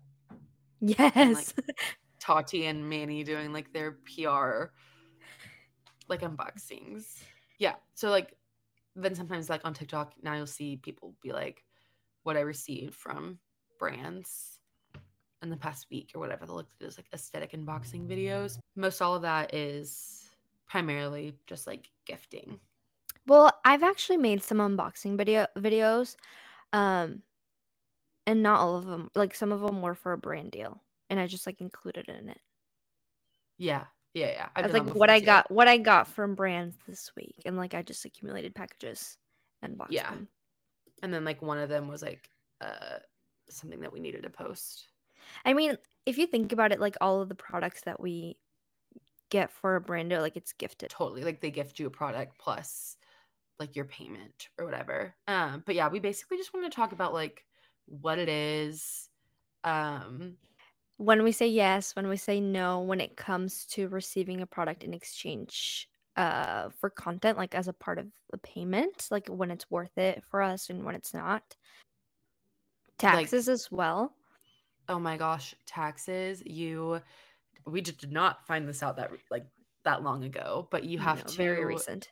yes 0.83 1.12
and, 1.14 1.35
like, 1.35 1.47
tati 2.21 2.66
and 2.66 2.88
manny 2.88 3.25
doing 3.25 3.53
like 3.53 3.73
their 3.73 3.92
pr 3.92 4.71
like 6.09 6.21
unboxings 6.21 7.23
yeah. 7.62 7.75
So 7.95 8.11
like 8.11 8.35
then 8.97 9.14
sometimes 9.14 9.49
like 9.49 9.61
on 9.64 9.73
TikTok 9.73 10.14
now 10.21 10.35
you'll 10.35 10.47
see 10.49 10.77
people 10.77 11.14
be 11.23 11.33
like 11.33 11.62
what 12.25 12.37
I 12.37 12.40
received 12.40 12.95
from 12.95 13.38
brands 13.79 14.59
in 15.42 15.49
the 15.49 15.57
past 15.57 15.87
week 15.88 16.11
or 16.12 16.18
whatever. 16.18 16.45
They'll 16.45 16.57
look 16.57 16.66
at 16.66 16.85
those 16.85 16.99
like 16.99 17.07
aesthetic 17.14 17.53
unboxing 17.53 18.09
videos. 18.09 18.59
Most 18.75 19.01
all 19.01 19.14
of 19.14 19.23
that 19.23 19.55
is 19.55 20.25
primarily 20.68 21.35
just 21.47 21.68
like 21.68 21.88
gifting. 22.05 22.59
Well, 23.29 23.53
I've 23.64 23.85
actually 23.85 24.16
made 24.16 24.42
some 24.42 24.59
unboxing 24.59 25.16
video 25.16 25.47
videos. 25.57 26.16
Um 26.73 27.23
and 28.27 28.43
not 28.43 28.61
all 28.61 28.77
of 28.77 28.87
them. 28.87 29.11
Like 29.15 29.35
some 29.35 29.53
of 29.53 29.61
them 29.61 29.83
were 29.83 29.95
for 29.95 30.13
a 30.13 30.19
brand 30.19 30.53
deal 30.53 30.83
and 31.11 31.21
I 31.21 31.27
just 31.27 31.47
like 31.47 31.61
included 31.61 32.09
it 32.09 32.19
in 32.21 32.29
it. 32.29 32.41
Yeah. 33.59 33.85
Yeah, 34.15 34.31
yeah. 34.31 34.49
I've 34.55 34.71
That's 34.71 34.75
like 34.75 34.95
what 34.95 35.11
I 35.11 35.21
too. 35.21 35.27
got 35.27 35.51
what 35.51 35.69
I 35.69 35.79
got 35.79 36.07
from 36.07 36.35
brands 36.35 36.77
this 36.87 37.13
week. 37.17 37.37
And 37.47 37.57
like 37.57 37.75
I 37.75 37.83
just 37.83 38.05
accumulated 38.05 38.55
packages 38.55 39.17
and 39.63 39.77
boxed 39.79 39.93
yeah. 39.93 40.11
them. 40.11 40.29
And 41.03 41.13
then 41.13 41.25
like 41.25 41.41
one 41.43 41.59
of 41.59 41.69
them 41.69 41.89
was 41.89 42.03
like 42.03 42.29
uh 42.61 42.99
something 43.49 43.81
that 43.81 43.93
we 43.93 44.01
needed 44.01 44.23
to 44.23 44.31
post. 44.31 44.89
I 45.45 45.55
mean, 45.55 45.77
if 46.07 46.19
you 46.19 46.27
think 46.27 46.53
about 46.53 46.73
it, 46.73 46.81
like 46.81 46.97
all 47.01 47.23
of 47.23 47.29
the 47.29 47.35
products 47.35 47.83
that 47.83 48.01
we 48.01 48.37
get 49.31 49.51
for 49.51 49.77
a 49.77 49.81
brand, 49.81 50.11
deal 50.11 50.21
like 50.21 50.37
it's 50.37 50.53
gifted. 50.53 50.91
Totally. 50.91 51.25
Like 51.25 51.41
they 51.41 51.51
gift 51.51 51.79
you 51.79 51.87
a 51.87 51.91
product 51.91 52.39
plus 52.39 52.97
like 53.59 53.77
your 53.77 53.85
payment 53.85 54.49
or 54.59 54.65
whatever. 54.65 55.15
Um, 55.29 55.63
but 55.65 55.75
yeah, 55.75 55.89
we 55.89 56.01
basically 56.01 56.37
just 56.37 56.53
want 56.53 56.71
to 56.71 56.75
talk 56.75 56.93
about 56.93 57.15
like 57.15 57.45
what 57.87 58.18
it 58.18 58.29
is, 58.29 59.09
um, 59.64 60.37
when 60.97 61.23
we 61.23 61.33
say 61.33 61.49
yes, 61.49 61.97
when 61.97 62.09
we 62.09 62.16
say 62.16 62.40
no, 62.40 62.81
when 62.81 63.01
it 63.01 63.16
comes 63.16 63.66
to 63.66 63.88
receiving 63.88 64.40
a 64.40 64.47
product 64.47 64.85
in 64.85 64.95
exchange 64.95 65.88
uh 66.14 66.68
for 66.79 66.90
content 66.90 67.38
like 67.38 67.55
as 67.55 67.68
a 67.68 67.73
part 67.73 67.99
of 67.99 68.07
the 68.31 68.38
payment, 68.38 69.09
like 69.11 69.27
when 69.29 69.51
it's 69.51 69.71
worth 69.71 69.97
it 69.97 70.23
for 70.31 70.42
us 70.42 70.71
and 70.71 70.85
when 70.85 70.95
it's 70.95 71.14
not. 71.14 71.42
Taxes 72.99 73.49
like, 73.49 73.55
as 73.55 73.73
well. 73.73 74.14
Oh 74.88 74.99
my 74.99 75.16
gosh, 75.16 75.55
taxes. 75.66 76.42
You 76.45 77.01
we 77.66 77.81
just 77.81 77.99
did 77.99 78.12
not 78.12 78.47
find 78.47 78.68
this 78.68 78.83
out 78.83 78.97
that 78.97 79.11
like 79.31 79.47
that 79.85 80.03
long 80.03 80.25
ago, 80.25 80.68
but 80.71 80.85
you 80.85 80.99
have 80.99 81.18
no, 81.18 81.25
to 81.25 81.37
very 81.37 81.64
recent 81.64 82.11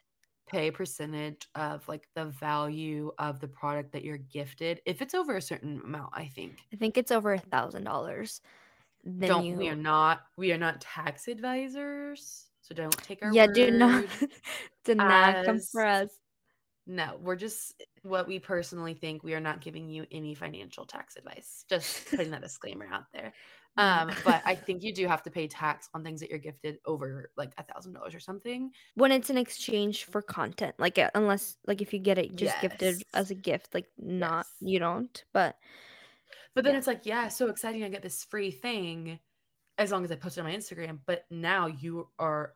pay 0.51 0.69
a 0.69 0.73
percentage 0.73 1.49
of 1.55 1.87
like 1.89 2.09
the 2.15 2.27
value 2.27 3.13
of 3.19 3.41
the 3.41 3.49
product 3.49 3.93
that 3.93 4.05
you're 4.05 4.19
gifted 4.19 4.81
if 4.85 5.01
it's 5.01 5.15
over 5.15 5.37
a 5.37 5.43
certain 5.43 5.81
amount 5.85 6.11
i 6.13 6.27
think. 6.27 6.59
I 6.73 6.77
think 6.77 6.99
it's 6.99 7.13
over 7.13 7.33
a 7.33 7.39
thousand 7.39 7.85
dollars 7.85 8.41
then 9.05 9.29
don't 9.29 9.45
you... 9.45 9.55
we 9.55 9.69
are 9.69 9.77
not 9.77 10.23
we 10.37 10.53
are 10.53 10.59
not 10.59 10.81
tax 10.81 11.29
advisors 11.29 12.47
so 12.61 12.75
don't 12.75 12.97
take 12.99 13.23
our 13.23 13.33
yeah 13.33 13.47
do 13.47 13.71
not 13.71 14.05
do 14.85 14.95
not 14.97 15.37
as... 15.37 15.47
come 15.47 15.61
for 15.61 15.85
us 15.87 16.11
no 16.87 17.17
we're 17.23 17.37
just 17.37 17.83
what 18.03 18.27
we 18.27 18.39
personally 18.39 18.95
think 18.95 19.23
we 19.23 19.35
are 19.35 19.41
not 19.41 19.61
giving 19.61 19.89
you 19.89 20.05
any 20.11 20.35
financial 20.35 20.85
tax 20.85 21.17
advice 21.17 21.65
just 21.69 22.11
putting 22.11 22.31
that 22.31 22.43
disclaimer 22.43 22.89
out 22.93 23.05
there 23.13 23.33
um 23.77 24.11
but 24.25 24.43
i 24.45 24.55
think 24.67 24.83
you 24.83 24.93
do 24.93 25.07
have 25.07 25.23
to 25.23 25.31
pay 25.31 25.47
tax 25.47 25.89
on 25.95 26.03
things 26.03 26.21
that 26.21 26.29
you're 26.29 26.39
gifted 26.39 26.79
over 26.87 27.31
like 27.37 27.53
a 27.59 27.63
thousand 27.63 27.93
dollars 27.93 28.15
or 28.15 28.21
something 28.21 28.71
when 28.95 29.13
it's 29.13 29.31
an 29.31 29.39
exchange 29.39 30.05
for 30.05 30.21
content 30.23 30.75
like 30.79 30.99
uh, 30.99 31.11
unless 31.15 31.57
like 31.67 31.81
if 31.81 31.93
you 31.93 31.99
get 31.99 32.19
it 32.19 32.35
just 32.35 32.55
yes. 32.55 32.63
gifted 32.63 33.03
as 33.15 33.31
a 33.31 33.35
gift 33.35 33.73
like 33.75 33.87
not 33.99 34.47
yes. 34.61 34.73
you 34.73 34.79
don't 34.79 35.25
but 35.33 35.57
but 36.55 36.65
then 36.65 36.75
yeah. 36.75 36.79
it's 36.79 36.87
like, 36.87 37.07
yeah, 37.07 37.29
so 37.29 37.49
exciting. 37.49 37.85
I 37.85 37.89
get 37.89 38.03
this 38.03 38.25
free 38.25 38.51
thing 38.51 39.19
as 39.79 39.93
long 39.93 40.05
as 40.05 40.11
I 40.11 40.17
post 40.17 40.37
it 40.37 40.41
on 40.41 40.47
my 40.47 40.57
Instagram. 40.57 40.99
But 41.07 41.25
now 41.31 41.67
you 41.67 42.09
are 42.19 42.55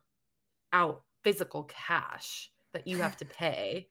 out 0.72 1.02
physical 1.22 1.64
cash 1.64 2.50
that 2.72 2.86
you 2.86 2.98
have 2.98 3.16
to 3.18 3.24
pay. 3.24 3.88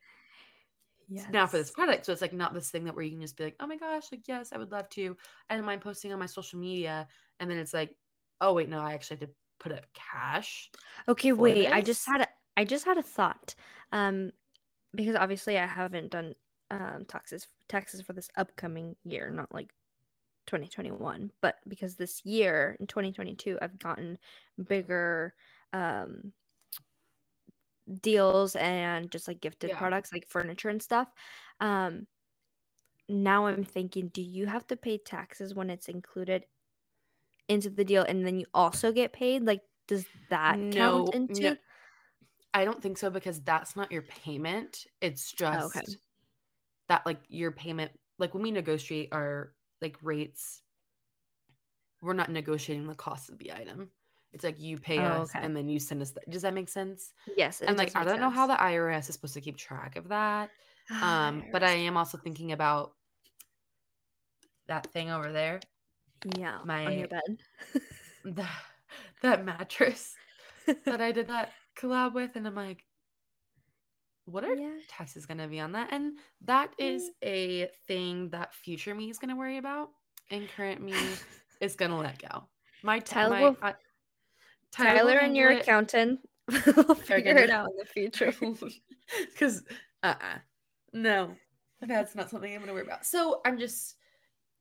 Yes. 1.13 1.27
Now 1.31 1.47
for 1.47 1.57
this 1.57 1.71
product. 1.71 2.05
So 2.05 2.11
it's 2.11 2.21
like 2.21 2.33
not 2.33 2.53
this 2.53 2.69
thing 2.69 2.85
that 2.85 2.95
where 2.95 3.03
you 3.03 3.11
can 3.11 3.21
just 3.21 3.37
be 3.37 3.45
like, 3.45 3.55
oh 3.59 3.67
my 3.67 3.77
gosh, 3.77 4.05
like, 4.11 4.27
yes, 4.27 4.51
I 4.53 4.57
would 4.57 4.71
love 4.71 4.89
to. 4.89 5.15
I 5.49 5.55
don't 5.55 5.65
mind 5.65 5.81
posting 5.81 6.11
on 6.13 6.19
my 6.19 6.25
social 6.25 6.59
media. 6.59 7.07
And 7.39 7.49
then 7.49 7.57
it's 7.57 7.73
like, 7.73 7.95
oh 8.41 8.53
wait, 8.53 8.69
no, 8.69 8.79
I 8.79 8.93
actually 8.93 9.17
have 9.17 9.29
to 9.29 9.35
put 9.59 9.71
up 9.71 9.85
cash. 9.93 10.69
Okay, 11.07 11.31
wait. 11.31 11.55
This. 11.55 11.71
I 11.71 11.81
just 11.81 12.07
had 12.07 12.21
a 12.21 12.27
I 12.57 12.65
just 12.65 12.85
had 12.85 12.97
a 12.97 13.03
thought. 13.03 13.55
Um 13.91 14.31
because 14.95 15.15
obviously 15.15 15.57
I 15.57 15.65
haven't 15.65 16.11
done 16.11 16.35
um 16.71 17.05
taxes 17.07 17.47
taxes 17.69 18.01
for 18.01 18.13
this 18.13 18.29
upcoming 18.35 18.95
year, 19.03 19.29
not 19.29 19.53
like 19.53 19.73
2021 20.47 21.31
but 21.41 21.55
because 21.67 21.95
this 21.95 22.21
year 22.25 22.75
in 22.79 22.85
2022 22.85 23.57
i've 23.61 23.79
gotten 23.79 24.17
bigger 24.67 25.33
um 25.71 26.33
deals 28.01 28.55
and 28.55 29.11
just 29.11 29.27
like 29.27 29.41
gifted 29.41 29.71
yeah. 29.71 29.77
products 29.77 30.13
like 30.13 30.27
furniture 30.27 30.69
and 30.69 30.81
stuff 30.81 31.09
um 31.59 32.07
now 33.09 33.45
i'm 33.45 33.63
thinking 33.63 34.07
do 34.13 34.21
you 34.21 34.45
have 34.45 34.65
to 34.65 34.75
pay 34.77 34.97
taxes 34.97 35.53
when 35.53 35.69
it's 35.69 35.89
included 35.89 36.45
into 37.49 37.69
the 37.69 37.83
deal 37.83 38.03
and 38.03 38.25
then 38.25 38.39
you 38.39 38.45
also 38.53 38.91
get 38.91 39.11
paid 39.11 39.43
like 39.43 39.61
does 39.87 40.05
that 40.29 40.57
no, 40.57 40.71
count 40.75 41.15
into 41.15 41.41
no. 41.41 41.55
i 42.53 42.63
don't 42.63 42.81
think 42.81 42.97
so 42.97 43.09
because 43.09 43.41
that's 43.41 43.75
not 43.75 43.91
your 43.91 44.03
payment 44.03 44.85
it's 45.01 45.31
just 45.33 45.61
oh, 45.61 45.65
okay. 45.65 45.85
that 46.87 47.05
like 47.05 47.19
your 47.27 47.51
payment 47.51 47.91
like 48.17 48.33
when 48.33 48.43
we 48.43 48.51
negotiate 48.51 49.09
our 49.11 49.53
like 49.81 49.97
rates 50.01 50.61
we're 52.01 52.13
not 52.13 52.31
negotiating 52.31 52.87
the 52.87 52.95
cost 52.95 53.29
of 53.29 53.37
the 53.39 53.51
item 53.51 53.89
it's 54.33 54.43
like 54.43 54.59
you 54.59 54.77
pay 54.77 54.99
oh, 54.99 55.03
us 55.03 55.29
okay. 55.29 55.45
and 55.45 55.55
then 55.55 55.69
you 55.69 55.79
send 55.79 56.01
us 56.01 56.11
the, 56.11 56.21
does 56.29 56.41
that 56.41 56.53
make 56.53 56.69
sense 56.69 57.13
yes 57.37 57.61
and 57.61 57.77
like 57.77 57.95
i 57.95 57.99
don't 57.99 58.13
sense. 58.13 58.21
know 58.21 58.29
how 58.29 58.47
the 58.47 58.55
irs 58.55 59.07
is 59.09 59.15
supposed 59.15 59.33
to 59.33 59.41
keep 59.41 59.57
track 59.57 59.95
of 59.95 60.07
that 60.09 60.49
um 61.01 61.43
but 61.51 61.63
i 61.63 61.71
am 61.71 61.97
also 61.97 62.17
thinking 62.17 62.51
about 62.51 62.93
that 64.67 64.87
thing 64.91 65.11
over 65.11 65.31
there 65.31 65.59
yeah 66.37 66.57
my 66.65 66.85
on 66.85 66.97
your 66.97 67.07
bed 67.07 67.37
the, 68.25 68.45
that 69.21 69.45
mattress 69.45 70.15
that 70.85 71.01
i 71.01 71.11
did 71.11 71.27
that 71.27 71.51
collab 71.79 72.13
with 72.13 72.35
and 72.35 72.47
i'm 72.47 72.55
like 72.55 72.83
what 74.25 74.43
are 74.43 74.55
Yeah. 74.55 74.75
taxes 74.87 75.25
going 75.25 75.39
to 75.39 75.47
be 75.47 75.59
on 75.59 75.73
that? 75.73 75.89
And 75.91 76.17
that 76.45 76.73
is 76.77 77.11
a 77.23 77.69
thing 77.87 78.29
that 78.29 78.53
future 78.53 78.95
me 78.95 79.09
is 79.09 79.17
going 79.17 79.29
to 79.29 79.35
worry 79.35 79.57
about, 79.57 79.89
and 80.31 80.47
current 80.55 80.81
me 80.81 80.95
is 81.59 81.75
going 81.75 81.91
to 81.91 81.97
let 81.97 82.19
go. 82.19 82.47
My, 82.83 82.99
t- 82.99 83.15
my 83.15 83.41
will- 83.41 83.57
I- 83.61 83.75
Tyler, 84.73 85.13
will 85.13 85.19
and 85.19 85.37
your 85.37 85.51
accountant 85.51 86.19
will 86.65 86.95
figure 86.95 87.37
it 87.37 87.49
out 87.49 87.69
in 87.69 87.77
the 87.77 87.85
future. 87.85 88.33
because 89.31 89.63
uh-uh. 90.03 90.39
No. 90.93 91.35
That's 91.81 92.15
not 92.15 92.29
something 92.29 92.53
i'm 92.53 92.61
gonna 92.61 92.73
worry 92.73 92.83
about. 92.83 93.05
So 93.05 93.41
i'm 93.45 93.57
just 93.57 93.95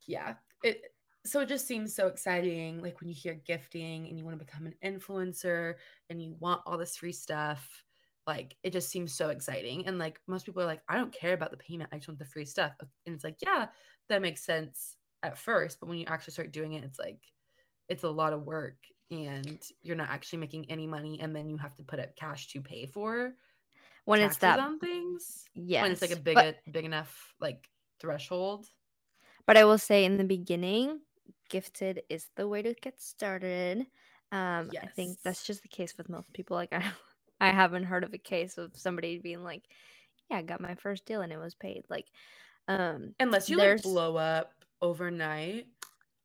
yeah. 0.07 0.35
It 0.63 0.83
so 1.25 1.41
it 1.41 1.49
just 1.49 1.67
seems 1.67 1.95
so 1.95 2.09
exciting 2.09 2.83
like 2.83 3.01
when 3.01 3.09
you 3.09 3.15
hear 3.15 3.41
gifting 3.47 4.09
and 4.09 4.19
you 4.19 4.25
want 4.25 4.39
to 4.39 4.45
become 4.45 4.67
an 4.67 4.75
influencer 4.85 5.75
and 6.11 6.21
you 6.21 6.35
want 6.41 6.63
all 6.67 6.77
this 6.77 6.97
free 6.97 7.13
stuff 7.13 7.85
like 8.27 8.57
it 8.65 8.73
just 8.73 8.91
seems 8.91 9.15
so 9.15 9.31
exciting. 9.31 9.87
And 9.87 9.99
like 9.99 10.21
most 10.27 10.47
people 10.47 10.63
are 10.63 10.67
like 10.67 10.83
i 10.89 10.97
don't 10.97 11.13
care 11.13 11.33
about 11.33 11.53
the 11.53 11.57
payment 11.57 11.91
i 11.93 11.97
just 11.97 12.09
want 12.09 12.19
the 12.19 12.25
free 12.25 12.45
stuff. 12.45 12.73
And 13.07 13.15
it's 13.15 13.25
like 13.25 13.37
yeah 13.41 13.67
that 14.09 14.23
makes 14.23 14.45
sense 14.45 14.97
at 15.23 15.39
first 15.39 15.79
but 15.79 15.89
when 15.89 15.99
you 15.99 16.07
actually 16.09 16.33
start 16.33 16.51
doing 16.53 16.73
it 16.73 16.83
it's 16.83 16.99
like 16.99 17.21
it's 17.89 18.03
a 18.03 18.11
lot 18.11 18.33
of 18.33 18.43
work 18.43 18.77
and 19.13 19.63
you're 19.83 19.97
not 19.97 20.11
actually 20.11 20.39
making 20.39 20.71
any 20.71 20.87
money 20.87 21.21
and 21.21 21.35
then 21.35 21.49
you 21.49 21.57
have 21.57 21.75
to 21.75 21.83
put 21.83 22.01
up 22.01 22.15
cash 22.17 22.49
to 22.49 22.61
pay 22.61 22.87
for 22.87 23.33
when 24.05 24.21
it's 24.21 24.39
that 24.39 24.59
on 24.59 24.79
things 24.79 25.45
yeah 25.55 25.83
when 25.83 25.93
it's 25.93 26.03
like 26.03 26.11
a 26.11 26.17
big 26.17 26.35
but, 26.35 26.57
big 26.71 26.85
enough 26.85 27.35
like 27.41 27.69
threshold 28.01 28.67
but 29.47 29.57
I 29.57 29.65
will 29.65 29.79
say 29.79 30.05
in 30.05 30.17
the 30.17 30.25
beginning, 30.25 31.01
gifted 31.49 32.03
is 32.09 32.29
the 32.37 32.47
way 32.47 32.63
to 32.63 32.75
get 32.75 33.01
started. 33.01 33.81
Um, 34.31 34.71
I 34.81 34.87
think 34.95 35.19
that's 35.23 35.45
just 35.45 35.63
the 35.63 35.69
case 35.69 35.95
with 35.99 36.09
most 36.09 36.33
people. 36.33 36.57
Like 36.57 36.73
I, 36.73 36.85
I 37.41 37.51
haven't 37.51 37.85
heard 37.85 38.05
of 38.05 38.15
a 38.15 38.19
case 38.19 38.57
of 38.59 38.71
somebody 38.77 39.19
being 39.19 39.43
like, 39.43 39.65
"Yeah, 40.31 40.39
I 40.39 40.43
got 40.43 40.61
my 40.61 40.75
first 40.77 41.05
deal 41.05 41.23
and 41.23 41.33
it 41.33 41.39
was 41.39 41.55
paid." 41.55 41.85
Like, 41.89 42.07
um, 42.69 43.15
unless 43.19 43.51
you 43.51 43.57
like 43.57 43.83
blow 43.83 44.17
up 44.17 44.53
overnight 44.81 45.67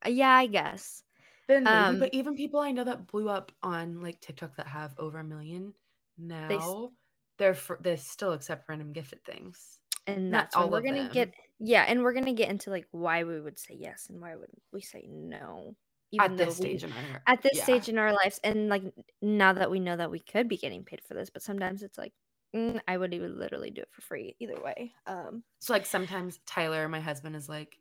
yeah, 0.06 0.30
I 0.30 0.46
guess. 0.46 1.02
Then 1.48 1.70
maybe 1.70 1.96
Um, 1.96 1.98
but 1.98 2.14
even 2.14 2.34
people 2.36 2.60
i 2.60 2.70
know 2.70 2.84
that 2.84 3.06
blew 3.06 3.28
up 3.28 3.52
on 3.62 4.00
like 4.02 4.20
tiktok 4.20 4.56
that 4.56 4.66
have 4.68 4.94
over 4.98 5.18
a 5.18 5.24
million 5.24 5.74
now 6.16 6.92
they're 7.38 7.54
for, 7.54 7.78
they 7.82 7.96
still 7.96 8.32
accept 8.32 8.68
random 8.68 8.92
gifted 8.92 9.24
things 9.24 9.80
and 10.06 10.32
that's 10.32 10.56
all 10.56 10.70
we're 10.70 10.80
gonna 10.82 11.04
them. 11.04 11.12
get 11.12 11.34
yeah 11.58 11.82
and 11.88 12.02
we're 12.02 12.12
gonna 12.12 12.32
get 12.32 12.48
into 12.50 12.70
like 12.70 12.86
why 12.92 13.24
we 13.24 13.40
would 13.40 13.58
say 13.58 13.74
yes 13.74 14.08
and 14.08 14.20
why 14.20 14.34
would 14.36 14.50
we 14.72 14.80
say 14.80 15.06
no 15.08 15.76
at 16.18 16.36
this 16.36 16.54
though 16.54 16.54
we- 16.54 16.66
stage 16.68 16.84
in 16.84 16.92
our 16.92 17.22
at 17.26 17.42
this 17.42 17.58
yeah. 17.58 17.64
stage 17.64 17.88
in 17.88 17.98
our 17.98 18.12
lives 18.12 18.40
and 18.42 18.68
like 18.68 18.82
now 19.20 19.52
that 19.52 19.70
we 19.70 19.80
know 19.80 19.96
that 19.96 20.10
we 20.10 20.18
could 20.20 20.48
be 20.48 20.56
getting 20.56 20.84
paid 20.84 21.02
for 21.06 21.14
this 21.14 21.30
but 21.30 21.42
sometimes 21.42 21.82
it's 21.82 21.98
like 21.98 22.14
mm, 22.54 22.80
i 22.88 22.96
would 22.96 23.12
even 23.12 23.38
literally 23.38 23.70
do 23.70 23.82
it 23.82 23.88
for 23.92 24.00
free 24.02 24.34
either 24.40 24.60
way 24.62 24.92
um 25.06 25.44
so 25.58 25.72
like 25.72 25.86
sometimes 25.86 26.38
tyler 26.46 26.88
my 26.88 27.00
husband 27.00 27.34
is 27.36 27.48
like 27.48 27.78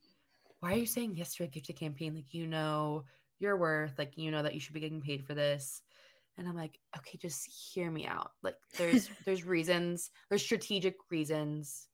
why 0.59 0.73
are 0.73 0.77
you 0.77 0.85
saying 0.85 1.15
yes 1.15 1.35
to 1.35 1.43
a 1.43 1.47
gifted 1.47 1.77
campaign 1.77 2.15
like 2.15 2.33
you 2.33 2.47
know 2.47 3.05
your 3.39 3.57
worth 3.57 3.97
like 3.97 4.17
you 4.17 4.31
know 4.31 4.43
that 4.43 4.53
you 4.53 4.59
should 4.59 4.73
be 4.73 4.79
getting 4.79 5.01
paid 5.01 5.25
for 5.25 5.33
this. 5.33 5.81
And 6.39 6.47
i'm 6.47 6.55
like 6.55 6.77
okay 6.95 7.17
just 7.17 7.45
hear 7.73 7.89
me 7.89 8.05
out. 8.05 8.31
Like 8.43 8.55
there's 8.77 9.09
there's 9.25 9.43
reasons 9.43 10.11
there's 10.29 10.43
strategic 10.43 10.95
reasons 11.09 11.87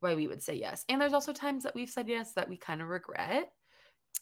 why 0.00 0.14
we 0.14 0.26
would 0.28 0.42
say 0.42 0.54
yes. 0.54 0.84
And 0.88 1.00
there's 1.00 1.12
also 1.12 1.32
times 1.32 1.64
that 1.64 1.74
we've 1.74 1.90
said 1.90 2.08
yes 2.08 2.32
that 2.34 2.48
we 2.48 2.56
kind 2.56 2.82
of 2.82 2.88
regret 2.88 3.50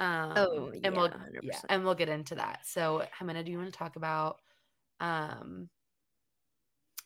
um 0.00 0.32
Oh, 0.36 0.72
and 0.82 0.96
we'll 0.96 1.08
yeah, 1.08 1.40
yeah 1.42 1.58
100%. 1.58 1.64
and 1.68 1.84
we'll 1.84 1.94
get 1.94 2.08
into 2.08 2.34
that. 2.36 2.60
So 2.64 3.04
Jimena, 3.18 3.44
do 3.44 3.50
you 3.50 3.58
want 3.58 3.72
to 3.72 3.78
talk 3.78 3.96
about 3.96 4.40
um 5.00 5.68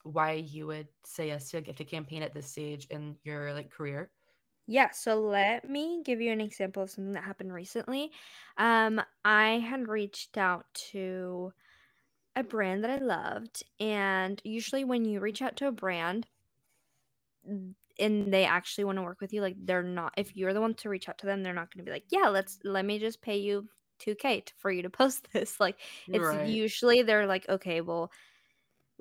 why 0.03 0.33
you 0.33 0.67
would 0.67 0.89
say 1.05 1.27
yes 1.29 1.51
to 1.51 1.59
a 1.59 1.61
gifted 1.61 1.89
campaign 1.89 2.23
at 2.23 2.33
this 2.33 2.51
stage 2.51 2.87
in 2.91 3.17
your 3.23 3.53
like 3.53 3.71
career 3.71 4.11
Yeah, 4.71 4.91
so 4.93 5.21
let 5.21 5.69
me 5.69 6.01
give 6.05 6.21
you 6.21 6.31
an 6.33 6.41
example 6.41 6.83
of 6.85 6.91
something 6.91 7.13
that 7.15 7.25
happened 7.25 7.53
recently. 7.53 8.13
Um, 8.57 9.03
I 9.25 9.59
had 9.59 9.89
reached 9.89 10.39
out 10.39 10.73
to 10.93 11.53
a 12.37 12.45
brand 12.45 12.85
that 12.85 12.91
I 12.91 12.99
loved, 13.05 13.65
and 13.81 14.41
usually 14.45 14.85
when 14.85 15.05
you 15.05 15.21
reach 15.21 15.43
out 15.43 15.57
to 15.59 15.69
a 15.69 15.73
brand 15.73 16.29
and 17.99 18.33
they 18.33 18.45
actually 18.45 18.85
want 18.85 18.97
to 18.97 19.03
work 19.03 19.21
with 19.21 19.33
you, 19.33 19.41
like 19.43 19.57
they're 19.59 19.83
not 19.83 20.15
if 20.17 20.37
you're 20.37 20.55
the 20.55 20.61
one 20.61 20.75
to 20.75 20.89
reach 20.89 21.09
out 21.09 21.19
to 21.19 21.27
them, 21.27 21.43
they're 21.43 21.55
not 21.55 21.73
going 21.73 21.85
to 21.85 21.89
be 21.89 21.93
like, 21.93 22.07
"Yeah, 22.11 22.29
let's 22.29 22.59
let 22.65 22.85
me 22.85 22.99
just 22.99 23.21
pay 23.23 23.39
you 23.39 23.69
2k 23.99 24.41
t- 24.41 24.53
for 24.57 24.71
you 24.71 24.83
to 24.83 24.91
post 24.91 25.29
this." 25.33 25.61
Like 25.61 25.81
it's 26.13 26.33
Right. 26.33 26.61
usually 26.61 27.03
they're 27.03 27.27
like, 27.27 27.49
"Okay, 27.49 27.81
well, 27.81 28.11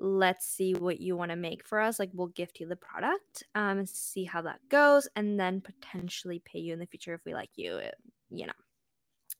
let's 0.00 0.46
see 0.46 0.72
what 0.72 0.98
you 0.98 1.14
want 1.14 1.30
to 1.30 1.36
make 1.36 1.62
for 1.64 1.78
us 1.78 1.98
like 1.98 2.08
we'll 2.14 2.28
gift 2.28 2.58
you 2.58 2.66
the 2.66 2.74
product 2.74 3.44
um 3.54 3.84
see 3.84 4.24
how 4.24 4.40
that 4.40 4.58
goes 4.70 5.06
and 5.14 5.38
then 5.38 5.60
potentially 5.60 6.42
pay 6.44 6.58
you 6.58 6.72
in 6.72 6.78
the 6.78 6.86
future 6.86 7.12
if 7.12 7.20
we 7.26 7.34
like 7.34 7.50
you 7.56 7.72
uh, 7.74 7.90
you 8.30 8.46
know. 8.46 8.52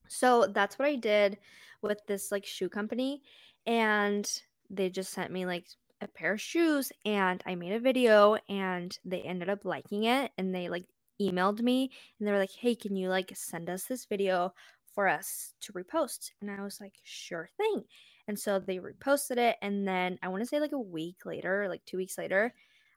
So 0.07 0.45
that's 0.53 0.77
what 0.77 0.87
i 0.87 0.95
did 0.95 1.39
with 1.81 1.99
this 2.07 2.31
like 2.31 2.45
shoe 2.45 2.69
company 2.69 3.23
and 3.65 4.29
they 4.69 4.89
just 4.89 5.11
sent 5.11 5.31
me 5.31 5.45
like 5.45 5.67
a 6.01 6.07
pair 6.07 6.33
of 6.33 6.41
shoes 6.41 6.91
and 7.05 7.43
i 7.47 7.55
made 7.55 7.73
a 7.73 7.79
video 7.79 8.37
and 8.47 8.97
they 9.03 9.21
ended 9.21 9.49
up 9.49 9.65
liking 9.65 10.03
it 10.03 10.31
and 10.37 10.53
they 10.53 10.69
like 10.69 10.85
emailed 11.21 11.61
me 11.61 11.89
and 12.19 12.27
they 12.27 12.31
were 12.31 12.39
like 12.39 12.51
hey 12.51 12.75
can 12.75 12.95
you 12.95 13.09
like 13.09 13.31
send 13.35 13.69
us 13.69 13.85
this 13.85 14.05
video 14.05 14.53
for 14.93 15.07
us 15.07 15.53
to 15.61 15.73
repost? 15.73 16.31
And 16.41 16.51
i 16.51 16.61
was 16.61 16.79
like 16.81 16.95
sure 17.03 17.49
thing 17.57 17.83
and 18.31 18.39
so 18.39 18.59
they 18.59 18.77
reposted 18.77 19.35
it. 19.35 19.57
And 19.61 19.85
then 19.85 20.17
I 20.23 20.29
want 20.29 20.41
to 20.41 20.47
say 20.47 20.61
like 20.61 20.71
a 20.71 20.79
week 20.79 21.25
later, 21.25 21.67
like 21.67 21.83
two 21.85 21.97
weeks 21.97 22.17
later, 22.17 22.53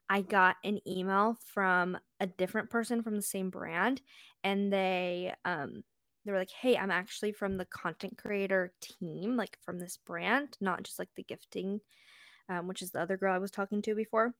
I 0.09 0.21
got 0.21 0.55
an 0.63 0.79
email 0.87 1.37
from 1.43 1.97
a 2.21 2.25
different 2.25 2.69
person 2.69 3.03
from 3.03 3.17
the 3.17 3.21
same 3.21 3.49
brand. 3.49 4.01
And 4.45 4.71
they 4.71 5.33
um 5.43 5.83
they 6.23 6.31
were 6.31 6.37
like, 6.37 6.51
Hey, 6.51 6.77
I'm 6.77 6.89
actually 6.89 7.33
from 7.33 7.57
the 7.57 7.65
content 7.65 8.17
creator 8.17 8.71
team, 8.79 9.35
like 9.35 9.57
from 9.61 9.77
this 9.77 9.97
brand, 9.97 10.55
not 10.61 10.83
just 10.83 10.99
like 10.99 11.09
the 11.17 11.23
gifting, 11.23 11.81
um, 12.47 12.69
which 12.69 12.81
is 12.81 12.91
the 12.91 13.01
other 13.01 13.17
girl 13.17 13.35
I 13.35 13.39
was 13.39 13.51
talking 13.51 13.81
to 13.81 13.93
before. 13.93 14.33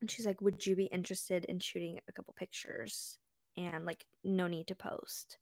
And 0.00 0.08
she's 0.08 0.26
like, 0.26 0.40
Would 0.40 0.64
you 0.64 0.76
be 0.76 0.84
interested 0.84 1.44
in 1.46 1.58
shooting 1.58 1.98
a 2.08 2.12
couple 2.12 2.34
pictures? 2.38 3.18
And 3.56 3.84
like, 3.84 4.06
no 4.22 4.46
need 4.46 4.68
to 4.68 4.76
post. 4.76 5.38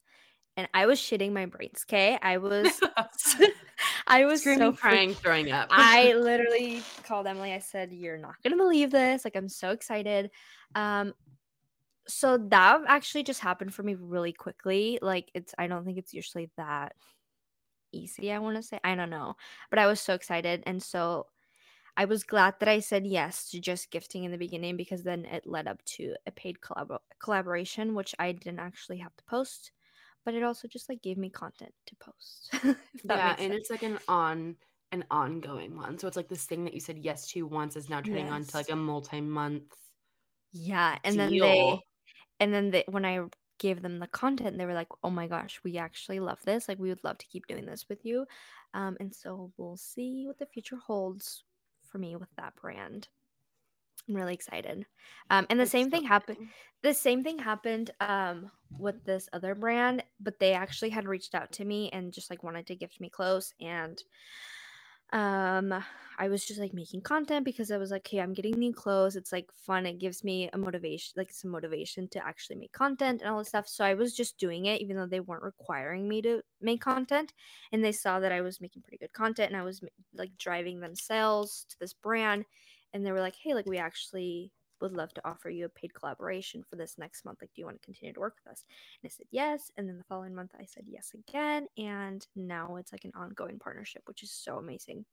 And 0.57 0.67
I 0.73 0.87
was 0.87 0.99
shitting 0.99 1.33
my 1.33 1.45
brains, 1.45 1.85
okay? 1.87 2.19
I 2.23 2.39
was 2.39 2.81
I 4.09 4.25
was 4.25 4.41
screaming 4.41 4.73
so 4.73 4.73
crying 4.73 5.15
throwing 5.15 5.53
up 5.53 5.69
I 5.71 6.13
literally 6.19 6.83
called 7.05 7.27
Emily. 7.27 7.53
I 7.53 7.59
said, 7.59 7.93
"You're 7.93 8.19
not 8.19 8.35
gonna 8.43 8.57
believe 8.57 8.91
this! 8.91 9.25
Like, 9.25 9.37
I'm 9.37 9.49
so 9.49 9.71
excited." 9.71 10.31
Um, 10.75 11.15
so 12.09 12.39
that 12.39 12.81
actually 12.89 13.23
just 13.23 13.41
happened 13.41 13.75
for 13.75 13.83
me 13.83 13.95
really 13.95 14.33
quickly. 14.33 14.99
Like, 15.03 15.31
it's 15.35 15.55
I 15.59 15.67
don't 15.67 15.85
think 15.85 15.99
it's 15.99 16.15
usually 16.15 16.51
that 16.57 16.95
easy. 17.93 18.33
I 18.33 18.39
want 18.39 18.57
to 18.57 18.63
say 18.63 18.81
I 18.83 18.95
don't 18.95 19.11
know, 19.11 19.37
but 19.71 19.79
I 19.79 19.87
was 19.87 20.01
so 20.01 20.15
excited, 20.15 20.63
and 20.67 20.83
so 20.83 21.27
I 21.99 22.07
was 22.07 22.23
glad 22.23 22.55
that 22.61 22.69
I 22.69 22.81
said 22.81 23.07
yes 23.07 23.51
to 23.51 23.61
just 23.61 23.91
gifting 23.91 24.25
in 24.25 24.31
the 24.31 24.39
beginning 24.39 24.77
because 24.77 25.03
then 25.03 25.25
it 25.25 25.47
led 25.47 25.67
up 25.67 25.85
to 25.97 26.15
a 26.27 26.31
paid 26.31 26.59
collab- 26.61 27.01
collaboration, 27.21 27.95
which 27.95 28.15
I 28.19 28.33
didn't 28.33 28.61
actually 28.61 28.99
have 28.99 29.17
to 29.17 29.25
post, 29.25 29.73
but 30.25 30.35
it 30.35 30.43
also 30.43 30.69
just 30.69 30.89
like 30.89 31.03
gave 31.03 31.19
me 31.19 31.31
content 31.31 31.75
to 31.87 31.97
post. 31.97 32.53
yeah 33.03 33.35
and 33.39 33.53
sense. 33.53 33.55
it's 33.55 33.71
like 33.71 33.83
an 33.83 33.99
on 34.09 34.57
an 34.93 35.05
ongoing 35.11 35.77
one 35.77 35.99
so 35.99 36.07
it's 36.09 36.17
like 36.17 36.29
this 36.29 36.47
thing 36.47 36.65
that 36.65 36.75
you 36.75 36.81
said 36.81 36.99
yes 36.99 37.27
to 37.29 37.47
once 37.47 37.77
is 37.77 37.89
now 37.91 38.01
turning 38.01 38.29
on 38.31 38.45
to 38.45 38.57
like 38.57 38.71
a 38.71 38.77
multi-month 38.77 39.75
Yeah, 40.53 40.99
and 41.05 41.19
then 41.19 41.39
they 41.39 41.81
and 42.41 42.55
then 42.55 42.71
they 42.71 42.85
when 42.89 43.05
I 43.05 43.25
gave 43.59 43.83
them 43.83 43.99
the 43.99 44.07
content, 44.09 44.59
they 44.59 44.67
were 44.67 44.75
like, 44.75 44.89
"Oh 45.05 45.11
my 45.11 45.27
gosh, 45.29 45.61
we 45.65 45.79
actually 45.79 46.21
love 46.21 46.43
this. 46.45 46.69
Like 46.69 46.79
we 46.79 46.89
would 46.91 47.05
love 47.05 47.19
to 47.19 47.27
keep 47.27 47.47
doing 47.47 47.67
this 47.67 47.89
with 47.89 48.05
you." 48.05 48.27
Um 48.75 48.97
and 49.01 49.15
so 49.15 49.53
we'll 49.57 49.77
see 49.77 50.27
what 50.27 50.39
the 50.39 50.47
future 50.47 50.77
holds 50.77 51.45
for 51.83 51.99
me 51.99 52.17
with 52.17 52.31
that 52.37 52.57
brand. 52.57 53.09
I'm 54.09 54.15
really 54.17 54.35
excited. 54.35 54.87
Um 55.31 55.47
and 55.51 55.61
the 55.61 55.67
same 55.67 55.91
so 55.91 55.99
thing 55.99 56.05
happened 56.05 56.39
the 56.83 56.95
same 56.95 57.23
thing 57.25 57.39
happened 57.39 57.91
um 58.01 58.51
with 58.79 59.05
this 59.05 59.29
other 59.33 59.55
brand, 59.55 60.05
but 60.21 60.39
they 60.39 60.53
actually 60.53 60.91
had 60.91 61.07
reached 61.07 61.35
out 61.35 61.53
to 61.53 61.65
me 61.65 61.91
and 61.91 62.13
just 62.13 62.31
like 62.31 62.43
wanted 62.43 62.67
to 62.67 62.77
gift 62.77 63.01
me 63.01 63.09
clothes 63.11 63.55
and 63.61 64.03
um 65.13 65.83
I 66.21 66.29
was 66.29 66.45
just 66.45 66.59
like 66.59 66.75
making 66.75 67.03
content 67.03 67.45
because 67.45 67.71
I 67.71 67.77
was 67.79 67.93
like, 67.93 68.07
"Hey, 68.09 68.19
I'm 68.19 68.35
getting 68.35 68.59
new 68.59 68.75
clothes. 68.75 69.15
It's 69.15 69.31
like 69.31 69.53
fun. 69.53 69.87
It 69.87 70.01
gives 70.01 70.25
me 70.25 70.51
a 70.53 70.59
motivation, 70.59 71.15
like 71.17 71.31
some 71.31 71.53
motivation 71.53 72.09
to 72.09 72.27
actually 72.27 72.57
make 72.57 72.73
content 72.73 73.21
and 73.23 73.31
all 73.31 73.39
this 73.39 73.49
stuff." 73.49 73.69
So 73.69 73.85
I 73.85 73.95
was 73.95 74.15
just 74.17 74.37
doing 74.37 74.67
it 74.67 74.81
even 74.81 74.97
though 74.97 75.07
they 75.07 75.21
weren't 75.21 75.45
requiring 75.45 76.09
me 76.09 76.21
to 76.23 76.43
make 76.61 76.81
content, 76.81 77.33
and 77.73 77.85
they 77.85 77.93
saw 77.93 78.19
that 78.21 78.33
I 78.33 78.41
was 78.41 78.61
making 78.61 78.83
pretty 78.83 78.99
good 78.99 79.13
content 79.13 79.53
and 79.53 79.57
I 79.57 79.63
was 79.65 79.81
like 80.15 80.37
driving 80.39 80.81
them 80.81 80.97
sales 80.97 81.65
to 81.71 81.77
this 81.79 81.95
brand 81.95 82.45
and 82.93 83.07
they 83.07 83.13
were 83.13 83.21
like, 83.21 83.37
"Hey, 83.37 83.55
like 83.55 83.67
we 83.67 83.79
actually 83.79 84.53
would 84.81 84.93
love 84.93 85.13
to 85.15 85.29
offer 85.29 85.51
you 85.51 85.67
a 85.67 85.69
paid 85.69 85.95
collaboration 85.95 86.63
for 86.63 86.77
this 86.77 86.99
next 86.99 87.25
month. 87.25 87.39
Like, 87.43 87.53
do 87.55 87.61
you 87.61 87.67
want 87.67 87.81
to 87.81 87.85
continue 87.85 88.13
to 88.15 88.21
work 88.21 88.37
with 88.45 88.53
us?" 88.53 88.65
And 89.03 89.09
I 89.09 89.13
said 89.13 89.27
yes. 89.31 89.71
And 89.77 89.89
then 89.89 89.99
the 89.99 90.05
following 90.05 90.35
month, 90.35 90.53
I 90.59 90.65
said 90.65 90.85
yes 90.89 91.13
again. 91.15 91.69
And 91.77 92.27
now 92.37 92.77
it's 92.77 92.93
like 92.93 93.05
an 93.05 93.13
ongoing 93.15 93.59
partnership, 93.59 94.03
which 94.07 94.23
is 94.23 94.33
so 94.33 94.59
amazing. 94.59 95.05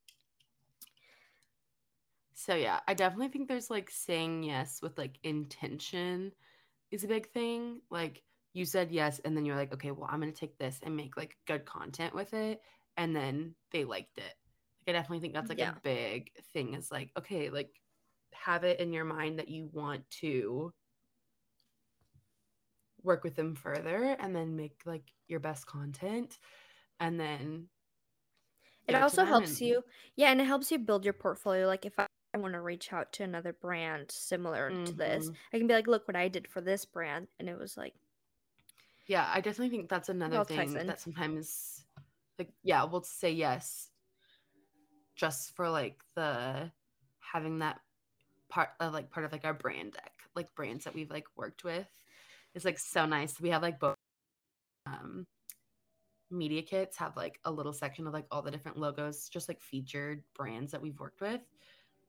So 2.33 2.55
yeah, 2.55 2.81
I 2.87 2.93
definitely 2.93 3.29
think 3.29 3.47
there's 3.47 3.69
like 3.69 3.89
saying 3.89 4.43
yes 4.43 4.81
with 4.81 4.97
like 4.97 5.17
intention 5.23 6.33
is 6.91 7.03
a 7.03 7.07
big 7.07 7.31
thing. 7.31 7.81
Like 7.89 8.23
you 8.53 8.65
said 8.65 8.91
yes 8.91 9.19
and 9.23 9.35
then 9.35 9.45
you're 9.45 9.55
like, 9.55 9.73
okay, 9.73 9.91
well, 9.91 10.09
I'm 10.11 10.19
going 10.21 10.33
to 10.33 10.39
take 10.39 10.57
this 10.57 10.79
and 10.83 10.95
make 10.95 11.17
like 11.17 11.37
good 11.47 11.65
content 11.65 12.13
with 12.13 12.33
it 12.33 12.61
and 12.97 13.15
then 13.15 13.55
they 13.71 13.85
liked 13.85 14.17
it. 14.17 14.33
Like 14.85 14.95
I 14.95 14.99
definitely 14.99 15.21
think 15.21 15.33
that's 15.33 15.49
like 15.49 15.59
Yeah. 15.59 15.71
a 15.71 15.79
big 15.83 16.31
thing 16.53 16.73
is 16.73 16.91
like, 16.91 17.11
okay, 17.17 17.49
like 17.49 17.71
have 18.43 18.63
it 18.63 18.79
in 18.79 18.93
your 18.93 19.05
mind 19.05 19.39
that 19.39 19.49
you 19.49 19.69
want 19.73 20.09
to 20.21 20.71
work 23.03 23.23
with 23.23 23.35
them 23.35 23.55
further 23.55 24.15
and 24.19 24.35
then 24.35 24.55
make 24.55 24.81
like 24.85 25.03
your 25.27 25.39
best 25.39 25.65
content 25.67 26.39
and 26.99 27.19
then 27.19 27.67
It 28.87 28.95
also 28.95 29.25
helps 29.25 29.59
and- 29.59 29.61
you, 29.61 29.83
yeah, 30.15 30.31
and 30.31 30.39
it 30.41 30.45
helps 30.45 30.71
you 30.71 30.79
build 30.79 31.03
your 31.05 31.13
portfolio. 31.13 31.67
Like 31.67 31.85
if 31.85 31.99
I, 31.99 32.07
want 32.35 32.53
to 32.53 32.59
reach 32.59 32.91
out 32.91 33.13
to 33.13 33.23
another 33.23 33.53
brand 33.53 34.11
similar 34.11 34.69
to 34.69 34.91
this, 34.91 35.29
Mhm. 35.29 35.35
I 35.53 35.57
can 35.57 35.67
be 35.67 35.73
like, 35.73 35.87
look 35.87 36.05
what 36.05 36.17
I 36.17 36.27
did 36.27 36.49
for 36.49 36.59
this 36.59 36.83
brand, 36.83 37.29
and 37.39 37.47
it 37.47 37.57
was 37.57 37.77
like, 37.77 37.93
Yeah, 39.07 39.25
I 39.33 39.39
definitely 39.39 39.69
think 39.69 39.87
that's 39.87 40.09
another 40.09 40.43
thing 40.43 40.73
that 40.73 40.99
sometimes, 40.99 41.85
like, 42.37 42.51
yeah, 42.61 42.83
we'll 42.83 43.03
say 43.03 43.31
yes 43.31 43.89
just 45.15 45.55
for 45.55 45.69
like 45.69 46.03
the 46.15 46.71
having 47.19 47.59
that 47.59 47.79
part 48.55 48.69
of 48.79 48.93
like 48.93 49.11
part 49.11 49.25
of 49.25 49.33
like 49.33 49.43
our 49.43 49.53
brand 49.53 49.91
deck, 49.91 50.13
like 50.33 50.55
brands 50.55 50.85
that 50.85 50.95
we've 50.95 51.11
like 51.11 51.25
worked 51.35 51.65
with. 51.65 51.87
It's 52.53 52.63
like 52.63 52.79
so 52.79 53.05
nice. 53.05 53.39
We 53.39 53.49
have 53.49 53.61
like 53.61 53.81
both 53.81 53.95
um 54.85 55.25
media 56.31 56.61
kits 56.61 56.95
have 56.97 57.17
like 57.17 57.37
a 57.43 57.51
little 57.51 57.73
section 57.73 58.07
of 58.07 58.13
like 58.13 58.25
all 58.31 58.41
the 58.41 58.51
different 58.51 58.77
logos, 58.77 59.27
just 59.27 59.49
like 59.49 59.61
featured 59.61 60.23
brands 60.33 60.71
that 60.71 60.81
we've 60.81 60.97
worked 60.97 61.19
with. 61.19 61.41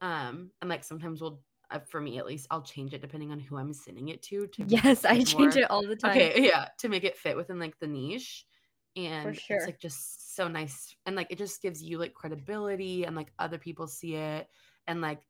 Um, 0.00 0.50
and 0.60 0.70
like 0.70 0.84
sometimes 0.84 1.20
we'll 1.20 1.40
uh, 1.72 1.80
for 1.80 2.00
me 2.00 2.18
at 2.18 2.26
least, 2.26 2.46
I'll 2.52 2.62
change 2.62 2.94
it 2.94 3.00
depending 3.00 3.32
on 3.32 3.40
who 3.40 3.56
I'm 3.56 3.72
sending 3.72 4.10
it 4.10 4.22
to. 4.24 4.46
to 4.46 4.64
yes, 4.68 5.04
I 5.04 5.24
change 5.24 5.56
more- 5.56 5.64
it 5.64 5.68
all 5.68 5.84
the 5.84 5.96
time. 5.96 6.12
Okay, 6.12 6.46
yeah, 6.46 6.68
to 6.78 6.88
make 6.88 7.02
it 7.02 7.16
fit 7.16 7.36
within 7.36 7.58
like 7.58 7.76
the 7.80 7.88
niche. 7.88 8.46
And 8.94 9.36
sure. 9.36 9.56
it's 9.56 9.66
like 9.66 9.80
just 9.80 10.36
so 10.36 10.46
nice. 10.46 10.94
And 11.06 11.16
like 11.16 11.26
it 11.30 11.38
just 11.38 11.60
gives 11.60 11.82
you 11.82 11.98
like 11.98 12.14
credibility 12.14 13.04
and 13.04 13.16
like 13.16 13.32
other 13.40 13.58
people 13.58 13.88
see 13.88 14.14
it 14.14 14.48
and 14.86 15.00
like 15.00 15.22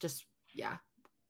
just 0.00 0.24
yeah. 0.52 0.76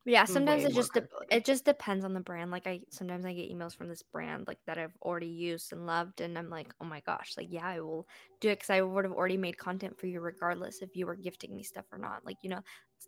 Yeah, 0.05 0.25
sometimes 0.25 0.65
it 0.65 0.73
just 0.73 0.95
de- 0.95 1.07
it 1.31 1.45
just 1.45 1.67
depends 1.67 2.03
on 2.03 2.15
the 2.15 2.21
brand. 2.21 2.51
Like 2.51 2.67
I 2.67 2.81
sometimes 2.89 3.27
I 3.27 3.35
get 3.35 3.53
emails 3.53 3.77
from 3.77 3.89
this 3.89 4.03
brand 4.03 4.47
like 4.47 4.59
that 4.67 4.79
I've 4.79 4.97
already 5.03 5.27
used 5.27 5.73
and 5.73 5.87
loved, 5.87 6.23
and 6.23 6.39
I'm 6.39 6.49
like, 6.49 6.73
oh 6.81 6.87
my 6.87 7.01
gosh, 7.01 7.35
like 7.37 7.49
yeah, 7.51 7.67
I 7.67 7.81
will 7.81 8.09
do 8.41 8.49
it 8.49 8.57
because 8.57 8.71
I 8.71 8.81
would 8.81 9.05
have 9.05 9.13
already 9.13 9.37
made 9.37 9.59
content 9.59 9.99
for 9.99 10.07
you 10.07 10.21
regardless 10.21 10.81
if 10.81 10.97
you 10.97 11.05
were 11.05 11.15
gifting 11.15 11.55
me 11.55 11.63
stuff 11.63 11.85
or 11.93 11.99
not. 11.99 12.25
Like 12.25 12.37
you 12.43 12.49
know, 12.49 12.61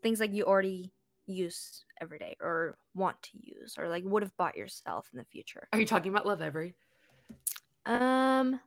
things 0.02 0.20
like 0.20 0.34
you 0.34 0.44
already 0.44 0.92
use 1.26 1.84
every 2.02 2.18
day 2.18 2.36
or 2.40 2.76
want 2.94 3.22
to 3.22 3.30
use 3.40 3.76
or 3.78 3.88
like 3.88 4.04
would 4.04 4.22
have 4.22 4.36
bought 4.36 4.56
yourself 4.56 5.08
in 5.12 5.18
the 5.18 5.24
future. 5.24 5.68
Are 5.72 5.80
you 5.80 5.86
talking 5.86 6.12
about 6.12 6.26
Love 6.26 6.42
Every? 6.42 6.74
Um, 7.86 8.60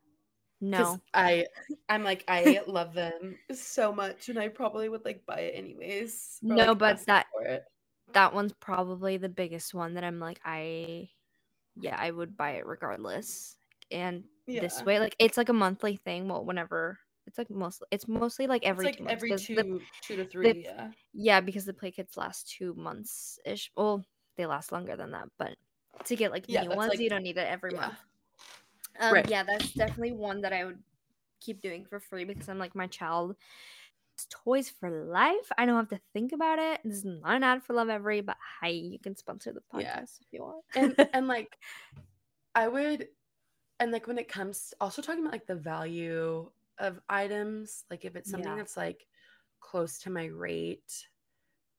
no, 0.64 1.00
I 1.14 1.46
I'm 1.90 2.04
like 2.04 2.24
I 2.28 2.62
love 2.68 2.94
them 2.94 3.38
so 3.54 3.92
much 3.94 4.30
and 4.30 4.40
I 4.40 4.48
probably 4.48 4.90
would 4.90 5.06
like 5.06 5.26
buy 5.26 5.40
it 5.42 5.56
anyways. 5.58 6.40
No, 6.42 6.68
like, 6.68 6.78
but 6.78 7.06
that- 7.06 7.28
that 8.14 8.34
one's 8.34 8.54
probably 8.54 9.18
the 9.18 9.30
biggest 9.30 9.74
one 9.74 9.96
that 9.96 10.04
I'm 10.04 10.20
like 10.20 10.40
I, 10.46 11.10
yeah, 11.76 11.96
I 12.00 12.12
would 12.12 12.38
buy 12.38 12.52
it 12.52 12.66
regardless. 12.68 13.56
And 13.92 14.24
this 14.46 14.84
way 14.84 15.00
like 15.00 15.16
it's 15.20 15.38
like 15.38 15.50
a 15.50 15.54
monthly 15.54 15.96
thing 15.98 16.28
well 16.28 16.44
whenever 16.46 17.00
it's 17.26 17.38
like 17.38 17.50
mostly 17.50 17.88
it's 17.92 18.08
mostly 18.08 18.46
like 18.46 18.64
It's 18.64 18.70
every 18.70 18.86
like 18.86 18.98
two 18.98 19.04
months 19.06 19.46
two 19.46 19.56
the- 19.56 19.80
two 20.02 20.16
to 20.18 20.26
three, 20.26 20.64
yeah. 20.66 20.92
yeah 21.14 21.40
because 21.40 21.64
the 21.66 21.74
play 21.74 21.92
kits 21.92 22.18
last 22.18 22.50
two 22.50 22.74
months 22.76 23.40
ish 23.46 23.72
well 23.78 24.04
they 24.36 24.46
last 24.46 24.72
longer 24.74 24.96
than 24.98 25.12
that 25.12 25.30
but 25.40 25.56
to 26.06 26.16
get 26.18 26.32
like 26.32 26.44
Yeah, 26.48 26.64
new 26.64 26.76
ones 26.76 26.90
like- 26.90 27.00
you 27.00 27.10
don't 27.10 27.24
need 27.24 27.38
it 27.38 27.48
every 27.48 27.72
yeah. 27.74 27.82
month 27.82 27.96
um 29.00 29.14
Right. 29.14 29.30
yeah 29.30 29.44
that's 29.44 29.72
definitely 29.74 30.12
one 30.14 30.42
that 30.42 30.54
i 30.54 30.64
would 30.66 30.80
keep 31.42 31.62
doing 31.62 31.86
for 31.86 32.00
free 32.00 32.24
because 32.26 32.48
i'm 32.50 32.60
like 32.60 32.76
my 32.76 32.88
child 32.88 33.36
has 34.18 34.28
toys 34.30 34.70
for 34.70 34.90
life 34.90 35.52
i 35.58 35.66
don't 35.66 35.76
have 35.76 35.90
to 35.90 36.00
think 36.14 36.32
about 36.32 36.60
it 36.60 36.80
this 36.84 36.98
is 36.98 37.06
not 37.06 37.36
an 37.36 37.44
ad 37.44 37.64
for 37.64 37.74
Lovevery 37.74 38.22
but 38.26 38.38
hi 38.62 38.68
you 38.70 39.00
can 39.00 39.16
sponsor 39.16 39.52
the 39.52 39.62
podcast 39.74 39.82
Yeah. 39.82 40.00
if 40.02 40.28
you 40.32 40.42
want 40.42 40.64
and 40.76 41.10
and 41.14 41.28
like 41.28 41.58
i 42.56 42.68
would 42.68 43.08
and 43.80 43.92
like 43.92 44.08
when 44.08 44.20
it 44.20 44.28
comes 44.28 44.74
also 44.80 45.02
talking 45.02 45.22
about 45.22 45.34
like 45.34 45.48
the 45.48 45.56
value 45.56 46.50
of 46.78 47.00
items 47.10 47.84
like 47.90 48.06
if 48.06 48.16
it's 48.16 48.30
something 48.30 48.50
Yeah. 48.52 48.58
that's 48.58 48.78
like 48.78 49.06
close 49.60 50.00
to 50.00 50.10
my 50.10 50.26
rate 50.26 51.08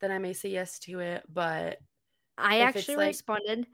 then 0.01 0.11
i 0.11 0.19
may 0.19 0.33
say 0.33 0.49
yes 0.51 0.79
to 0.81 0.99
it 1.01 1.23
but 1.33 1.79
I 2.37 2.61
actually 2.63 2.97
like- 2.97 3.07
responded. 3.07 3.69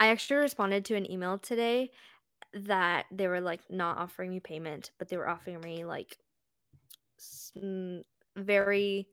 I 0.00 0.08
actually 0.08 0.38
responded 0.38 0.86
to 0.86 0.96
an 0.96 1.10
email 1.10 1.38
today 1.38 1.92
that 2.54 3.06
they 3.12 3.28
were 3.28 3.40
like 3.42 3.70
not 3.70 3.98
offering 3.98 4.30
me 4.30 4.40
payment, 4.40 4.92
but 4.98 5.08
they 5.08 5.18
were 5.18 5.28
offering 5.28 5.60
me 5.60 5.84
like 5.84 6.18
s- 7.18 7.52
mm, 7.56 8.04
very. 8.36 9.08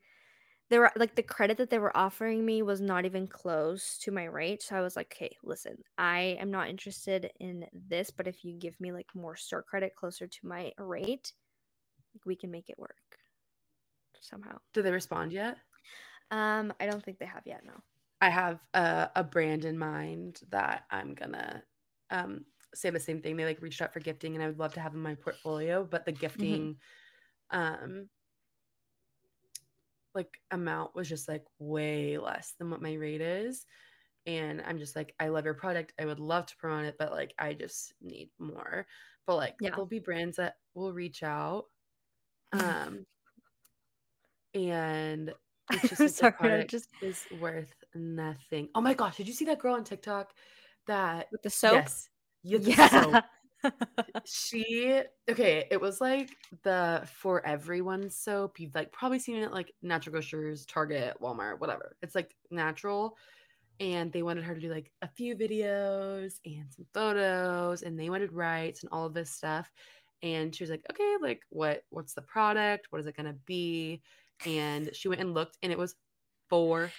They 0.70 0.80
were 0.80 0.92
like 0.98 1.16
the 1.16 1.24
credit 1.24 1.58
that 1.60 1.70
they 1.70 1.80
were 1.80 1.96
offering 1.98 2.46
me 2.46 2.62
was 2.64 2.82
not 2.82 3.06
even 3.06 3.28
close 3.28 3.98
to 4.00 4.12
my 4.12 4.26
rate. 4.26 4.64
So 4.64 4.76
I 4.78 4.82
was 4.82 4.96
like, 4.98 5.14
okay, 5.16 5.38
listen, 5.44 5.84
I 5.98 6.38
am 6.40 6.52
not 6.52 6.70
interested 6.70 7.32
in 7.40 7.68
this, 7.74 8.12
but 8.12 8.28
if 8.28 8.46
you 8.46 8.54
give 8.54 8.80
me 8.82 8.92
like 8.92 9.16
more 9.16 9.36
store 9.38 9.64
credit 9.64 9.96
closer 9.96 10.28
to 10.28 10.48
my 10.48 10.74
rate, 10.80 11.34
we 12.26 12.36
can 12.36 12.52
make 12.52 12.70
it 12.70 12.80
work 12.80 13.20
somehow. 14.22 14.60
Did 14.74 14.84
they 14.84 14.92
respond 14.94 15.34
yet 15.34 15.58
Um, 16.32 16.74
I 16.80 16.86
don't 16.88 17.04
think 17.04 17.20
they 17.20 17.26
have 17.26 17.46
yet. 17.46 17.64
No. 17.66 17.82
I 18.22 18.30
have 18.30 18.60
a, 18.74 19.10
a 19.16 19.24
brand 19.24 19.66
in 19.66 19.78
mind 19.78 20.40
that 20.50 20.84
i'm 20.92 21.14
gonna 21.14 21.64
um 22.12 22.46
say 22.76 22.90
the 22.90 23.00
same 23.00 23.22
thing. 23.22 23.38
They 23.38 23.46
like 23.46 23.62
reached 23.62 23.82
out 23.82 23.94
for 23.94 24.00
gifting 24.00 24.36
and 24.36 24.44
i 24.44 24.48
would 24.48 24.60
love 24.60 24.74
to 24.74 24.82
have 24.82 24.94
in 24.94 25.00
my 25.02 25.16
portfolio 25.16 25.84
but 25.90 26.06
the 26.06 26.12
gifting 26.12 26.76
um 27.52 28.10
like 30.16 30.40
amount 30.52 30.96
was 30.96 31.08
just 31.10 31.28
like 31.28 31.44
way 31.60 32.18
less 32.18 32.54
than 32.60 32.70
what 32.70 32.82
my 32.82 32.94
rate 32.94 33.22
is. 33.22 33.66
And 34.26 34.62
i'm 34.68 34.78
just 34.80 34.96
like 34.96 35.14
i 35.20 35.30
love 35.30 35.46
your 35.46 35.54
product. 35.54 35.94
I 36.00 36.06
would 36.06 36.20
love 36.20 36.46
to 36.48 36.58
promote 36.58 36.86
it 36.86 36.96
but 37.00 37.12
like 37.12 37.34
i 37.40 37.54
just 37.54 37.94
need 38.02 38.30
more. 38.40 38.88
But 39.28 39.36
like 39.38 39.56
Yeah. 39.60 39.70
there'll 39.76 39.88
be 39.88 40.00
brands 40.00 40.38
that 40.38 40.56
will 40.76 40.94
reach 40.94 41.24
out 41.24 41.66
um 42.54 43.06
and 44.54 45.34
it's 45.72 45.90
just 45.90 46.04
like 46.06 46.18
sorry, 46.18 46.18
the 46.18 46.26
product 46.28 46.70
just 46.72 46.90
is 47.02 47.28
worth 47.32 47.74
nothing. 47.98 48.70
Oh 48.76 48.82
my 48.82 48.94
gosh 48.94 49.18
did 49.18 49.28
you 49.28 49.34
see 49.34 49.46
that 49.46 49.60
girl 49.60 49.76
on 49.76 49.84
tiktok 49.84 50.34
that 50.88 51.28
with 51.32 51.42
the 51.42 51.50
soap. 51.50 51.74
yes. 51.74 52.10
Yeah, 52.44 52.58
the 52.60 52.88
soap. 52.90 53.24
She 54.26 55.02
okay 55.30 55.66
it 55.72 55.82
was 55.82 56.00
like 56.00 56.30
the 56.64 57.08
for 57.16 57.46
everyone 57.46 58.10
soap. 58.10 58.60
You've 58.60 58.76
like 58.76 58.92
probably 58.92 59.20
seen 59.20 59.38
it 59.38 59.44
at 59.44 59.54
like 59.54 59.74
natural 59.82 60.14
grocers 60.14 60.66
target 60.66 61.16
walmart 61.22 61.60
whatever. 61.60 61.96
It's 62.02 62.16
like 62.16 62.36
natural 62.52 63.18
and 63.80 64.12
they 64.12 64.24
wanted 64.24 64.44
her 64.44 64.54
to 64.54 64.62
do 64.62 64.72
like 64.72 64.92
a 65.02 65.08
few 65.08 65.36
videos 65.36 66.36
and 66.46 66.66
some 66.70 66.86
photos 66.94 67.82
and 67.82 68.00
they 68.00 68.10
wanted 68.10 68.32
rights 68.32 68.84
and 68.84 68.90
all 68.92 69.06
of 69.06 69.14
this 69.14 69.32
stuff 69.32 69.72
and 70.24 70.56
she 70.56 70.64
was 70.64 70.72
like 70.72 70.86
okay 70.92 71.16
like 71.22 71.42
what 71.50 71.84
what's 71.90 72.14
the 72.14 72.22
product? 72.22 72.88
What 72.90 73.02
is 73.02 73.08
it 73.08 73.16
going 73.16 73.32
to 73.32 73.40
be? 73.46 74.02
And 74.46 74.90
she 74.94 75.08
went 75.08 75.22
and 75.22 75.34
looked 75.34 75.58
and 75.64 75.72
it 75.72 75.78
was 75.78 75.96
four 76.50 76.92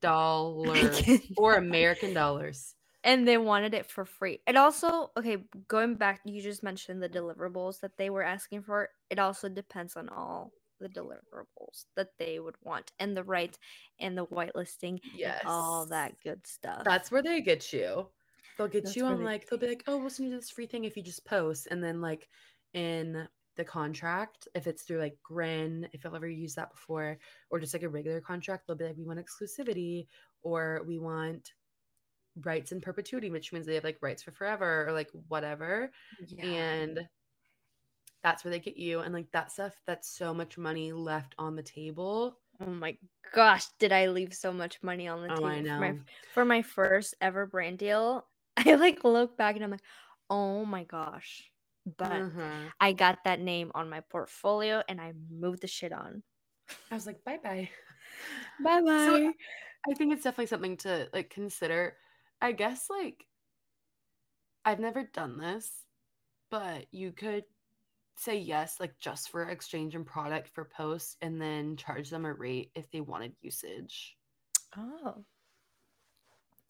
dollars 0.00 1.02
or 1.36 1.54
american 1.56 2.12
dollars 2.12 2.74
and 3.04 3.26
they 3.26 3.38
wanted 3.38 3.74
it 3.74 3.86
for 3.86 4.04
free. 4.04 4.40
It 4.46 4.56
also 4.56 5.10
okay, 5.16 5.38
going 5.68 5.96
back, 5.96 6.20
you 6.24 6.40
just 6.40 6.62
mentioned 6.62 7.02
the 7.02 7.08
deliverables 7.08 7.80
that 7.80 7.96
they 7.98 8.10
were 8.10 8.22
asking 8.22 8.62
for. 8.62 8.90
It 9.10 9.18
also 9.18 9.48
depends 9.48 9.96
on 9.96 10.08
all 10.08 10.52
the 10.80 10.88
deliverables 10.88 11.86
that 11.96 12.08
they 12.18 12.40
would 12.40 12.56
want 12.62 12.90
and 12.98 13.16
the 13.16 13.22
rights 13.22 13.58
and 14.00 14.18
the 14.18 14.26
whitelisting 14.26 14.98
yes 15.14 15.38
and 15.40 15.48
all 15.48 15.86
that 15.86 16.14
good 16.22 16.46
stuff. 16.46 16.82
That's 16.84 17.10
where 17.10 17.22
they 17.22 17.40
get 17.40 17.72
you. 17.72 18.08
They'll 18.58 18.68
get 18.68 18.84
That's 18.84 18.96
you 18.96 19.06
on 19.06 19.24
like 19.24 19.48
they'll 19.48 19.58
be 19.58 19.68
like, 19.68 19.84
oh, 19.86 19.98
we'll 19.98 20.10
send 20.10 20.28
you 20.28 20.36
this 20.36 20.50
free 20.50 20.66
thing 20.66 20.84
if 20.84 20.96
you 20.96 21.02
just 21.02 21.24
post, 21.24 21.68
and 21.70 21.82
then 21.82 22.00
like 22.00 22.28
in 22.74 23.26
the 23.56 23.64
contract, 23.64 24.48
if 24.54 24.66
it's 24.66 24.82
through 24.82 24.98
like 25.00 25.18
Grin, 25.22 25.88
if 25.92 26.04
you've 26.04 26.14
ever 26.14 26.28
used 26.28 26.56
that 26.56 26.70
before, 26.72 27.18
or 27.50 27.60
just 27.60 27.74
like 27.74 27.82
a 27.82 27.88
regular 27.88 28.20
contract, 28.20 28.66
they'll 28.66 28.76
be 28.76 28.84
like, 28.86 28.96
we 28.96 29.04
want 29.04 29.20
exclusivity, 29.20 30.06
or 30.42 30.82
we 30.86 30.98
want 30.98 31.52
rights 32.44 32.72
in 32.72 32.80
perpetuity, 32.80 33.30
which 33.30 33.52
means 33.52 33.66
they 33.66 33.74
have 33.74 33.84
like 33.84 33.98
rights 34.02 34.22
for 34.22 34.32
forever, 34.32 34.86
or 34.88 34.92
like 34.92 35.10
whatever, 35.28 35.90
yeah. 36.28 36.44
and 36.44 37.08
that's 38.22 38.44
where 38.44 38.50
they 38.52 38.60
get 38.60 38.76
you, 38.76 39.00
and 39.00 39.12
like 39.12 39.30
that 39.32 39.50
stuff, 39.52 39.74
that's 39.86 40.08
so 40.08 40.32
much 40.32 40.56
money 40.58 40.92
left 40.92 41.34
on 41.38 41.56
the 41.56 41.62
table. 41.62 42.38
oh 42.60 42.66
my 42.70 42.96
gosh, 43.34 43.66
did 43.78 43.92
I 43.92 44.06
leave 44.08 44.34
so 44.34 44.52
much 44.52 44.82
money 44.82 45.08
on 45.08 45.22
the 45.22 45.30
Oh, 45.30 45.34
table 45.34 45.48
I 45.48 45.62
for 45.62 45.78
my 45.78 45.98
for 46.34 46.44
my 46.44 46.62
first 46.62 47.14
ever 47.20 47.46
brand 47.46 47.78
deal? 47.78 48.26
I 48.56 48.74
like 48.74 49.04
look 49.04 49.36
back 49.36 49.56
and 49.56 49.64
I'm 49.64 49.70
like, 49.70 49.82
oh 50.30 50.64
my 50.64 50.84
gosh. 50.84 51.51
But 51.84 52.10
Mhm. 52.10 52.72
I 52.80 52.92
got 52.92 53.24
that 53.24 53.40
name 53.40 53.72
on 53.74 53.90
my 53.90 54.00
portfolio 54.00 54.82
and 54.88 55.00
I 55.00 55.12
moved 55.30 55.62
the 55.62 55.68
shit 55.68 55.92
on. 55.92 56.22
I 56.90 56.94
was 56.94 57.06
like, 57.06 57.24
bye 57.24 57.38
bye. 57.38 57.70
Bye 58.60 58.80
bye. 58.80 59.06
So 59.06 59.32
I 59.90 59.94
think 59.94 60.12
it's 60.12 60.22
definitely 60.22 60.46
something 60.46 60.76
to 60.78 61.08
like 61.12 61.30
consider. 61.30 61.96
I 62.40 62.52
guess 62.52 62.88
like 62.90 63.26
I've 64.64 64.80
never 64.80 65.04
done 65.04 65.38
this, 65.38 65.86
but 66.50 66.92
you 66.92 67.12
could 67.12 67.44
say 68.16 68.38
yes, 68.38 68.80
like 68.80 68.98
just 69.00 69.30
for 69.30 69.48
exchange 69.48 69.94
and 69.94 70.06
product 70.06 70.48
for 70.48 70.64
post 70.64 71.18
and 71.22 71.40
then 71.40 71.76
charge 71.76 72.10
them 72.10 72.24
a 72.26 72.34
rate 72.34 72.72
if 72.74 72.90
they 72.90 73.00
wanted 73.00 73.36
usage. 73.40 74.18
oh. 74.76 75.24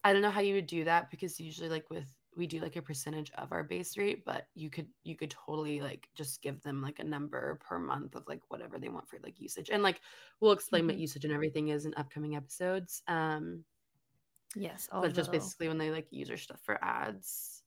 I 0.03 0.13
don't 0.13 0.21
know 0.21 0.31
how 0.31 0.41
you 0.41 0.55
would 0.55 0.67
do 0.67 0.83
that 0.85 1.09
because 1.09 1.39
usually 1.39 1.69
like 1.69 1.89
with 1.89 2.09
we 2.37 2.47
do 2.47 2.59
like 2.59 2.75
a 2.75 2.81
percentage 2.81 3.31
of 3.37 3.51
our 3.51 3.63
base 3.63 3.97
rate, 3.97 4.23
but 4.25 4.47
you 4.55 4.69
could 4.69 4.87
you 5.03 5.15
could 5.15 5.29
totally 5.31 5.81
like 5.81 6.09
just 6.15 6.41
give 6.41 6.61
them 6.61 6.81
like 6.81 6.99
a 6.99 7.03
number 7.03 7.55
per 7.61 7.79
month 7.79 8.15
of 8.15 8.27
like 8.27 8.41
whatever 8.49 8.79
they 8.79 8.89
want 8.89 9.07
for 9.09 9.19
like 9.23 9.39
usage. 9.39 9.69
And 9.69 9.83
like 9.83 10.01
we'll 10.39 10.51
explain 10.51 10.85
what 10.87 10.95
Mhm. 10.95 10.99
usage 10.99 11.25
and 11.25 11.33
everything 11.33 11.69
is 11.69 11.85
in 11.85 11.93
upcoming 11.95 12.35
episodes. 12.35 13.01
Um 13.07 13.65
Yes. 14.55 14.87
but 14.99 15.13
just 15.13 15.31
basically 15.31 15.67
when 15.67 15.77
they 15.77 15.91
like 15.91 16.07
use 16.11 16.29
our 16.29 16.37
stuff 16.37 16.61
for 16.61 16.83
ads. 16.83 17.63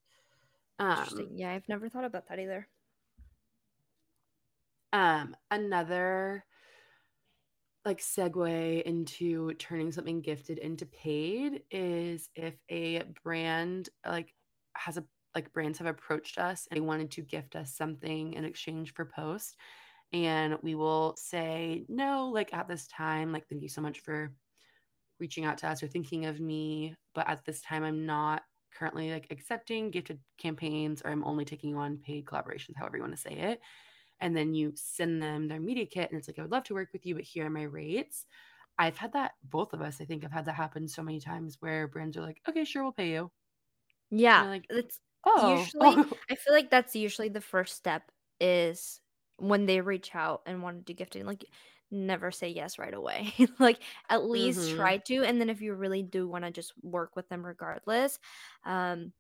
Um 0.79 0.97
Interesting. 0.99 1.39
Yeah, 1.39 1.53
I've 1.53 1.69
never 1.69 1.89
thought 1.89 2.05
about 2.05 2.27
that 2.29 2.39
either. 2.39 2.69
um 4.93 5.37
another 5.51 6.45
like 7.85 7.99
segue 8.01 8.83
into 8.83 9.55
turning 9.55 9.93
something 9.93 10.21
gifted 10.21 10.59
into 10.59 10.87
paid 10.87 11.63
is 11.71 12.31
if 12.35 12.55
a 12.69 13.03
brand 13.23 13.89
like 14.05 14.35
has 14.79 14.97
a 14.97 15.05
like 15.35 15.53
brands 15.53 15.79
have 15.79 15.87
approached 15.87 16.39
us 16.39 16.67
and 16.71 16.77
they 16.77 16.81
wanted 16.81 17.11
to 17.11 17.21
gift 17.23 17.57
us 17.57 17.77
something 17.77 18.33
in 18.33 18.45
exchange 18.45 18.95
for 18.95 19.05
post. 19.05 19.57
And 20.13 20.57
we 20.63 20.75
will 20.75 21.15
say 21.19 21.85
no 21.89 22.31
like 22.33 22.55
at 22.55 22.69
this 22.69 22.87
time 22.89 23.33
like 23.33 23.47
thank 23.49 23.63
you 23.63 23.69
so 23.69 23.83
much 23.83 24.01
for 24.01 24.33
reaching 25.19 25.45
out 25.45 25.59
to 25.59 25.69
us 25.69 25.83
or 25.83 25.89
thinking 25.89 26.27
of 26.27 26.41
me 26.41 26.95
but 27.15 27.29
at 27.29 27.45
this 27.45 27.63
time 27.63 27.83
i'm 27.83 28.05
not 28.05 28.43
currently 28.79 29.11
like 29.11 29.27
accepting 29.31 29.91
gifted 29.91 30.19
campaigns 30.39 31.03
or 31.03 31.11
i'm 31.11 31.25
only 31.25 31.45
taking 31.45 31.75
on 31.75 31.97
paid 31.99 32.25
collaborations 32.27 32.77
however 32.77 32.97
you 32.97 33.03
want 33.03 33.15
to 33.15 33.21
say 33.21 33.33
it. 33.33 33.61
And 34.21 34.35
then 34.35 34.55
you 34.55 34.73
send 34.75 35.23
them 35.23 35.49
their 35.49 35.61
media 35.61 35.87
kit 35.87 36.11
and 36.11 36.19
it's 36.19 36.29
like 36.29 36.39
i 36.39 36.43
would 36.43 36.53
love 36.53 36.65
to 36.65 36.75
work 36.75 36.89
with 36.93 37.05
you 37.05 37.15
but 37.15 37.25
here 37.25 37.47
are 37.47 37.51
my 37.51 37.63
rates. 37.63 38.27
I've 38.79 38.99
had 38.99 39.15
that 39.15 39.33
both 39.43 39.73
of 39.73 39.81
us 39.81 40.01
i 40.01 40.05
think 40.05 40.25
i've 40.25 40.33
had 40.33 40.45
that 40.47 40.55
happen 40.55 40.87
so 40.87 41.03
many 41.03 41.19
times 41.21 41.57
where 41.61 41.89
brands 41.89 42.17
are 42.17 42.23
like 42.23 42.41
okay 42.49 42.65
sure 42.65 42.83
we'll 42.83 42.93
pay 42.93 43.11
you 43.11 43.31
Yeah. 44.11 44.47
like, 44.49 44.67
it's 44.71 45.01
oh 45.25 45.59
Usually- 45.59 45.97
I 46.31 46.35
feel 46.37 46.55
like 46.55 46.71
that's 46.71 46.95
usually 46.97 47.29
the 47.29 47.41
first 47.41 47.77
step 47.77 48.11
is 48.41 49.01
when 49.39 49.67
they 49.67 49.81
reach 49.81 50.15
out 50.15 50.43
and 50.47 50.63
want 50.63 50.79
to 50.79 50.85
do 50.93 50.97
gifting. 50.97 51.27
Like, 51.27 51.45
never 51.91 52.31
say 52.31 52.49
yes 52.49 52.79
right 52.79 52.95
away. 52.95 53.33
like, 53.59 53.81
at 54.09 54.25
least 54.25 54.71
Mhm. 54.71 54.77
try 54.77 54.99
to, 54.99 55.25
and 55.25 55.41
then 55.41 55.51
if 55.51 55.61
you 55.61 55.75
really 55.75 56.03
do 56.03 56.29
want 56.29 56.45
to 56.45 56.51
just 56.51 56.73
work 56.83 57.17
with 57.17 57.29
them 57.29 57.45
regardless, 57.45 58.19
um, 58.65 59.13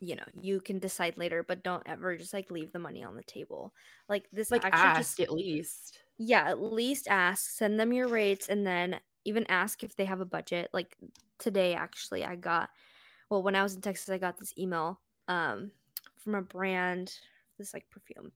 you 0.00 0.16
know, 0.16 0.24
you 0.40 0.60
can 0.60 0.78
decide 0.78 1.16
later. 1.18 1.42
But 1.46 1.62
don't 1.62 1.86
ever 1.86 2.16
just 2.16 2.32
like 2.32 2.50
leave 2.50 2.72
the 2.72 2.78
money 2.78 3.04
on 3.04 3.16
the 3.16 3.22
table. 3.22 3.74
Like 4.08 4.28
this 4.32 4.50
like 4.50 4.64
actually 4.64 4.90
ask 4.90 4.92
just 4.92 5.20
at 5.20 5.30
least 5.32 5.98
yeah, 6.18 6.48
at 6.48 6.60
least 6.60 7.08
ask, 7.08 7.50
send 7.50 7.78
them 7.80 7.92
your 7.92 8.08
rates, 8.08 8.48
and 8.48 8.66
then 8.66 9.00
even 9.24 9.46
ask 9.48 9.82
if 9.84 9.96
they 9.96 10.04
have 10.06 10.20
a 10.20 10.24
budget. 10.26 10.70
Like 10.72 10.96
today, 11.38 11.74
actually, 11.74 12.24
I 12.24 12.36
got 12.36 12.70
well 13.30 13.42
when 13.42 13.56
I 13.56 13.62
was 13.62 13.74
in 13.76 13.82
Texas, 13.82 14.10
I 14.10 14.18
got 14.18 14.38
this 14.38 14.54
email 14.58 15.00
um 15.28 15.72
from 16.18 16.34
a 16.36 16.42
brand, 16.42 17.18
this 17.58 17.74
like 17.74 17.90
perfume, 17.90 18.32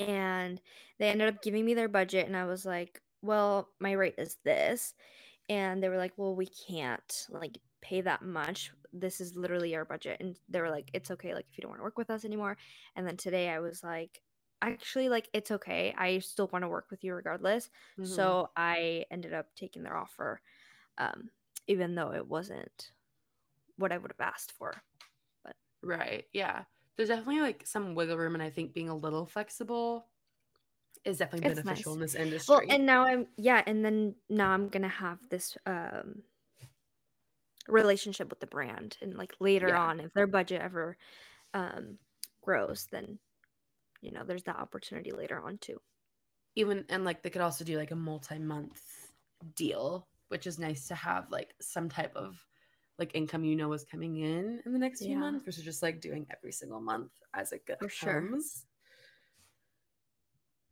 and 0.00 0.60
they 0.98 1.10
ended 1.10 1.28
up 1.28 1.42
giving 1.42 1.64
me 1.64 1.74
their 1.74 1.88
budget, 1.88 2.26
and 2.26 2.36
I 2.36 2.46
was 2.46 2.64
like, 2.66 3.02
well, 3.22 3.70
my 3.80 3.92
rate 3.92 4.16
is 4.18 4.38
this, 4.44 4.94
and 5.48 5.82
they 5.82 5.88
were 5.88 5.96
like, 5.98 6.14
well, 6.16 6.36
we 6.36 6.46
can't 6.46 7.26
like 7.30 7.58
pay 7.82 8.00
that 8.02 8.22
much. 8.22 8.72
This 8.92 9.20
is 9.20 9.36
literally 9.36 9.74
our 9.76 9.84
budget, 9.84 10.18
and 10.20 10.38
they 10.48 10.60
were 10.60 10.70
like, 10.70 10.90
it's 10.94 11.10
okay, 11.12 11.34
like 11.34 11.46
if 11.50 11.58
you 11.58 11.62
don't 11.62 11.70
want 11.70 11.80
to 11.80 11.84
work 11.84 11.98
with 11.98 12.10
us 12.10 12.24
anymore. 12.24 12.58
And 12.96 13.06
then 13.06 13.16
today, 13.16 13.50
I 13.50 13.60
was 13.60 13.82
like 13.84 14.22
actually 14.62 15.08
like 15.08 15.28
it's 15.32 15.52
okay 15.52 15.94
i 15.98 16.18
still 16.18 16.48
want 16.52 16.62
to 16.62 16.68
work 16.68 16.86
with 16.90 17.04
you 17.04 17.14
regardless 17.14 17.70
Mhm. 17.96 18.38
so 18.40 18.48
i 18.56 19.04
ended 19.10 19.32
up 19.32 19.54
taking 19.54 19.84
their 19.84 19.96
offer 19.96 20.40
um 20.98 21.30
even 21.66 21.94
though 21.94 22.12
it 22.12 22.26
wasn't 22.26 22.92
what 23.78 23.92
i 23.92 23.98
would 23.98 24.12
have 24.16 24.28
asked 24.28 24.52
for 24.52 24.72
But 25.44 25.56
right 25.82 26.24
yeah 26.32 26.64
there's 26.96 27.08
definitely 27.08 27.40
like 27.40 27.66
some 27.66 27.94
wiggle 27.94 28.18
room 28.18 28.34
and 28.34 28.42
i 28.42 28.50
think 28.50 28.74
being 28.74 28.88
a 28.88 28.96
little 28.96 29.24
flexible 29.26 30.06
is 31.04 31.18
definitely 31.18 31.48
It's 31.48 31.60
beneficial 31.62 31.92
nice. 31.92 31.96
in 31.96 32.00
this 32.00 32.14
industry 32.14 32.46
well 32.48 32.62
and 32.68 32.84
now 32.84 33.04
i'm 33.06 33.26
yeah 33.36 33.62
and 33.66 33.84
then 33.84 34.14
now 34.28 34.50
i'm 34.50 34.68
gonna 34.68 34.88
have 34.88 35.18
this 35.30 35.56
um 35.66 36.22
relationship 37.68 38.30
with 38.30 38.40
the 38.40 38.46
brand 38.46 38.96
and 39.02 39.16
like 39.16 39.34
later 39.40 39.68
Yeah. 39.68 39.78
on 39.80 40.00
if 40.00 40.12
their 40.14 40.26
budget 40.26 40.60
ever 40.62 40.96
um 41.54 41.98
grows 42.42 42.88
then 42.90 43.18
you 44.00 44.10
know 44.10 44.24
there's 44.24 44.44
that 44.44 44.56
opportunity 44.56 45.10
later 45.10 45.40
on 45.40 45.58
too 45.58 45.78
even 46.56 46.84
and 46.88 47.04
like 47.04 47.22
they 47.22 47.30
could 47.30 47.42
also 47.42 47.64
do 47.64 47.76
like 47.76 47.90
a 47.90 47.96
multi-month 47.96 48.82
deal 49.54 50.08
which 50.28 50.46
is 50.46 50.58
nice 50.58 50.88
to 50.88 50.94
have 50.94 51.30
like 51.30 51.54
some 51.60 51.88
type 51.88 52.14
of 52.16 52.42
like 52.98 53.12
income 53.14 53.44
you 53.44 53.54
know 53.56 53.72
is 53.72 53.84
coming 53.84 54.16
in 54.16 54.60
in 54.66 54.72
the 54.72 54.78
next 54.78 55.00
few 55.00 55.10
Yeah. 55.10 55.18
months 55.18 55.44
versus 55.44 55.64
just 55.64 55.82
like 55.82 56.00
doing 56.00 56.26
every 56.30 56.52
single 56.52 56.80
month 56.80 57.12
as 57.34 57.52
it 57.52 57.64
go- 57.66 57.76
For 57.80 57.88
sure. 57.88 58.28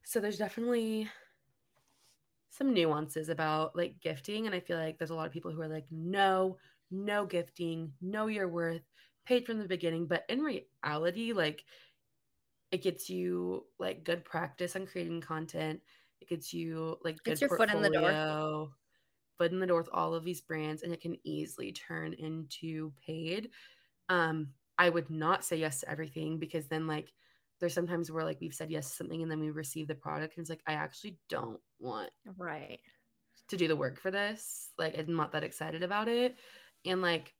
so 0.04 0.20
there's 0.20 0.38
definitely 0.38 1.08
some 2.50 2.72
nuances 2.72 3.28
about 3.28 3.76
like 3.76 4.00
gifting 4.00 4.46
and 4.46 4.54
i 4.54 4.60
feel 4.60 4.78
like 4.78 4.98
there's 4.98 5.10
a 5.10 5.14
lot 5.14 5.26
of 5.26 5.32
people 5.32 5.50
who 5.50 5.60
are 5.60 5.68
like 5.68 5.86
no 5.90 6.56
no 6.90 7.26
gifting 7.26 7.92
know 8.00 8.28
your 8.28 8.48
worth 8.48 8.82
paid 9.24 9.44
from 9.44 9.58
the 9.58 9.66
beginning 9.68 10.06
but 10.06 10.24
in 10.28 10.40
reality 10.40 11.32
like 11.32 11.64
it 12.70 12.82
gets 12.82 13.10
you 13.10 13.66
like 13.78 14.04
good 14.04 14.24
practice 14.24 14.74
on 14.76 14.86
creating 14.86 15.20
content 15.20 15.80
it 16.20 16.28
gets 16.28 16.52
you 16.54 16.96
like 17.04 17.16
good 17.24 17.32
Gets 17.32 17.40
your 17.42 17.56
foot 17.56 17.70
in 17.70 17.82
the 17.82 17.90
door. 17.90 18.68
Foot 19.36 19.52
in 19.52 19.60
the 19.60 19.66
door 19.66 19.78
with 19.78 19.88
all 19.92 20.14
of 20.14 20.24
these 20.24 20.40
brands 20.40 20.82
and 20.82 20.92
it 20.92 21.00
can 21.00 21.16
easily 21.24 21.72
turn 21.72 22.12
into 22.14 22.92
paid 23.04 23.50
um 24.08 24.48
i 24.78 24.88
would 24.88 25.10
not 25.10 25.44
say 25.44 25.56
yes 25.56 25.80
to 25.80 25.90
everything 25.90 26.38
because 26.38 26.66
then 26.66 26.86
like 26.86 27.12
there's 27.58 27.74
sometimes 27.74 28.10
where 28.10 28.24
like 28.24 28.38
we've 28.40 28.54
said 28.54 28.70
yes 28.70 28.90
to 28.90 28.96
something 28.96 29.22
and 29.22 29.30
then 29.30 29.40
we 29.40 29.50
receive 29.50 29.88
the 29.88 29.94
product 29.94 30.36
and 30.36 30.42
it's 30.42 30.50
like 30.50 30.62
i 30.66 30.72
actually 30.72 31.16
don't 31.28 31.60
want 31.80 32.10
right 32.36 32.80
to 33.48 33.56
do 33.56 33.68
the 33.68 33.76
work 33.76 34.00
for 34.00 34.10
this. 34.10 34.70
Like 34.78 34.98
I'm 34.98 35.14
not 35.14 35.32
that 35.32 35.44
excited 35.44 35.82
about 35.82 36.08
it. 36.08 36.36
And 36.84 37.02
like 37.02 37.34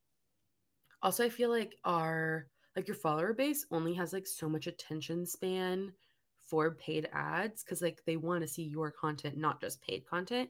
also 1.01 1.25
I 1.25 1.29
feel 1.29 1.49
like 1.49 1.75
our 1.83 2.47
like 2.75 2.87
your 2.87 2.95
follower 2.95 3.33
base 3.33 3.65
only 3.71 3.93
has 3.95 4.13
like 4.13 4.27
so 4.27 4.47
much 4.47 4.67
attention 4.67 5.25
span 5.25 5.91
for 6.47 6.75
paid 6.75 7.09
ads 7.11 7.63
cuz 7.63 7.81
like 7.81 8.01
they 8.05 8.17
want 8.17 8.41
to 8.41 8.47
see 8.47 8.63
your 8.63 8.91
content, 8.91 9.37
not 9.37 9.59
just 9.59 9.81
paid 9.81 10.05
content. 10.05 10.49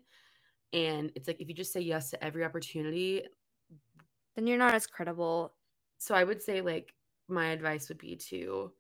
And 0.74 1.12
it's 1.16 1.28
like 1.28 1.42
if 1.42 1.48
you 1.48 1.54
just 1.54 1.74
say 1.74 1.80
yes 1.80 2.10
to 2.12 2.24
every 2.24 2.44
opportunity, 2.44 3.24
then 4.36 4.48
you're 4.48 4.58
not 4.58 4.74
as 4.74 4.86
credible 4.86 5.54
so 5.98 6.16
I 6.16 6.24
would 6.24 6.42
say 6.42 6.62
like 6.62 6.94
my 7.28 7.48
advice 7.48 7.90
would 7.90 7.98
be 7.98 8.16
to 8.16 8.72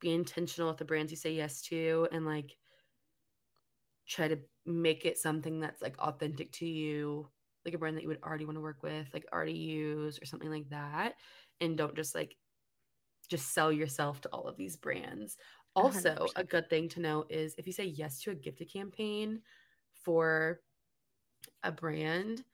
be 0.00 0.12
intentional 0.12 0.68
with 0.68 0.78
the 0.78 0.84
brands 0.84 1.10
you 1.10 1.16
say 1.16 1.32
yes 1.32 1.62
to 1.62 2.08
and 2.12 2.26
like 2.26 2.56
try 4.06 4.28
to 4.28 4.38
make 4.66 5.04
it 5.04 5.18
something 5.18 5.60
that's 5.60 5.82
like 5.82 5.98
authentic 5.98 6.52
to 6.52 6.66
you, 6.66 7.28
like 7.64 7.74
a 7.74 7.78
brand 7.78 7.96
that 7.96 8.02
you 8.02 8.08
would 8.08 8.22
already 8.22 8.44
want 8.44 8.56
to 8.56 8.62
work 8.62 8.82
with, 8.82 9.08
like 9.12 9.26
already 9.32 9.52
use 9.52 10.20
or 10.20 10.24
something 10.24 10.50
like 10.50 10.68
that. 10.70 11.14
And 11.60 11.76
don't 11.76 11.94
just 11.94 12.14
like 12.14 12.36
just 13.28 13.52
sell 13.52 13.70
yourself 13.70 14.20
to 14.22 14.28
all 14.30 14.44
of 14.44 14.56
these 14.56 14.76
brands. 14.76 15.36
Also, 15.76 16.14
hundred 16.14 16.30
a 16.36 16.44
good 16.44 16.70
thing 16.70 16.88
to 16.90 17.00
know 17.00 17.24
is 17.28 17.54
if 17.58 17.66
you 17.66 17.72
say 17.72 17.84
yes 17.84 18.20
to 18.22 18.30
a 18.30 18.34
gifted 18.34 18.72
campaign 18.72 19.42
for 19.92 20.60
a 21.62 21.72
brand, 21.72 22.44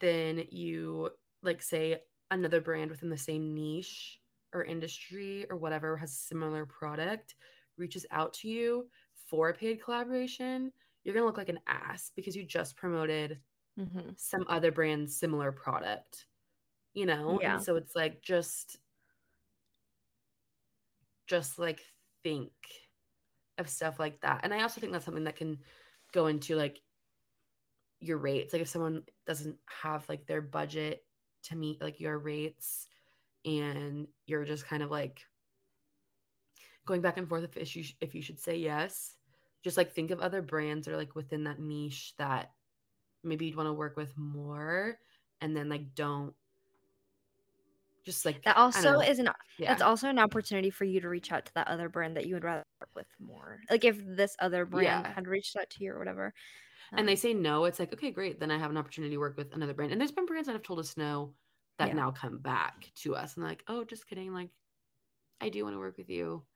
then 0.00 0.44
you 0.50 1.10
like 1.42 1.62
say 1.62 1.98
another 2.30 2.60
brand 2.60 2.90
within 2.90 3.10
the 3.10 3.18
same 3.18 3.54
niche 3.54 4.18
or 4.52 4.64
industry 4.64 5.46
or 5.50 5.56
whatever 5.56 5.96
has 5.96 6.10
a 6.10 6.14
similar 6.14 6.64
product 6.66 7.34
reaches 7.76 8.06
out 8.10 8.32
to 8.32 8.48
you 8.48 8.86
for 9.28 9.48
a 9.48 9.54
paid 9.54 9.82
collaboration, 9.82 10.72
you're 11.02 11.14
gonna 11.14 11.26
look 11.26 11.38
like 11.38 11.48
an 11.48 11.60
ass 11.66 12.10
because 12.14 12.36
you 12.36 12.44
just 12.44 12.76
promoted 12.76 13.38
mm-hmm. 13.78 14.10
some 14.16 14.44
other 14.48 14.70
brand's 14.70 15.16
similar 15.16 15.52
product, 15.52 16.26
you 16.92 17.06
know? 17.06 17.38
Yeah. 17.40 17.54
And 17.54 17.62
so 17.62 17.76
it's 17.76 17.96
like 17.96 18.22
just 18.22 18.78
just 21.26 21.58
like 21.58 21.80
think 22.22 22.52
of 23.58 23.68
stuff 23.68 23.98
like 23.98 24.20
that. 24.20 24.40
And 24.42 24.52
I 24.52 24.62
also 24.62 24.80
think 24.80 24.92
that's 24.92 25.04
something 25.04 25.24
that 25.24 25.36
can 25.36 25.58
go 26.12 26.26
into 26.26 26.56
like 26.56 26.80
your 28.00 28.18
rates. 28.18 28.52
Like 28.52 28.62
if 28.62 28.68
someone 28.68 29.02
doesn't 29.26 29.56
have 29.66 30.08
like 30.08 30.26
their 30.26 30.42
budget 30.42 31.04
to 31.44 31.56
meet 31.56 31.80
like 31.82 32.00
your 32.00 32.18
rates 32.18 32.88
and 33.44 34.08
you're 34.26 34.44
just 34.44 34.66
kind 34.66 34.82
of 34.82 34.90
like 34.90 35.26
going 36.86 37.00
back 37.00 37.16
and 37.18 37.28
forth 37.28 37.44
if 37.56 37.76
you 37.76 37.82
sh- 37.82 37.96
if 38.00 38.14
you 38.14 38.22
should 38.22 38.38
say 38.40 38.56
yes 38.56 39.16
just 39.62 39.76
like 39.76 39.92
think 39.92 40.10
of 40.10 40.20
other 40.20 40.40
brands 40.42 40.86
that 40.86 40.94
are 40.94 40.96
like 40.98 41.14
within 41.14 41.44
that 41.44 41.58
niche 41.58 42.14
that 42.16 42.52
maybe 43.22 43.46
you'd 43.46 43.56
want 43.56 43.66
to 43.66 43.72
work 43.74 43.96
with 43.96 44.16
more 44.16 44.98
and 45.42 45.54
then 45.56 45.68
like 45.68 45.94
don't 45.94 46.34
just 48.04 48.24
like 48.26 48.42
That 48.44 48.56
also 48.58 49.00
is 49.00 49.18
an 49.18 49.30
Yeah. 49.58 49.72
it's 49.72 49.82
also 49.82 50.08
an 50.08 50.18
opportunity 50.18 50.68
for 50.70 50.84
you 50.84 51.00
to 51.00 51.08
reach 51.08 51.32
out 51.32 51.46
to 51.46 51.54
that 51.54 51.68
other 51.68 51.88
brand 51.88 52.16
that 52.16 52.26
you 52.26 52.34
would 52.34 52.44
rather 52.44 52.64
work 52.80 52.90
with 52.94 53.06
more. 53.18 53.60
Like 53.70 53.84
if 53.84 53.96
this 54.04 54.36
other 54.38 54.66
brand 54.66 55.04
Yeah. 55.06 55.14
had 55.14 55.26
reached 55.26 55.56
out 55.56 55.70
to 55.70 55.84
you 55.84 55.92
or 55.92 55.98
whatever. 55.98 56.34
And 56.96 57.08
they 57.08 57.12
Um, 57.12 57.16
say 57.16 57.34
no, 57.34 57.64
it's 57.64 57.78
like, 57.78 57.92
okay, 57.92 58.10
great. 58.10 58.40
Then 58.40 58.50
I 58.50 58.58
have 58.58 58.70
an 58.70 58.76
opportunity 58.76 59.14
to 59.14 59.18
work 59.20 59.36
with 59.36 59.52
another 59.54 59.74
brand. 59.74 59.92
And 59.92 60.00
there's 60.00 60.12
been 60.12 60.26
brands 60.26 60.46
that 60.46 60.52
have 60.54 60.62
told 60.62 60.78
us 60.80 60.96
no 60.96 61.34
that 61.78 61.90
Yeah. 61.90 61.94
now 61.94 62.10
come 62.10 62.38
back 62.38 62.90
to 62.96 63.14
us 63.16 63.36
and 63.36 63.44
like, 63.44 63.64
oh, 63.68 63.84
just 63.84 64.06
kidding. 64.08 64.32
Like, 64.32 64.50
I 65.40 65.48
do 65.50 65.64
want 65.64 65.74
to 65.74 65.78
work 65.80 65.98
with 65.98 66.10
you. 66.10 66.46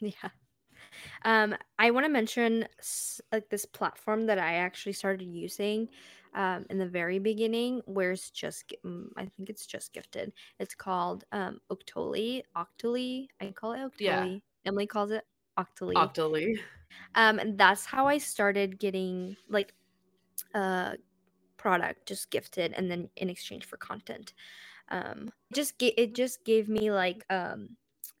Yeah. 0.00 0.30
Um, 1.24 1.54
I 1.78 1.90
want 1.90 2.04
to 2.06 2.12
mention 2.12 2.66
like 3.32 3.48
this 3.50 3.64
platform 3.66 4.26
that 4.26 4.38
I 4.38 4.54
actually 4.54 4.92
started 4.92 5.24
using 5.26 5.88
um, 6.34 6.66
in 6.70 6.78
the 6.78 6.88
very 6.88 7.18
beginning, 7.18 7.82
where 7.86 8.12
it's 8.12 8.30
just 8.30 8.72
mm, 8.84 9.06
I 9.16 9.26
think 9.26 9.50
it's 9.50 9.66
just 9.66 9.92
gifted. 9.92 10.32
It's 10.58 10.74
called 10.74 11.24
um, 11.32 11.60
Octoly. 11.70 12.44
Octoly. 12.56 13.28
I 13.40 13.52
call 13.52 13.72
it 13.72 13.80
Octoly. 13.80 13.98
Yeah. 13.98 14.38
Emily 14.66 14.86
calls 14.86 15.10
it 15.12 15.24
Octoly. 15.56 15.96
Octoly. 15.96 16.58
um, 17.14 17.38
and 17.38 17.58
that's 17.58 17.84
how 17.84 18.06
I 18.06 18.18
started 18.18 18.78
getting 18.78 19.36
like 19.48 19.72
uh 20.54 20.92
product 21.56 22.06
just 22.06 22.30
gifted 22.30 22.72
and 22.72 22.90
then 22.90 23.08
in 23.16 23.30
exchange 23.30 23.64
for 23.64 23.76
content 23.76 24.34
um 24.90 25.30
just 25.54 25.78
ga- 25.78 25.94
it 25.96 26.14
just 26.14 26.44
gave 26.44 26.68
me 26.68 26.90
like 26.90 27.24
um 27.30 27.68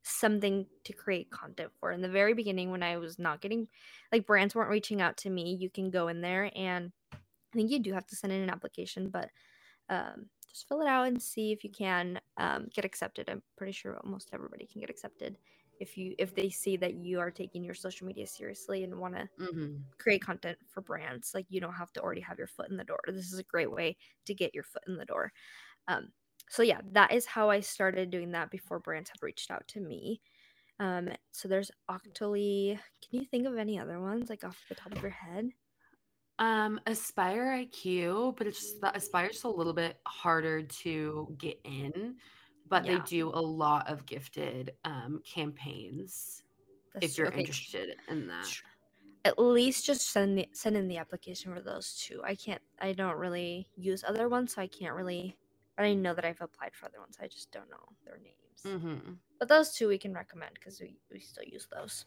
something 0.04 0.66
to 0.84 0.92
create 0.92 1.30
content 1.30 1.70
for 1.80 1.90
in 1.92 2.00
the 2.00 2.08
very 2.08 2.34
beginning 2.34 2.70
when 2.70 2.82
i 2.82 2.96
was 2.96 3.18
not 3.18 3.40
getting 3.40 3.66
like 4.12 4.26
brands 4.26 4.54
weren't 4.54 4.70
reaching 4.70 5.00
out 5.00 5.16
to 5.16 5.30
me 5.30 5.56
you 5.58 5.68
can 5.68 5.90
go 5.90 6.08
in 6.08 6.20
there 6.20 6.50
and 6.54 6.92
i 7.12 7.16
think 7.52 7.70
you 7.70 7.78
do 7.80 7.92
have 7.92 8.06
to 8.06 8.16
send 8.16 8.32
in 8.32 8.42
an 8.42 8.50
application 8.50 9.08
but 9.08 9.28
um 9.88 10.26
just 10.48 10.68
fill 10.68 10.82
it 10.82 10.88
out 10.88 11.08
and 11.08 11.20
see 11.20 11.50
if 11.52 11.64
you 11.64 11.70
can 11.70 12.20
um, 12.36 12.68
get 12.72 12.84
accepted 12.84 13.28
i'm 13.28 13.42
pretty 13.56 13.72
sure 13.72 13.98
almost 14.04 14.30
everybody 14.32 14.66
can 14.66 14.80
get 14.80 14.90
accepted 14.90 15.36
if 15.82 15.98
you 15.98 16.14
if 16.18 16.34
they 16.34 16.50
see 16.50 16.76
that 16.78 16.94
you 16.94 17.20
are 17.20 17.30
taking 17.32 17.64
your 17.64 17.74
social 17.74 18.06
media 18.06 18.26
seriously 18.26 18.84
and 18.84 18.98
want 18.98 19.16
to 19.16 19.28
hmm 19.38 19.84
create 19.98 20.22
content 20.22 20.58
for 20.68 20.80
brands. 20.80 21.32
Like 21.34 21.46
you 21.48 21.60
don't 21.60 21.74
have 21.74 21.92
to 21.92 22.00
already 22.02 22.20
have 22.22 22.38
your 22.38 22.46
foot 22.46 22.70
in 22.70 22.76
the 22.76 22.84
door. 22.84 23.00
This 23.06 23.32
is 23.32 23.38
a 23.38 23.44
great 23.44 23.70
way 23.70 23.96
to 24.26 24.34
get 24.34 24.54
your 24.54 24.64
foot 24.64 24.82
in 24.88 24.96
the 24.96 25.04
door. 25.04 25.32
Um, 25.88 26.12
so 26.50 26.62
yeah, 26.62 26.80
that 26.92 27.12
is 27.12 27.26
how 27.26 27.50
I 27.50 27.60
started 27.60 28.10
doing 28.10 28.32
that 28.32 28.50
before 28.50 28.80
brands 28.80 29.10
had 29.10 29.22
reached 29.22 29.50
out 29.50 29.68
to 29.68 29.80
me. 29.80 30.22
Um, 30.80 31.10
so 31.32 31.48
there's 31.48 31.70
Octoly. 31.90 32.78
Can 33.02 33.20
you 33.20 33.26
think 33.26 33.46
of 33.46 33.58
any 33.58 33.78
other 33.78 34.00
ones 34.00 34.30
like 34.30 34.44
off 34.44 34.64
the 34.68 34.76
top 34.76 34.92
of 34.92 35.02
your 35.02 35.10
head? 35.12 35.50
Um, 36.38 36.80
Aspire 36.86 37.52
IQ, 37.52 38.34
but 38.36 38.46
it's 38.46 38.58
just 38.58 38.80
that 38.80 38.96
Aspire's 38.96 39.44
a 39.44 39.48
little 39.48 39.72
bit 39.74 40.00
harder 40.06 40.62
to 40.62 41.34
get 41.38 41.60
in, 41.64 42.16
but 42.68 42.84
they 42.84 42.98
do 43.00 43.28
a 43.28 43.40
lot 43.40 43.88
of 43.88 44.06
gifted 44.06 44.72
um 44.84 45.20
campaigns 45.24 46.42
That's 46.94 47.06
if 47.06 47.18
you're 47.18 47.28
okay. 47.28 47.40
interested 47.40 47.96
in 48.08 48.26
that. 48.28 48.46
At 49.24 49.38
least 49.38 49.86
just 49.86 50.10
send 50.10 50.36
the, 50.36 50.48
send 50.52 50.76
in 50.76 50.88
the 50.88 50.98
application 50.98 51.54
for 51.54 51.60
those 51.60 52.02
two. 52.04 52.20
I 52.24 52.34
can't. 52.34 52.60
I 52.80 52.92
don't 52.92 53.16
really 53.16 53.68
use 53.76 54.02
other 54.06 54.28
ones, 54.28 54.54
so 54.54 54.62
I 54.62 54.66
can't 54.66 54.94
really. 54.94 55.36
I 55.78 55.94
know 55.94 56.12
that 56.14 56.24
I've 56.24 56.40
applied 56.40 56.74
for 56.74 56.86
other 56.86 56.98
ones. 56.98 57.16
I 57.20 57.28
just 57.28 57.50
don't 57.52 57.70
know 57.70 57.76
their 58.04 58.18
names. 58.18 58.82
Mm-hmm. 58.82 59.12
But 59.38 59.48
those 59.48 59.72
two 59.74 59.88
we 59.88 59.98
can 59.98 60.12
recommend 60.12 60.52
because 60.54 60.80
we, 60.80 60.96
we 61.12 61.20
still 61.20 61.44
use 61.44 61.68
those. 61.72 62.04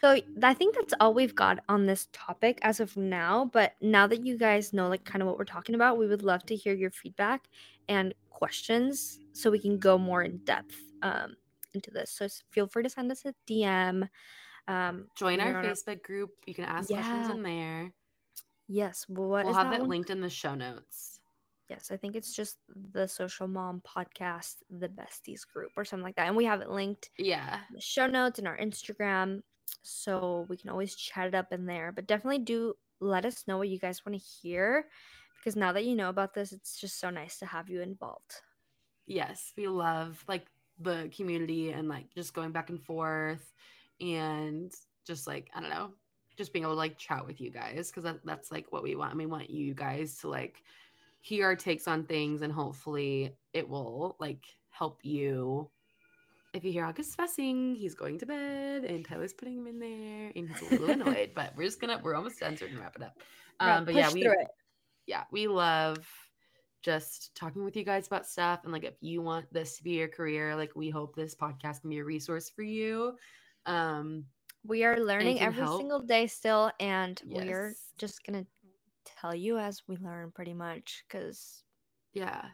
So 0.00 0.20
I 0.42 0.52
think 0.52 0.74
that's 0.74 0.92
all 1.00 1.14
we've 1.14 1.34
got 1.34 1.60
on 1.68 1.86
this 1.86 2.08
topic 2.12 2.58
as 2.62 2.78
of 2.78 2.94
now. 2.96 3.50
But 3.52 3.72
now 3.80 4.06
that 4.06 4.26
you 4.26 4.36
guys 4.36 4.72
know 4.72 4.88
like 4.88 5.04
kind 5.04 5.22
of 5.22 5.28
what 5.28 5.38
we're 5.38 5.44
talking 5.44 5.74
about, 5.74 5.96
we 5.96 6.06
would 6.06 6.22
love 6.22 6.44
to 6.46 6.54
hear 6.54 6.74
your 6.74 6.90
feedback 6.90 7.48
and 7.88 8.12
questions 8.28 9.20
so 9.34 9.50
we 9.50 9.58
can 9.58 9.78
go 9.78 9.98
more 9.98 10.22
in 10.22 10.38
depth 10.44 10.74
um, 11.02 11.34
into 11.74 11.90
this. 11.90 12.10
So 12.10 12.26
feel 12.50 12.66
free 12.66 12.82
to 12.84 12.88
send 12.88 13.12
us 13.12 13.24
a 13.26 13.34
DM. 13.50 14.08
Um, 14.66 15.08
Join 15.18 15.40
our 15.40 15.62
Facebook 15.62 16.02
group. 16.02 16.30
You 16.46 16.54
can 16.54 16.64
ask 16.64 16.88
questions 16.88 17.28
in 17.28 17.42
there. 17.42 17.92
yes. 18.68 19.04
What 19.08 19.44
we'll 19.44 19.52
have 19.54 19.70
that 19.70 19.76
it 19.76 19.80
one? 19.82 19.90
linked 19.90 20.08
in 20.10 20.20
the 20.22 20.30
show 20.30 20.54
notes. 20.54 21.20
Yes, 21.68 21.90
I 21.90 21.96
think 21.96 22.14
it's 22.14 22.34
just 22.34 22.58
the 22.92 23.06
Social 23.08 23.48
Mom 23.48 23.82
Podcast, 23.86 24.56
the 24.70 24.88
Besties 24.88 25.46
group, 25.46 25.70
or 25.76 25.84
something 25.84 26.04
like 26.04 26.16
that. 26.16 26.26
And 26.28 26.36
we 26.36 26.44
have 26.44 26.60
it 26.60 26.70
linked 26.70 27.10
Yeah. 27.18 27.60
the 27.74 27.80
show 27.80 28.06
notes 28.06 28.38
and 28.38 28.46
our 28.46 28.56
Instagram 28.58 29.40
so 29.82 30.46
we 30.48 30.56
can 30.56 30.70
always 30.70 30.94
chat 30.94 31.26
it 31.26 31.34
up 31.34 31.52
in 31.52 31.66
there. 31.66 31.90
But 31.92 32.06
definitely 32.06 32.40
do 32.40 32.74
let 33.00 33.24
us 33.26 33.44
know 33.48 33.58
what 33.58 33.68
you 33.68 33.78
guys 33.78 34.04
want 34.04 34.18
to 34.18 34.24
hear 34.42 34.86
because 35.38 35.56
now 35.56 35.72
that 35.72 35.84
you 35.84 35.94
know 35.96 36.08
about 36.10 36.32
this, 36.34 36.52
it's 36.52 36.78
just 36.78 37.00
so 37.00 37.10
nice 37.10 37.38
to 37.38 37.46
have 37.46 37.68
you 37.68 37.80
involved. 37.82 38.40
Yes, 39.06 39.52
we 39.56 39.68
love 39.68 40.22
like 40.28 40.46
the 40.80 41.10
community 41.14 41.70
and 41.70 41.88
like 41.88 42.12
just 42.14 42.34
going 42.34 42.50
back 42.50 42.70
and 42.70 42.82
forth 42.82 43.52
and 44.00 44.72
just 45.06 45.26
like 45.26 45.50
I 45.54 45.60
don't 45.60 45.70
know, 45.70 45.90
just 46.36 46.52
being 46.52 46.64
able 46.64 46.74
to 46.74 46.78
like 46.78 46.98
chat 46.98 47.26
with 47.26 47.40
you 47.40 47.50
guys 47.50 47.90
because 47.90 48.04
that, 48.04 48.24
that's 48.24 48.50
like 48.50 48.72
what 48.72 48.82
we 48.82 48.96
want. 48.96 49.12
And 49.12 49.20
we 49.20 49.26
want 49.26 49.50
you 49.50 49.74
guys 49.74 50.18
to 50.18 50.28
like 50.28 50.62
hear 51.20 51.46
our 51.46 51.56
takes 51.56 51.88
on 51.88 52.04
things 52.04 52.42
and 52.42 52.52
hopefully 52.52 53.34
it 53.52 53.68
will 53.68 54.16
like 54.18 54.44
help 54.70 55.00
you. 55.02 55.68
If 56.52 56.64
you 56.64 56.70
hear 56.70 56.84
August 56.84 57.16
fussing, 57.16 57.74
he's 57.74 57.94
going 57.94 58.18
to 58.18 58.26
bed 58.26 58.84
and 58.84 59.04
Tyler's 59.04 59.32
putting 59.32 59.58
him 59.58 59.66
in 59.66 59.78
there 59.80 60.32
and 60.34 60.48
he's 60.48 60.62
a 60.62 60.70
little 60.70 60.90
annoyed, 60.90 61.32
but 61.34 61.52
we're 61.56 61.64
just 61.64 61.80
gonna 61.80 62.00
we're 62.02 62.14
almost 62.14 62.40
done 62.40 62.56
so 62.56 62.64
we 62.64 62.72
can 62.72 62.80
wrap 62.80 62.96
it 62.96 63.02
up. 63.02 63.18
Um, 63.60 63.84
but 63.84 63.94
yeah, 63.94 64.12
we 64.12 64.28
yeah, 65.06 65.24
we 65.30 65.46
love 65.48 66.06
just 66.84 67.34
talking 67.34 67.64
with 67.64 67.76
you 67.76 67.82
guys 67.82 68.06
about 68.06 68.26
stuff. 68.26 68.60
And 68.62 68.72
like, 68.72 68.84
if 68.84 68.94
you 69.00 69.22
want 69.22 69.50
this 69.52 69.78
to 69.78 69.82
be 69.82 69.92
your 69.92 70.08
career, 70.08 70.54
like, 70.54 70.76
we 70.76 70.90
hope 70.90 71.16
this 71.16 71.34
podcast 71.34 71.80
can 71.80 71.90
be 71.90 71.98
a 71.98 72.04
resource 72.04 72.50
for 72.50 72.62
you. 72.62 73.16
Um, 73.64 74.26
We 74.66 74.84
are 74.84 75.00
learning 75.00 75.40
every 75.40 75.62
help. 75.62 75.80
single 75.80 76.00
day 76.00 76.26
still, 76.26 76.70
and 76.80 77.20
we're 77.24 77.74
just 77.98 78.24
gonna 78.24 78.46
tell 79.04 79.34
you 79.34 79.58
as 79.58 79.82
we 79.88 79.96
learn, 79.96 80.30
pretty 80.30 80.52
much. 80.52 81.04
Because 81.08 81.64
yeah, 82.12 82.44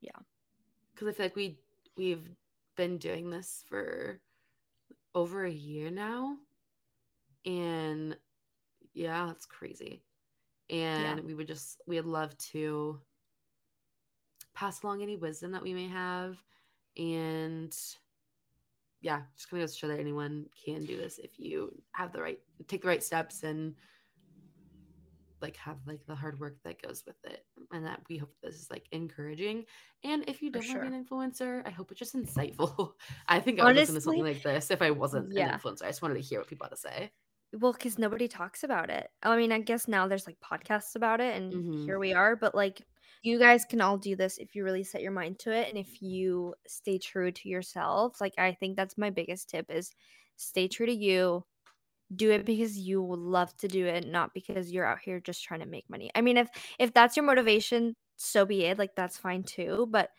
yeah, 0.00 0.18
because 0.94 1.08
I 1.08 1.12
feel 1.12 1.26
like 1.26 1.36
we 1.36 1.58
we've 1.96 2.28
been 2.76 2.96
doing 2.96 3.28
this 3.28 3.64
for 3.68 4.20
over 5.14 5.44
a 5.44 5.50
year 5.50 5.90
now, 5.90 6.36
and 7.44 8.16
yeah, 8.94 9.30
it's 9.30 9.46
crazy. 9.46 10.04
And 10.70 11.24
we 11.24 11.34
would 11.34 11.48
just 11.48 11.82
we 11.88 11.96
would 11.96 12.06
love 12.06 12.36
to 12.52 13.00
pass 14.54 14.82
along 14.82 15.02
any 15.02 15.16
wisdom 15.16 15.52
that 15.52 15.62
we 15.62 15.74
may 15.74 15.88
have, 15.88 16.42
and 16.96 17.76
yeah, 19.00 19.22
just 19.36 19.50
gonna 19.50 19.62
go 19.62 19.66
to 19.66 19.72
show 19.72 19.88
that 19.88 20.00
anyone 20.00 20.46
can 20.64 20.84
do 20.84 20.96
this 20.96 21.18
if 21.18 21.38
you 21.38 21.82
have 21.92 22.12
the 22.12 22.20
right 22.20 22.38
take 22.68 22.82
the 22.82 22.88
right 22.88 23.02
steps 23.02 23.42
and 23.42 23.74
like 25.40 25.56
have 25.56 25.78
like 25.86 26.04
the 26.06 26.14
hard 26.14 26.38
work 26.38 26.58
that 26.64 26.82
goes 26.82 27.02
with 27.06 27.16
it 27.24 27.46
and 27.72 27.86
that 27.86 28.00
we 28.10 28.18
hope 28.18 28.30
this 28.42 28.56
is 28.56 28.70
like 28.70 28.86
encouraging 28.92 29.64
and 30.04 30.22
if 30.28 30.42
you 30.42 30.50
don't 30.50 30.66
want 30.68 30.76
to 30.82 30.86
be 30.90 30.94
an 30.94 31.04
influencer 31.04 31.66
i 31.66 31.70
hope 31.70 31.90
it's 31.90 31.98
just 31.98 32.14
insightful 32.14 32.92
i 33.28 33.40
think 33.40 33.58
i 33.58 33.64
would 33.64 33.74
listen 33.74 33.94
to 33.94 34.00
something 34.02 34.22
like 34.22 34.42
this 34.42 34.70
if 34.70 34.82
i 34.82 34.90
wasn't 34.90 35.32
yeah. 35.32 35.54
an 35.54 35.58
influencer 35.58 35.84
i 35.84 35.86
just 35.86 36.02
wanted 36.02 36.14
to 36.14 36.20
hear 36.20 36.40
what 36.40 36.48
people 36.48 36.64
had 36.66 36.70
to 36.70 36.76
say 36.76 37.10
Well, 37.52 37.72
because 37.72 37.98
nobody 37.98 38.28
talks 38.28 38.62
about 38.62 38.90
it. 38.90 39.10
I 39.22 39.36
mean, 39.36 39.50
I 39.50 39.58
guess 39.60 39.88
now 39.88 40.06
there's 40.06 40.26
like 40.26 40.38
podcasts 40.40 40.94
about 40.94 41.20
it, 41.20 41.34
and 41.36 41.52
Mhm. 41.52 41.84
here 41.84 41.98
we 41.98 42.12
are. 42.12 42.36
But 42.36 42.54
like, 42.54 42.82
you 43.22 43.38
guys 43.38 43.64
can 43.64 43.80
all 43.80 43.98
do 43.98 44.16
this 44.16 44.38
if 44.38 44.54
you 44.54 44.64
really 44.64 44.84
set 44.84 45.02
your 45.02 45.12
mind 45.12 45.38
to 45.40 45.52
it, 45.52 45.68
and 45.68 45.78
if 45.78 46.02
you 46.02 46.54
stay 46.66 46.98
true 46.98 47.30
to 47.32 47.48
yourself. 47.48 48.20
Like, 48.20 48.34
I 48.38 48.52
think 48.52 48.76
that's 48.76 48.98
my 48.98 49.10
biggest 49.10 49.50
tip: 49.50 49.66
is 49.70 49.90
stay 50.36 50.68
true 50.68 50.86
to 50.86 50.94
you. 50.94 51.44
Do 52.16 52.32
it 52.32 52.44
because 52.44 52.76
you 52.76 53.04
love 53.06 53.56
to 53.58 53.68
do 53.68 53.86
it, 53.86 54.06
not 54.06 54.34
because 54.34 54.72
you're 54.72 54.84
out 54.86 54.98
here 55.00 55.20
just 55.20 55.44
trying 55.44 55.60
to 55.60 55.66
make 55.66 55.88
money. 55.88 56.10
I 56.14 56.22
mean, 56.22 56.36
if 56.38 56.48
if 56.78 56.92
that's 56.92 57.16
your 57.16 57.24
motivation, 57.24 57.94
so 58.16 58.44
be 58.44 58.64
it. 58.64 58.78
Like, 58.78 58.96
that's 58.96 59.16
fine 59.18 59.44
too. 59.44 59.86
But 59.90 60.10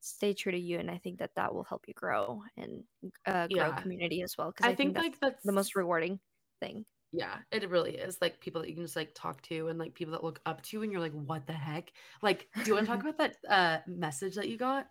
stay 0.00 0.34
true 0.34 0.52
to 0.52 0.58
you, 0.58 0.78
and 0.78 0.90
I 0.90 0.98
think 0.98 1.18
that 1.18 1.34
that 1.36 1.54
will 1.54 1.64
help 1.64 1.84
you 1.86 1.94
grow 1.94 2.42
and 2.56 2.82
uh, 3.26 3.46
grow 3.48 3.72
Yeah. 3.72 3.80
community 3.80 4.22
as 4.22 4.36
well. 4.36 4.50
Because 4.50 4.66
i, 4.66 4.70
I, 4.70 4.74
think, 4.74 4.94
that's 4.94 5.04
like 5.04 5.20
that's 5.20 5.44
the 5.44 5.52
most 5.52 5.76
rewarding 5.76 6.18
thing. 6.60 6.84
Yeah 7.16 7.38
it 7.50 7.68
really 7.70 7.96
is 7.96 8.18
like 8.20 8.40
people 8.40 8.60
that 8.60 8.68
you 8.68 8.74
can 8.74 8.84
just 8.84 8.96
like 8.96 9.12
talk 9.14 9.40
to 9.42 9.68
and 9.68 9.78
like 9.78 9.94
people 9.94 10.12
that 10.12 10.24
look 10.24 10.40
up 10.46 10.62
to 10.62 10.76
you 10.76 10.82
and 10.82 10.92
you're 10.92 11.00
like 11.00 11.12
what 11.12 11.46
the 11.46 11.52
heck 11.52 11.92
like 12.22 12.48
do 12.62 12.70
you 12.70 12.74
want 12.74 12.86
to 12.86 12.92
talk 12.92 13.00
about 13.06 13.18
that 13.18 13.36
uh 13.48 13.78
message 13.86 14.34
that 14.34 14.48
you 14.48 14.56
got 14.58 14.86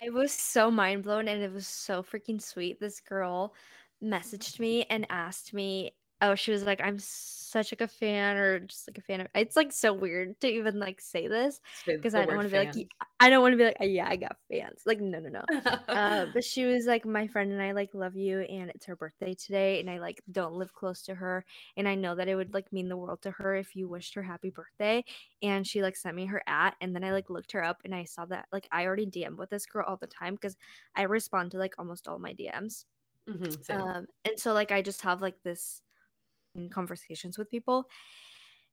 It 0.00 0.12
was 0.12 0.32
so 0.32 0.70
mind 0.70 1.04
blown 1.04 1.28
and 1.28 1.42
it 1.42 1.52
was 1.52 1.66
so 1.66 2.02
freaking 2.02 2.40
sweet. 2.40 2.80
This 2.80 3.00
girl 3.00 3.54
messaged 4.02 4.60
me 4.60 4.84
and 4.90 5.06
asked 5.10 5.54
me 5.54 5.95
oh, 6.22 6.34
she 6.34 6.50
was 6.52 6.64
like, 6.64 6.80
I'm 6.80 6.98
such 6.98 7.72
like 7.72 7.80
a 7.80 7.88
fan 7.88 8.36
or 8.36 8.60
just 8.60 8.88
like 8.88 8.98
a 8.98 9.02
fan 9.02 9.20
of 9.20 9.28
it's 9.34 9.56
like 9.56 9.72
so 9.72 9.92
weird 9.94 10.38
to 10.40 10.48
even 10.48 10.78
like 10.80 11.00
say 11.00 11.28
this 11.28 11.60
because 12.00 12.14
I 12.14 12.24
don't 12.26 12.34
want 12.36 12.46
to 12.46 12.50
be 12.50 12.58
like 12.58 12.74
I 13.20 13.30
don't 13.30 13.42
want 13.42 13.52
to 13.52 13.56
be 13.56 13.64
like 13.64 13.76
yeah 13.80 14.08
I 14.08 14.16
got 14.16 14.36
fans. 14.50 14.82
Like 14.84 15.00
no 15.00 15.20
no 15.20 15.28
no. 15.30 15.46
Uh 15.94 16.26
but 16.32 16.44
she 16.44 16.66
was 16.66 16.86
like 16.86 17.06
my 17.06 17.26
friend 17.28 17.52
and 17.52 17.62
I 17.62 17.72
like 17.72 17.94
love 17.94 18.16
you 18.16 18.40
and 18.40 18.70
it's 18.70 18.86
her 18.86 18.96
birthday 18.96 19.34
today 19.34 19.80
and 19.80 19.88
I 19.88 19.98
like 19.98 20.22
don't 20.30 20.54
live 20.54 20.74
close 20.74 21.02
to 21.04 21.14
her 21.14 21.44
and 21.76 21.88
I 21.88 21.94
know 21.94 22.14
that 22.16 22.28
it 22.28 22.34
would 22.34 22.52
like 22.52 22.72
mean 22.72 22.88
the 22.88 22.96
world 22.96 23.22
to 23.22 23.30
her 23.32 23.54
if 23.54 23.74
you 23.76 23.88
wished 23.88 24.14
her 24.14 24.22
happy 24.22 24.50
birthday 24.50 25.04
and 25.42 25.66
she 25.66 25.82
like 25.82 25.96
sent 25.96 26.16
me 26.16 26.26
her 26.26 26.42
at 26.46 26.76
and 26.80 26.94
then 26.94 27.04
I 27.04 27.12
like 27.12 27.30
looked 27.30 27.52
her 27.52 27.62
up 27.64 27.80
and 27.84 27.94
I 27.94 28.04
saw 28.04 28.26
that 28.26 28.46
like 28.52 28.68
I 28.70 28.84
already 28.86 29.06
DM 29.06 29.36
with 29.36 29.50
this 29.50 29.66
girl 29.66 29.86
all 29.88 29.96
the 29.96 30.06
time 30.06 30.34
because 30.34 30.56
I 30.94 31.02
respond 31.02 31.52
to 31.52 31.58
like 31.58 31.74
almost 31.78 32.08
all 32.08 32.18
my 32.18 32.32
DMs 32.34 32.84
Mhm, 33.26 33.66
um 33.70 34.06
and 34.24 34.38
so 34.38 34.52
like 34.52 34.72
I 34.72 34.82
just 34.82 35.02
have 35.02 35.22
like 35.22 35.42
this 35.42 35.82
conversations 36.72 37.38
with 37.38 37.50
people. 37.50 37.86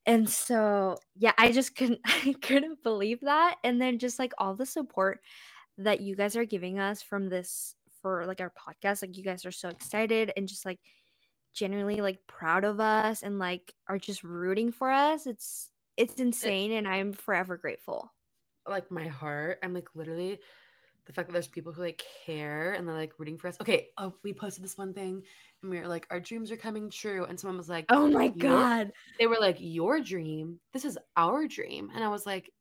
And 0.06 0.30
so 0.30 0.98
yeah 1.16 1.32
I 1.38 1.52
just 1.52 1.76
couldn't 1.76 2.00
I 2.06 2.36
couldn't 2.42 2.84
believe 2.84 3.22
that. 3.22 3.56
And 3.64 3.82
then 3.82 4.00
just 4.00 4.20
like 4.20 4.34
all 4.38 4.56
the 4.56 4.66
support 4.66 5.20
that 5.78 6.02
you 6.02 6.16
guys 6.16 6.36
are 6.36 6.46
giving 6.46 6.80
us 6.80 7.02
from 7.02 7.30
this 7.30 7.76
for 8.02 8.26
like 8.26 8.42
our 8.42 8.52
podcast 8.52 9.02
like 9.02 9.18
you 9.18 9.24
guys 9.24 9.46
are 9.46 9.52
so 9.52 9.70
excited 9.70 10.32
and 10.36 10.48
just 10.48 10.66
like 10.66 10.80
genuinely 11.54 12.02
like 12.02 12.20
proud 12.28 12.64
of 12.66 12.80
us 12.80 13.24
and 13.24 13.40
like 13.40 13.74
are 13.88 13.98
just 13.98 14.24
rooting 14.24 14.72
for 14.72 14.92
us. 14.92 15.26
It's 15.28 15.70
it's 15.96 16.16
insane 16.16 16.72
and 16.72 16.88
i'm 16.88 17.14
forever 17.14 17.58
grateful. 17.58 18.12
Like 18.68 18.90
my 18.92 19.08
heart. 19.08 19.60
I'm 19.64 19.74
like 19.74 19.90
literally 19.96 20.40
the 21.06 21.14
fact 21.14 21.28
that 21.28 21.34
there's 21.34 21.48
people 21.48 21.74
who 21.74 21.82
like 21.82 22.04
care 22.26 22.74
and 22.74 22.88
they're 22.88 22.96
like 22.96 23.14
rooting 23.18 23.38
for 23.38 23.48
us. 23.48 23.58
Okay, 23.62 23.88
oh, 23.98 24.14
we 24.24 24.34
posted 24.34 24.64
this 24.64 24.78
one 24.78 24.94
thing 24.94 25.22
and 25.62 25.72
we 25.72 25.80
were 25.80 25.88
like, 25.88 26.08
our 26.10 26.20
dreams 26.20 26.52
are 26.52 26.58
coming 26.58 26.90
true. 26.90 27.26
And 27.26 27.40
someone 27.40 27.58
was 27.58 27.70
like, 27.70 27.86
oh 27.90 28.08
my 28.08 28.26
"Your-" 28.26 28.34
god 28.36 28.92
They 29.20 29.28
were 29.28 29.38
like, 29.40 29.58
your 29.60 30.00
dream. 30.00 30.60
This 30.72 30.86
is 30.86 30.98
our 31.18 31.48
dream. 31.48 31.90
And 31.94 32.04
I 32.04 32.10
was 32.10 32.26
like, 32.26 32.52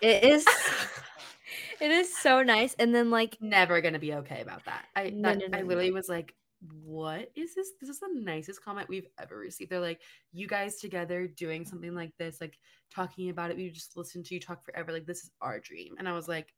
it 0.00 0.24
is 0.24 0.46
it 1.80 1.90
is 1.90 2.14
so 2.16 2.42
nice 2.42 2.74
and 2.78 2.94
then 2.94 3.10
like 3.10 3.38
never 3.40 3.80
gonna 3.80 3.98
be 3.98 4.14
okay 4.14 4.40
about 4.40 4.64
that. 4.66 4.86
I 4.96 5.10
No, 5.10 5.30
that, 5.30 5.38
no, 5.38 5.46
no, 5.46 5.58
I 5.58 5.62
literally 5.62 5.92
was 5.92 6.08
like, 6.08 6.34
what 6.82 7.30
is 7.34 7.54
this? 7.54 7.72
This 7.80 7.90
is 7.90 8.00
the 8.00 8.08
nicest 8.12 8.64
comment 8.64 8.88
we've 8.88 9.08
ever 9.20 9.36
received. 9.36 9.70
They're 9.70 9.80
like, 9.80 10.00
you 10.32 10.46
guys 10.46 10.76
together 10.76 11.26
doing 11.26 11.64
something 11.64 11.94
like 11.94 12.12
this, 12.18 12.40
like 12.40 12.58
talking 12.94 13.30
about 13.30 13.50
it. 13.50 13.56
We 13.56 13.70
just 13.70 13.96
listen 13.96 14.22
to 14.24 14.34
you 14.34 14.40
talk 14.40 14.64
forever. 14.64 14.92
Like 14.92 15.06
this 15.06 15.24
is 15.24 15.30
our 15.40 15.60
dream. 15.60 15.94
And 15.98 16.08
I 16.08 16.12
was 16.12 16.28
like, 16.28 16.52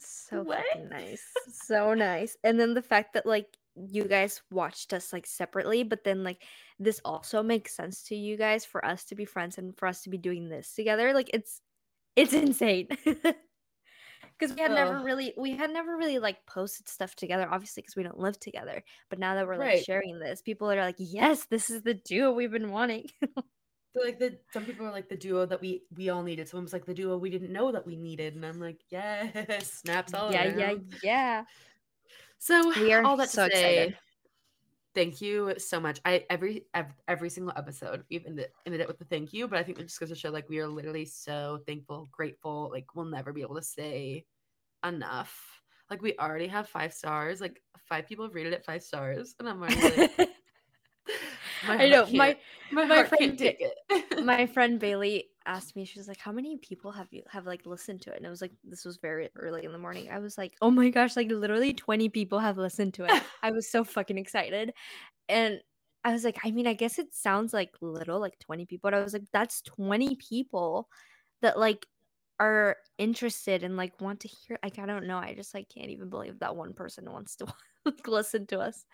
so 0.00 0.46
nice. 0.74 1.22
So 1.48 1.94
nice. 1.94 2.36
And 2.44 2.58
then 2.58 2.74
the 2.74 2.82
fact 2.82 3.14
that 3.14 3.26
like 3.26 3.56
you 3.76 4.04
guys 4.04 4.42
watched 4.50 4.92
us 4.92 5.12
like 5.12 5.26
separately 5.26 5.84
but 5.84 6.02
then 6.04 6.24
like 6.24 6.42
this 6.78 7.00
also 7.04 7.42
makes 7.42 7.74
sense 7.74 8.02
to 8.02 8.16
you 8.16 8.36
guys 8.36 8.64
for 8.64 8.84
us 8.84 9.04
to 9.04 9.14
be 9.14 9.24
friends 9.24 9.58
and 9.58 9.76
for 9.78 9.86
us 9.86 10.02
to 10.02 10.10
be 10.10 10.18
doing 10.18 10.48
this 10.48 10.74
together. 10.74 11.12
Like 11.12 11.30
it's 11.32 11.60
it's 12.16 12.32
insane. 12.34 12.88
Because 14.38 14.54
we 14.56 14.62
had 14.62 14.72
never 14.72 15.00
really 15.00 15.34
we 15.36 15.52
had 15.56 15.70
never 15.70 15.96
really 15.96 16.18
like 16.18 16.44
posted 16.46 16.88
stuff 16.88 17.14
together 17.14 17.46
obviously 17.50 17.82
because 17.82 17.96
we 17.96 18.02
don't 18.02 18.18
live 18.18 18.38
together. 18.40 18.82
But 19.10 19.18
now 19.18 19.34
that 19.34 19.46
we're 19.46 19.58
like 19.58 19.66
Right. 19.66 19.84
sharing 19.84 20.18
this 20.18 20.42
people 20.42 20.70
are 20.70 20.80
like 20.80 20.96
yes 20.98 21.44
this 21.46 21.70
is 21.70 21.82
the 21.82 21.94
duo 21.94 22.32
we've 22.32 22.50
been 22.50 22.70
wanting 22.70 23.06
They're 23.94 24.04
like 24.04 24.18
the 24.18 24.38
some 24.52 24.64
people 24.64 24.86
are 24.86 24.92
like 24.92 25.08
the 25.08 25.16
duo 25.16 25.46
that 25.46 25.60
we 25.60 25.82
we 25.96 26.10
all 26.10 26.22
needed. 26.22 26.48
Someone 26.48 26.64
was 26.64 26.72
like 26.72 26.86
the 26.86 26.94
duo 26.94 27.16
we 27.16 27.30
didn't 27.30 27.52
know 27.52 27.72
that 27.72 27.86
we 27.86 27.96
needed, 27.96 28.34
and 28.36 28.46
I'm 28.46 28.60
like, 28.60 28.80
yes, 28.90 29.72
snaps 29.72 30.14
all 30.14 30.32
yeah 30.32 30.44
yeah 30.56 30.66
around. 30.66 30.94
yeah 31.02 31.44
So 32.38 32.72
We 32.80 32.92
are 32.92 33.02
all 33.04 33.16
that 33.16 33.28
so 33.30 33.48
to 33.48 33.56
say, 33.56 33.78
excited. 33.78 33.98
thank 34.94 35.20
you 35.20 35.54
so 35.58 35.80
much. 35.80 36.00
I 36.04 36.24
every 36.30 36.66
every 37.08 37.30
single 37.30 37.52
episode 37.56 38.04
we've 38.10 38.24
ended, 38.26 38.48
ended 38.66 38.80
it 38.80 38.88
with 38.88 39.00
a 39.00 39.04
thank 39.04 39.32
you, 39.32 39.48
but 39.48 39.58
I 39.58 39.62
think 39.62 39.78
it 39.78 39.84
just 39.84 40.00
goes 40.00 40.08
to 40.10 40.14
show 40.14 40.30
like 40.30 40.48
we 40.48 40.58
are 40.60 40.68
literally 40.68 41.04
so 41.04 41.60
thankful, 41.66 42.08
grateful. 42.12 42.70
Like 42.72 42.94
we'll 42.94 43.06
never 43.06 43.32
be 43.32 43.42
able 43.42 43.56
to 43.56 43.62
say 43.62 44.24
enough. 44.86 45.36
Like 45.90 46.02
we 46.02 46.16
already 46.18 46.46
have 46.46 46.68
five 46.68 46.92
stars. 46.94 47.40
Like 47.40 47.60
five 47.88 48.06
people 48.06 48.24
have 48.24 48.34
rated 48.34 48.52
it 48.52 48.64
five 48.64 48.82
stars, 48.82 49.34
and 49.38 49.48
I'm 49.48 49.60
already 49.60 49.80
like, 50.18 50.30
I 51.64 51.88
know 51.88 52.06
my 52.12 52.26
can't- 52.26 52.38
my, 52.72 52.84
my 52.84 52.94
heart 52.96 53.08
friend 53.08 53.40
it. 53.40 54.24
my 54.24 54.46
friend 54.46 54.78
Bailey 54.78 55.26
asked 55.46 55.74
me, 55.74 55.84
she 55.84 55.98
was 55.98 56.08
like, 56.08 56.18
How 56.18 56.32
many 56.32 56.56
people 56.58 56.92
have 56.92 57.08
you 57.10 57.22
have 57.28 57.46
like 57.46 57.66
listened 57.66 58.02
to 58.02 58.10
it? 58.10 58.16
And 58.16 58.26
it 58.26 58.30
was 58.30 58.40
like 58.40 58.52
this 58.64 58.84
was 58.84 58.96
very 58.98 59.28
early 59.36 59.64
in 59.64 59.72
the 59.72 59.78
morning. 59.78 60.08
I 60.10 60.18
was 60.18 60.38
like, 60.38 60.54
Oh 60.62 60.70
my 60.70 60.90
gosh, 60.90 61.16
like 61.16 61.30
literally 61.30 61.74
20 61.74 62.08
people 62.08 62.38
have 62.38 62.58
listened 62.58 62.94
to 62.94 63.04
it. 63.04 63.22
I 63.42 63.50
was 63.50 63.70
so 63.70 63.84
fucking 63.84 64.18
excited. 64.18 64.72
And 65.28 65.60
I 66.04 66.12
was 66.12 66.24
like, 66.24 66.38
I 66.44 66.50
mean, 66.50 66.66
I 66.66 66.74
guess 66.74 66.98
it 66.98 67.14
sounds 67.14 67.52
like 67.52 67.70
little, 67.80 68.20
like 68.20 68.38
20 68.38 68.66
people, 68.66 68.90
but 68.90 68.94
I 68.94 69.02
was 69.02 69.12
like, 69.12 69.26
that's 69.32 69.60
20 69.62 70.16
people 70.16 70.88
that 71.42 71.58
like 71.58 71.86
are 72.38 72.76
interested 72.96 73.64
and 73.64 73.76
like 73.76 74.00
want 74.00 74.20
to 74.20 74.28
hear 74.28 74.58
like 74.62 74.78
I 74.78 74.86
don't 74.86 75.06
know. 75.06 75.18
I 75.18 75.34
just 75.34 75.54
like 75.54 75.68
can't 75.68 75.90
even 75.90 76.08
believe 76.08 76.38
that 76.38 76.56
one 76.56 76.72
person 76.72 77.10
wants 77.10 77.36
to 77.36 77.46
like, 77.84 78.06
listen 78.06 78.46
to 78.46 78.60
us. 78.60 78.86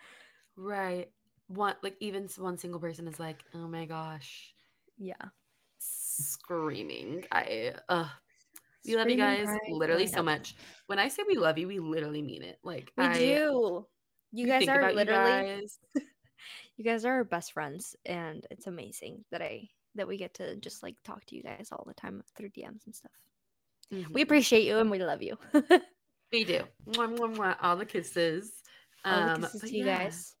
Right. 0.57 1.09
One 1.47 1.75
like 1.81 1.95
even 1.99 2.27
one 2.37 2.57
single 2.57 2.79
person 2.79 3.07
is 3.07 3.19
like, 3.19 3.43
oh 3.55 3.67
my 3.67 3.85
gosh, 3.85 4.53
Yeah. 4.97 5.15
screaming. 5.79 7.23
I 7.31 7.73
uh 7.89 8.07
we 8.85 8.95
love 8.95 9.09
you 9.09 9.17
guys 9.17 9.45
crying, 9.45 9.59
literally 9.77 10.07
throwing 10.07 10.17
so 10.17 10.23
much. 10.23 10.55
When 10.87 10.99
I 10.99 11.07
say 11.07 11.23
we 11.27 11.35
love 11.35 11.57
you, 11.57 11.67
we 11.67 11.79
literally 11.79 12.21
mean 12.21 12.43
it. 12.43 12.59
Like 12.63 12.91
We 12.97 13.03
I 13.05 13.13
do. 13.19 13.85
You 14.31 14.47
guys 14.47 14.67
are 14.67 14.91
literally 14.93 15.01
you 15.01 15.61
guys. 15.61 15.79
you 16.77 16.83
guys 16.83 17.05
are 17.05 17.13
our 17.13 17.23
best 17.23 17.53
friends 17.53 17.95
and 18.05 18.45
it's 18.51 18.67
amazing 18.67 19.23
that 19.31 19.41
I 19.41 19.69
that 19.95 20.07
we 20.07 20.17
get 20.17 20.33
to 20.35 20.55
just 20.57 20.83
like 20.83 20.95
talk 21.03 21.25
to 21.25 21.35
you 21.35 21.43
guys 21.43 21.69
all 21.71 21.83
the 21.87 21.93
time 21.93 22.23
through 22.35 22.49
DMs 22.49 22.85
and 22.85 22.95
stuff. 22.95 23.11
We 23.91 24.03
Mhm. 24.03 24.21
appreciate 24.21 24.63
you 24.65 24.79
and 24.79 24.91
we 24.91 24.99
love 24.99 25.21
you. 25.23 25.37
we 26.31 26.43
do. 26.43 26.67
Mwah, 26.87 27.07
mwah, 27.17 27.35
mwah, 27.35 27.55
all 27.61 27.77
the 27.77 27.85
kisses. 27.85 28.61
all 29.05 29.23
the 29.23 29.29
Um, 29.31 29.41
kisses 29.41 29.61
to 29.61 29.77
you 29.77 29.85
yeah, 29.85 30.03
guys. 30.03 30.35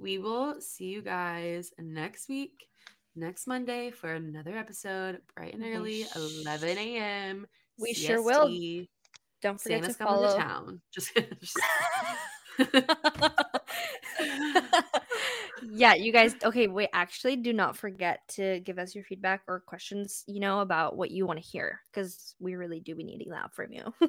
We 0.00 0.16
will 0.16 0.62
see 0.62 0.86
you 0.86 1.02
guys 1.02 1.72
next 1.78 2.30
week, 2.30 2.68
next 3.14 3.46
Monday 3.46 3.90
for 3.90 4.14
another 4.14 4.56
episode, 4.56 5.20
bright 5.36 5.52
and 5.52 5.62
We 5.62 5.74
early, 5.74 6.06
11 6.16 6.78
a.m. 6.78 7.46
we 7.78 7.92
sure 7.92 8.22
will. 8.22 8.48
Don't 9.42 9.60
forget 9.60 9.82
Santa's 9.82 9.98
to 9.98 10.04
coming 10.04 10.22
to 10.22 10.28
follow. 10.28 10.38
town. 10.38 10.80
Just, 10.94 11.12
just 11.40 11.58
yeah, 15.70 15.92
you 15.94 16.12
guys. 16.12 16.34
Okay, 16.42 16.66
wait. 16.66 16.88
Actually, 16.94 17.36
do 17.36 17.52
not 17.52 17.76
forget 17.76 18.20
to 18.28 18.60
give 18.60 18.78
us 18.78 18.94
your 18.94 19.04
feedback 19.04 19.42
or 19.48 19.60
questions. 19.60 20.24
You 20.26 20.40
know 20.40 20.60
about 20.60 20.96
what 20.96 21.10
you 21.10 21.26
want 21.26 21.42
to 21.42 21.46
hear 21.46 21.82
because 21.92 22.34
we 22.40 22.54
really 22.54 22.80
do 22.80 22.94
be 22.94 23.04
needing 23.04 23.28
that 23.30 23.54
from 23.54 23.72
you. 23.72 23.92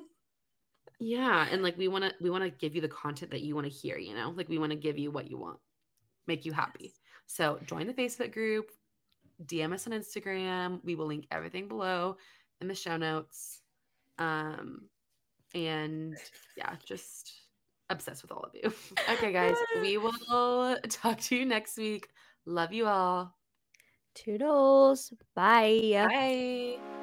yeah, 1.02 1.48
and 1.52 1.62
like 1.62 1.78
we 1.78 1.89
want 1.89 2.06
to 2.06 2.14
we 2.22 2.30
want 2.30 2.46
to 2.46 2.50
give 2.50 2.76
you 2.76 2.82
the 2.82 2.88
content 2.88 3.32
that 3.32 3.42
you 3.42 3.56
want 3.56 3.68
to 3.68 3.74
hear, 3.74 3.98
you 3.98 4.16
know? 4.16 4.34
Like 4.36 4.48
we 4.48 4.58
want 4.58 4.72
to 4.72 4.78
give 4.78 4.98
you 4.98 5.12
what 5.12 5.30
you 5.30 5.38
want. 5.38 5.60
Make 6.32 6.45
you 6.45 6.53
happy. 6.53 6.93
So, 7.25 7.59
join 7.65 7.88
the 7.88 7.93
Facebook 7.93 8.32
group, 8.32 8.71
DM 9.47 9.73
us 9.73 9.86
on 9.86 9.91
Instagram. 9.91 10.79
We 10.82 10.95
will 10.95 11.07
link 11.07 11.27
everything 11.29 11.67
below 11.67 12.15
in 12.61 12.69
the 12.69 12.73
show 12.73 12.95
notes. 12.95 13.59
Um 14.17 14.84
and 15.53 16.15
yeah, 16.55 16.75
just 16.86 17.34
obsessed 17.89 18.21
with 18.21 18.32
all 18.32 18.45
of 18.45 18.55
you. 18.55 18.73
okay, 19.11 19.34
guys, 19.34 19.57
we 19.82 19.97
will 20.05 20.77
talk 20.88 21.19
to 21.19 21.36
you 21.36 21.45
next 21.45 21.75
week. 21.77 22.07
Love 22.45 22.71
you 22.71 22.88
all. 22.88 23.36
Toodles. 24.15 25.11
Bye. 25.36 26.07
Bye. 26.09 27.01